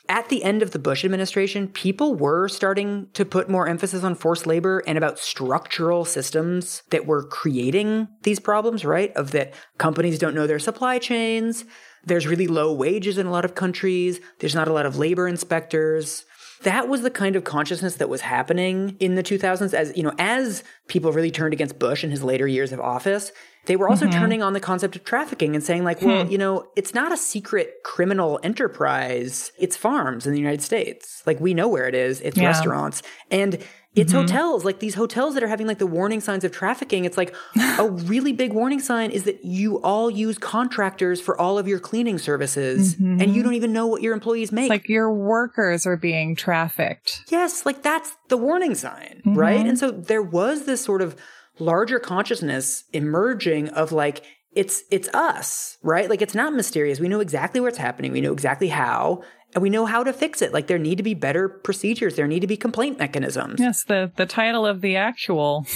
[0.09, 4.15] at the end of the Bush administration, people were starting to put more emphasis on
[4.15, 9.13] forced labor and about structural systems that were creating these problems, right?
[9.17, 11.65] Of that companies don't know their supply chains.
[12.05, 14.21] There's really low wages in a lot of countries.
[14.39, 16.25] There's not a lot of labor inspectors.
[16.63, 20.15] That was the kind of consciousness that was happening in the 2000s as, you know,
[20.19, 23.33] as people really turned against Bush in his later years of office.
[23.67, 24.19] They were also mm-hmm.
[24.19, 26.31] turning on the concept of trafficking and saying, like, well, hmm.
[26.31, 29.51] you know, it's not a secret criminal enterprise.
[29.59, 31.23] It's farms in the United States.
[31.27, 32.21] Like, we know where it is.
[32.21, 32.47] It's yeah.
[32.47, 33.03] restaurants.
[33.31, 33.59] And
[33.97, 34.21] it's mm-hmm.
[34.21, 37.07] hotels, like these hotels that are having like the warning signs of trafficking.
[37.07, 37.35] It's like
[37.79, 41.81] a really big warning sign is that you all use contractors for all of your
[41.81, 43.21] cleaning services mm-hmm.
[43.21, 44.69] and you don't even know what your employees make.
[44.69, 47.23] Like your workers are being trafficked.
[47.29, 49.35] Yes, like that's the warning sign, mm-hmm.
[49.35, 49.67] right?
[49.67, 51.17] And so there was this sort of
[51.59, 54.23] larger consciousness emerging of like
[54.55, 56.09] it's it's us, right?
[56.09, 57.01] Like it's not mysterious.
[57.01, 58.13] We know exactly what's happening.
[58.13, 59.23] We know exactly how,
[59.57, 60.53] and we know how to fix it.
[60.53, 62.15] Like there need to be better procedures.
[62.15, 63.59] There need to be complaint mechanisms.
[63.59, 65.67] Yes, the the title of the actual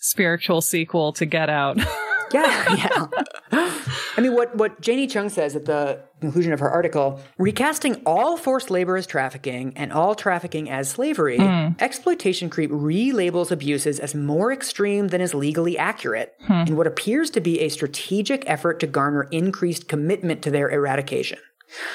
[0.00, 1.78] spiritual sequel to Get Out.
[2.32, 3.06] yeah, yeah.
[4.16, 8.36] I mean, what, what Janie Chuang says at the conclusion of her article recasting all
[8.36, 11.80] forced labor as trafficking and all trafficking as slavery, mm.
[11.80, 16.64] exploitation creep relabels abuses as more extreme than is legally accurate hmm.
[16.66, 21.38] in what appears to be a strategic effort to garner increased commitment to their eradication.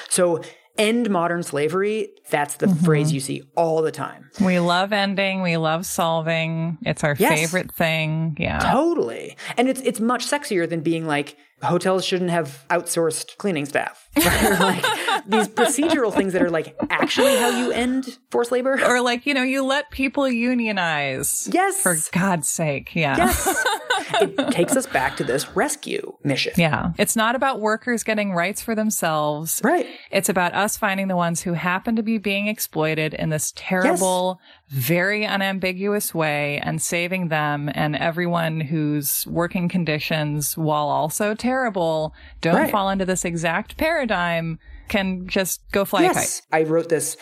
[0.08, 0.42] So
[0.80, 2.84] end modern slavery, that's the mm-hmm.
[2.84, 4.30] phrase you see all the time.
[4.40, 6.78] We love ending, we love solving.
[6.82, 7.38] It's our yes.
[7.38, 8.36] favorite thing.
[8.40, 8.58] Yeah.
[8.58, 9.36] Totally.
[9.56, 14.08] And it's it's much sexier than being like hotels shouldn't have outsourced cleaning staff.
[14.16, 14.82] Right?
[14.82, 18.80] like these procedural things that are like actually how you end forced labor.
[18.84, 21.48] Or like, you know, you let people unionize.
[21.52, 21.80] Yes.
[21.82, 22.94] For God's sake.
[22.96, 23.16] Yeah.
[23.16, 23.64] Yes.
[24.20, 26.52] it takes us back to this rescue mission.
[26.56, 26.92] Yeah.
[26.98, 29.60] It's not about workers getting rights for themselves.
[29.64, 29.86] Right.
[30.10, 34.40] It's about us finding the ones who happen to be being exploited in this terrible,
[34.68, 34.80] yes.
[34.80, 42.54] very unambiguous way and saving them and everyone whose working conditions, while also terrible, don't
[42.54, 42.70] right.
[42.70, 44.58] fall into this exact paradigm
[44.88, 46.42] can just go fly yes.
[46.52, 47.16] I wrote this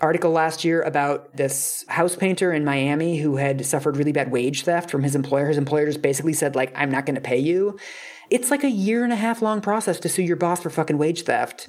[0.00, 4.64] article last year about this house painter in Miami who had suffered really bad wage
[4.64, 5.48] theft from his employer.
[5.48, 7.78] His employer just basically said, like, I'm not going to pay you.
[8.30, 10.98] It's like a year and a half long process to sue your boss for fucking
[10.98, 11.66] wage theft.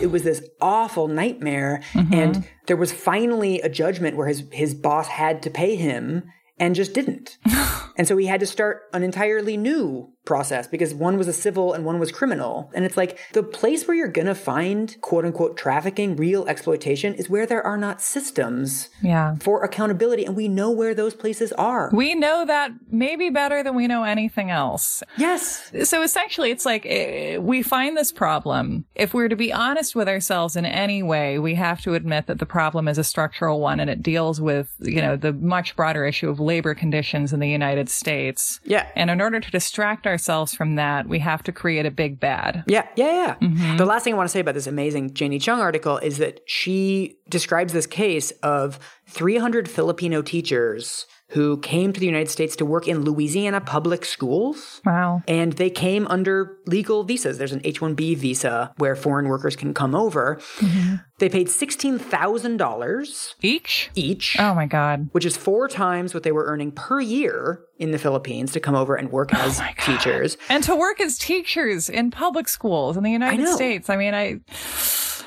[0.00, 1.82] it was this awful nightmare.
[1.92, 2.14] Mm-hmm.
[2.14, 6.24] And there was finally a judgment where his, his boss had to pay him
[6.58, 7.38] and just didn't.
[7.96, 11.72] and so he had to start an entirely new process because one was a civil
[11.72, 12.70] and one was criminal.
[12.74, 17.14] And it's like the place where you're going to find quote unquote trafficking, real exploitation
[17.14, 19.36] is where there are not systems yeah.
[19.36, 20.26] for accountability.
[20.26, 21.90] And we know where those places are.
[21.92, 25.02] We know that maybe better than we know anything else.
[25.16, 25.72] Yes.
[25.84, 28.84] So essentially, it's like eh, we find this problem.
[28.94, 32.38] If we're to be honest with ourselves in any way, we have to admit that
[32.38, 36.04] the problem is a structural one and it deals with, you know, the much broader
[36.04, 38.60] issue of labor conditions in the United States.
[38.64, 38.88] Yeah.
[38.96, 42.18] And in order to distract ourselves, ourselves from that, we have to create a big
[42.18, 42.64] bad.
[42.66, 43.34] Yeah, yeah, yeah.
[43.46, 43.76] Mm-hmm.
[43.76, 46.40] The last thing I want to say about this amazing Janie Chuang article is that
[46.46, 48.78] she describes this case of
[49.08, 54.80] 300 Filipino teachers who came to the United States to work in Louisiana public schools.
[54.84, 55.22] Wow.
[55.26, 57.38] And they came under legal visas.
[57.38, 60.36] There's an H 1B visa where foreign workers can come over.
[60.58, 60.96] Mm-hmm.
[61.18, 63.90] They paid $16,000 each?
[63.94, 64.36] Each.
[64.38, 65.08] Oh my God.
[65.12, 68.74] Which is four times what they were earning per year in the Philippines to come
[68.74, 70.36] over and work oh as teachers.
[70.48, 73.90] And to work as teachers in public schools in the United States.
[73.90, 74.40] I mean, I.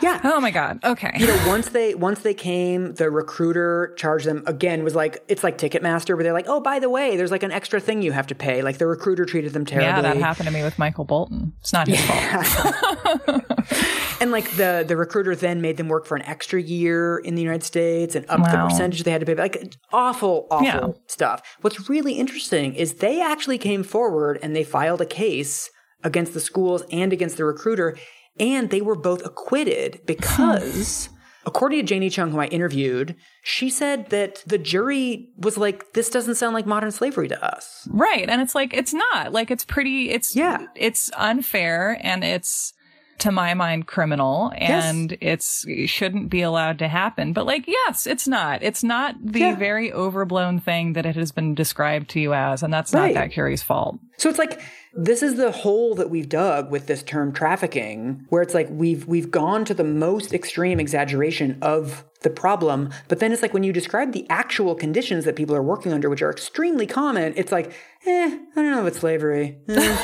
[0.01, 0.19] Yeah.
[0.23, 0.79] Oh my God.
[0.83, 1.11] Okay.
[1.17, 5.43] You know, once they once they came, the recruiter charged them again was like it's
[5.43, 8.11] like Ticketmaster where they're like, oh, by the way, there's like an extra thing you
[8.11, 8.61] have to pay.
[8.61, 9.89] Like the recruiter treated them terribly.
[9.89, 11.53] Yeah, that happened to me with Michael Bolton.
[11.59, 12.43] It's not his yeah.
[12.43, 13.43] fault.
[14.21, 17.41] and like the the recruiter then made them work for an extra year in the
[17.41, 18.51] United States and up wow.
[18.51, 19.35] the percentage they had to pay.
[19.35, 20.87] Like awful, awful yeah.
[21.07, 21.41] stuff.
[21.61, 25.69] What's really interesting is they actually came forward and they filed a case
[26.03, 27.97] against the schools and against the recruiter
[28.39, 31.09] and they were both acquitted because,
[31.45, 36.09] according to Janie Chuang, who I interviewed, she said that the jury was like, this
[36.09, 37.87] doesn't sound like modern slavery to us.
[37.91, 38.29] Right.
[38.29, 39.31] And it's like, it's not.
[39.31, 40.65] Like, it's pretty, it's, yeah.
[40.75, 42.73] it's unfair and it's,
[43.19, 45.19] to my mind criminal and yes.
[45.21, 49.39] it's it shouldn't be allowed to happen but like yes it's not it's not the
[49.39, 49.55] yeah.
[49.55, 53.13] very overblown thing that it has been described to you as and that's right.
[53.13, 54.61] not that jury's fault so it's like
[54.93, 59.05] this is the hole that we've dug with this term trafficking, where it's like we've
[59.05, 63.63] we've gone to the most extreme exaggeration of the problem, but then it's like when
[63.63, 67.51] you describe the actual conditions that people are working under, which are extremely common, it's
[67.51, 67.71] like,
[68.05, 69.57] eh, I don't know if it's slavery.
[69.69, 69.97] Eh.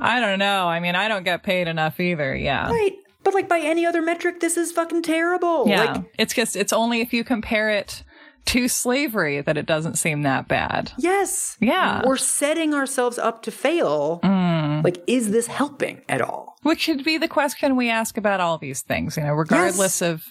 [0.00, 0.66] I don't know.
[0.66, 2.34] I mean, I don't get paid enough either.
[2.34, 2.70] Yeah.
[2.70, 2.94] Right.
[3.22, 5.68] But like by any other metric, this is fucking terrible.
[5.68, 5.84] Yeah.
[5.84, 8.02] Like, it's just, it's only if you compare it
[8.46, 10.92] to slavery that it doesn't seem that bad.
[10.98, 11.56] Yes.
[11.60, 12.02] Yeah.
[12.04, 14.20] We're setting ourselves up to fail.
[14.22, 14.84] Mm.
[14.84, 16.58] Like, is this helping at all?
[16.62, 20.02] Which should be the question we ask about all these things, you know, regardless yes.
[20.02, 20.24] of,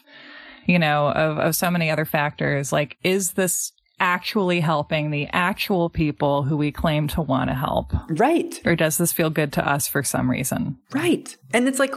[0.65, 2.71] you know, of, of so many other factors.
[2.71, 7.93] Like, is this actually helping the actual people who we claim to want to help?
[8.09, 8.59] Right.
[8.65, 10.77] Or does this feel good to us for some reason?
[10.91, 11.35] Right.
[11.53, 11.93] And it's like,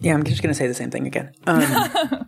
[0.00, 1.32] yeah, I'm just going to say the same thing again.
[1.46, 1.60] Um,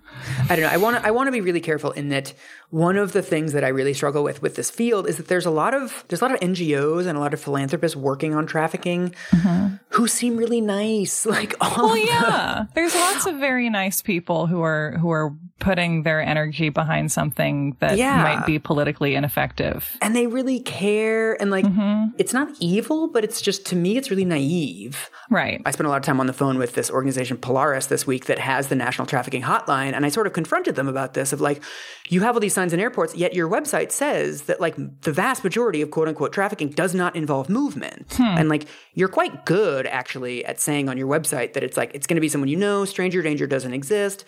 [0.49, 0.69] I don't know.
[0.69, 1.07] I want to.
[1.07, 2.33] I want to be really careful in that.
[2.71, 5.47] One of the things that I really struggle with with this field is that there's
[5.47, 8.47] a lot of there's a lot of NGOs and a lot of philanthropists working on
[8.47, 9.77] trafficking mm-hmm.
[9.91, 11.27] who seem really nice.
[11.39, 16.05] Like, all well, yeah, there's lots of very nice people who are who are putting
[16.05, 18.23] their energy behind something that yeah.
[18.23, 19.97] might be politically ineffective.
[20.01, 21.41] And they really care.
[21.41, 22.11] And like, mm-hmm.
[22.17, 25.11] it's not evil, but it's just, to me, it's really naive.
[25.31, 25.61] Right.
[25.67, 28.27] I spent a lot of time on the phone with this organization, Polaris, this week
[28.27, 29.95] that has the National Trafficking Hotline.
[29.95, 31.63] And I sort of confronted them about this of like,
[32.09, 35.45] you have all these signs in airports, yet your website says that like the vast
[35.45, 38.15] majority of quote unquote trafficking does not involve movement.
[38.15, 38.37] Hmm.
[38.39, 42.07] And like, you're quite good actually at saying on your website that it's like, it's
[42.09, 44.25] going to be someone you know, stranger danger doesn't exist.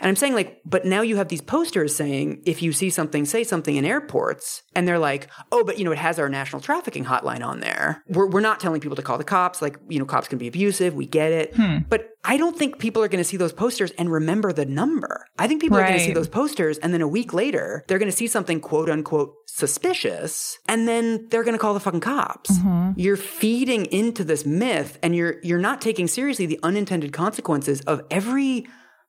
[0.00, 3.24] And I'm saying like, but now you have these posters saying if you see something,
[3.24, 6.62] say something in airports, and they're like, oh, but you know, it has our national
[6.62, 8.02] trafficking hotline on there.
[8.08, 9.60] We're, we're not telling people to call the cops.
[9.60, 10.94] Like, you know, cops can be abusive.
[10.94, 11.54] We get it.
[11.54, 11.78] Hmm.
[11.88, 15.26] But I don't think people are going to see those posters and remember the number.
[15.38, 15.84] I think people right.
[15.84, 18.26] are going to see those posters and then a week later, they're going to see
[18.26, 22.50] something quote unquote suspicious and then they're going to call the fucking cops.
[22.58, 23.00] Mm-hmm.
[23.00, 28.02] You're feeding into this myth and you're you're not taking seriously the unintended consequences of
[28.10, 28.66] every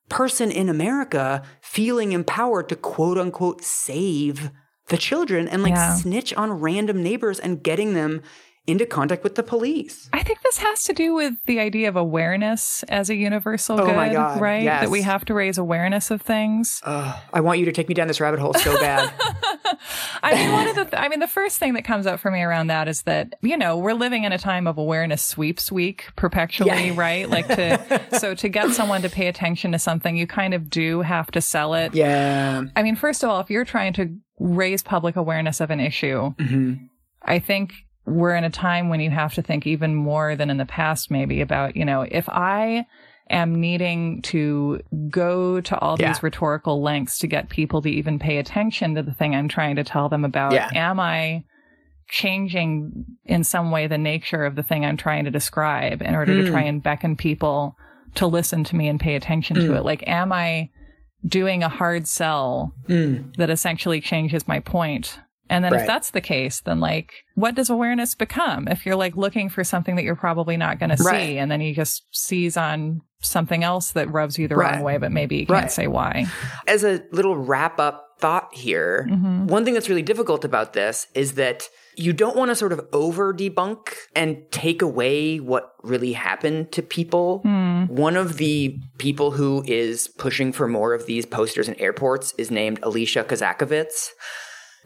[0.10, 4.52] person in America feeling empowered to quote unquote save
[4.88, 5.95] the children and like Yeah.
[5.95, 8.22] snitch on random neighbors and getting them
[8.69, 10.09] into contact with the police.
[10.13, 13.85] I think this has to do with the idea of awareness as a universal Oh
[13.85, 14.63] good, my God, right?
[14.63, 14.83] yes.
[14.83, 16.81] That we have to raise awareness of things.
[16.85, 19.11] Ugh, I want you to take me down this rabbit hole so bad.
[20.23, 22.31] I mean, one of the, th- I mean, the first thing that comes up for
[22.31, 25.71] me around that is that, you know, we're living in a time of awareness sweeps
[25.71, 26.93] week perpetually, Yeah.
[26.95, 27.29] right?
[27.29, 31.01] Like to, so to get someone to pay attention to something, you kind of do
[31.01, 31.93] have to sell it.
[31.95, 32.63] yeah.
[32.75, 36.31] I mean, first of all, if you're trying to raise public awareness of an issue,
[36.39, 36.73] hmm
[37.21, 37.73] I think
[38.10, 41.11] we're in a time when you have to think even more than in the past,
[41.11, 42.86] maybe about, you know, if I
[43.30, 46.07] am needing to go to all Yeah.
[46.07, 49.76] these rhetorical lengths to get people to even pay attention to the thing I'm trying
[49.76, 50.69] to tell them about, Yeah.
[50.73, 51.44] am I
[52.10, 56.36] changing in some way the nature of the thing I'm trying to describe in order
[56.38, 56.52] to Hmm.
[56.52, 57.76] try and beckon people
[58.15, 59.76] to listen to me and pay attention to Hmm.
[59.76, 59.86] it?
[59.86, 60.69] Like, am I
[61.26, 63.36] doing a hard sell Mm.
[63.36, 65.19] that essentially changes my point.
[65.49, 65.81] And then Right.
[65.81, 68.67] if that's the case, then like, what does awareness become?
[68.67, 71.61] If you're like looking for something that you're probably not going to see, and then
[71.61, 74.76] you just seize on something else that rubs you the Right.
[74.76, 75.71] wrong way, but maybe you can't Right.
[75.71, 76.26] say why.
[76.67, 79.47] As a little wrap up thought here, Mm-hmm.
[79.47, 82.81] one thing that's really difficult about this is that you don't want to sort of
[82.93, 87.39] over debunk and take away what really happened to people.
[87.43, 87.85] Hmm.
[87.88, 92.49] One of the people who is pushing for more of these posters in airports is
[92.51, 94.09] named Alicia Kozakiewicz.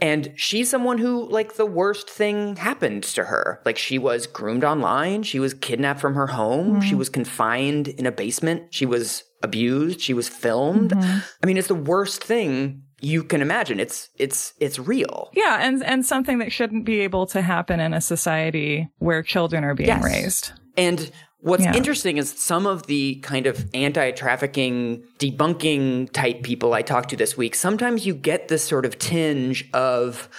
[0.01, 3.61] And she's someone who, like, the worst thing happened to her.
[3.65, 5.23] Like, she was groomed online.
[5.23, 6.71] She was kidnapped from her home.
[6.73, 6.81] Mm-hmm.
[6.81, 8.73] She was confined in a basement.
[8.73, 10.01] She was abused.
[10.01, 10.91] She was filmed.
[10.91, 11.19] Mm-hmm.
[11.41, 13.79] I mean, it's the worst thing you can imagine.
[13.79, 15.29] It's, it's, it's real.
[15.33, 19.63] Yeah, and and something that shouldn't be able to happen in a society where children
[19.63, 20.03] are being Yes.
[20.03, 20.51] raised.
[20.77, 21.11] And
[21.43, 21.75] what's Yeah.
[21.75, 27.17] interesting is some of the kind of anti trafficking debunking type people I talked to
[27.17, 30.29] this week, sometimes you get this sort of tinge of,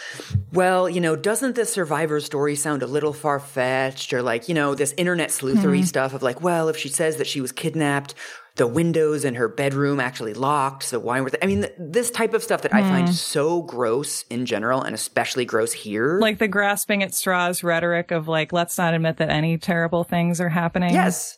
[0.53, 4.13] well, you know, doesn't this survivor story sound a little far fetched?
[4.13, 5.83] Or like, you know, this internet sleuthery Mm-hmm.
[5.85, 8.15] stuff of like, well, if she says that she was kidnapped,
[8.57, 11.39] the windows in her bedroom actually locked, so why were they?
[11.43, 12.89] I mean, th- this type of stuff that I Mm.
[12.89, 16.21] find so gross in general, and especially gross here.
[16.21, 20.41] Like the grasping at straws rhetoric of like, let's not admit that any terrible things
[20.41, 20.95] are happening.
[20.95, 21.37] Yes.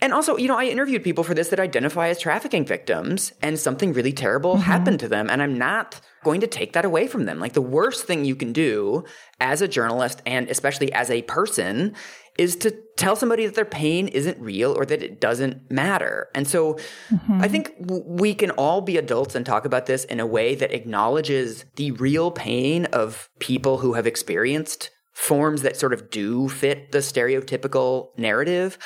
[0.00, 3.58] And also, you know, I interviewed people for this that identify as trafficking victims and
[3.58, 5.30] something really terrible happened to them.
[5.30, 7.38] And I'm not going to take that away from them.
[7.38, 9.04] Like the worst thing you can do
[9.40, 11.94] as a journalist and especially as a person
[12.38, 16.28] is to tell somebody that their pain isn't real or that it doesn't matter.
[16.34, 16.74] And so
[17.10, 17.40] mm-hmm.
[17.40, 20.54] I think w- we can all be adults and talk about this in a way
[20.54, 26.48] that acknowledges the real pain of people who have experienced forms that sort of do
[26.48, 28.78] fit the stereotypical narrative.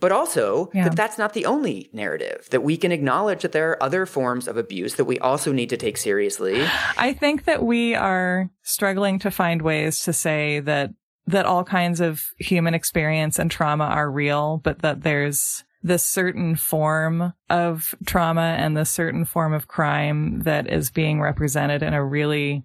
[0.00, 0.84] But also Yeah.
[0.84, 4.48] that that's not the only narrative, that we can acknowledge that there are other forms
[4.48, 6.64] of abuse that we also need to take seriously.
[6.96, 10.90] I think that we are struggling to find ways to say that
[11.26, 16.54] that all kinds of human experience and trauma are real, but that there's this certain
[16.54, 22.04] form of trauma and this certain form of crime that is being represented in a
[22.04, 22.64] really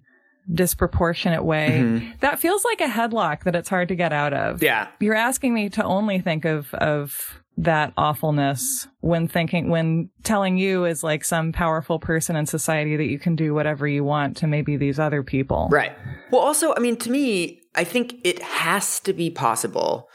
[0.52, 1.80] disproportionate way.
[1.82, 2.10] Mm-hmm.
[2.20, 4.62] That feels like a headlock that it's hard to get out of.
[4.62, 4.88] Yeah.
[5.00, 10.86] You're asking me to only think of of that awfulness when thinking when telling you
[10.86, 14.46] as like some powerful person in society that you can do whatever you want to
[14.46, 15.68] maybe these other people.
[15.70, 15.92] Right.
[16.30, 20.08] Well, also, I mean, to me, I think it has to be possible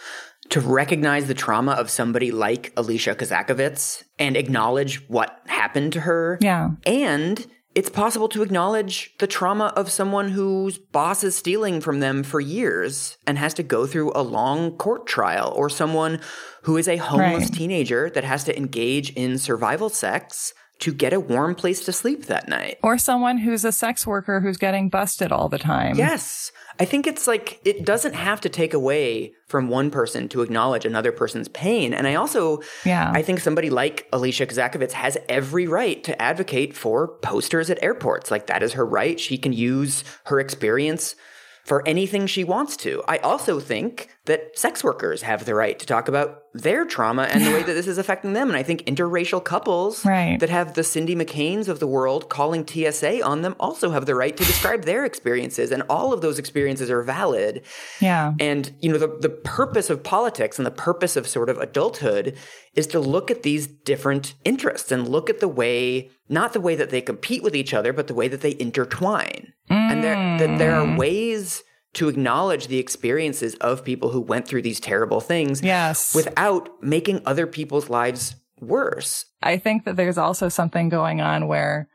[0.49, 6.38] to recognize the trauma of somebody like Alicia Kozakiewicz and acknowledge what happened to her.
[6.41, 6.72] Yeah.
[6.85, 12.22] And it's possible to acknowledge the trauma of someone whose boss is stealing from them
[12.22, 16.19] for years and has to go through a long court trial, or someone
[16.64, 17.53] who is a homeless Right.
[17.53, 20.53] teenager that has to engage in survival sex
[20.84, 22.78] to get a warm place to sleep that night.
[22.84, 25.96] Or someone who's a sex worker who's getting busted all the time.
[25.96, 26.52] Yes.
[26.78, 30.84] I think it's like it doesn't have to take away from one person to acknowledge
[30.84, 31.94] another person's pain.
[31.94, 33.10] And I also Yeah.
[33.16, 38.30] I think somebody like Alicia Kozakiewicz has every right to advocate for posters at airports.
[38.30, 39.18] Like that is her right.
[39.18, 41.16] She can use her experience
[41.64, 43.02] for anything she wants to.
[43.08, 47.45] I also think that sex workers have the right to talk about their trauma and
[47.45, 48.48] the way that this is affecting them.
[48.48, 50.40] And I think interracial couples Right.
[50.40, 54.16] that have the Cindy McCains of the world calling TSA on them also have the
[54.16, 55.72] right to describe their experiences.
[55.72, 57.64] And all of those experiences are valid.
[58.00, 58.34] Yeah.
[58.40, 62.38] And, you know, the, the purpose of politics and the purpose of sort of adulthood
[62.76, 66.76] is to look at these different interests and look at the way, not the way
[66.76, 69.52] that they compete with each other, but the way that they intertwine.
[69.70, 70.16] And there,
[70.48, 70.94] that there Mm.
[70.94, 71.64] are ways
[71.94, 76.14] to acknowledge the experiences of people who went through these terrible things Yes.
[76.15, 79.26] without making other people's lives worse.
[79.41, 81.88] I think that there's also something going on where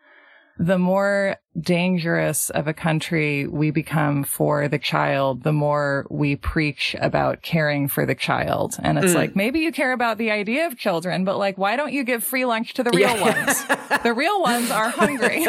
[0.58, 6.94] the more dangerous of a country we become for the child, the more we preach
[7.00, 8.76] about caring for the child.
[8.82, 9.16] And it's mm.
[9.16, 12.22] like, maybe you care about the idea of children, but like, why don't you give
[12.24, 13.20] free lunch to the real yeah.
[13.20, 13.64] ones?
[14.02, 15.46] the real ones are hungry.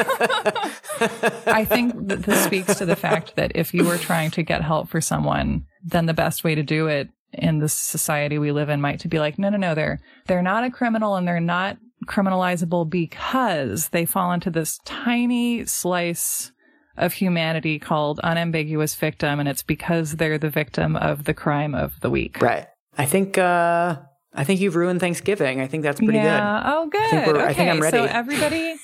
[1.48, 4.62] I think that this speaks to the fact that if you were trying to get
[4.62, 8.70] help for someone, then the best way to do it in the society we live
[8.70, 11.40] in might to be like, no, no, no, they're, they're not a criminal and they're
[11.40, 16.52] not criminalizable because they fall into this tiny slice
[16.98, 19.40] of humanity called unambiguous victim.
[19.40, 22.42] And it's because they're the victim of the crime of the week.
[22.42, 22.68] Right.
[22.98, 23.98] I think, uh,
[24.34, 25.60] I think you've ruined Thanksgiving.
[25.62, 26.62] I think that's pretty yeah.
[26.62, 26.72] good.
[26.72, 27.02] Oh, good.
[27.02, 27.46] I think, okay.
[27.46, 27.98] I think I'm ready.
[27.98, 28.76] So everybody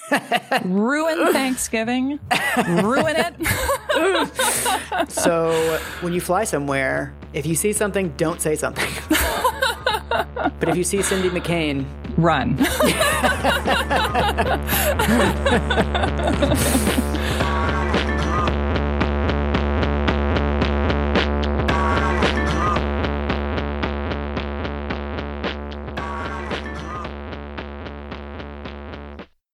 [0.65, 2.19] ruin Thanksgiving.
[2.81, 3.35] ruin it.
[5.11, 8.89] so when you fly somewhere, if you see something, don't say something.
[10.59, 11.85] but if you see Cindy McCain,
[12.17, 12.57] run.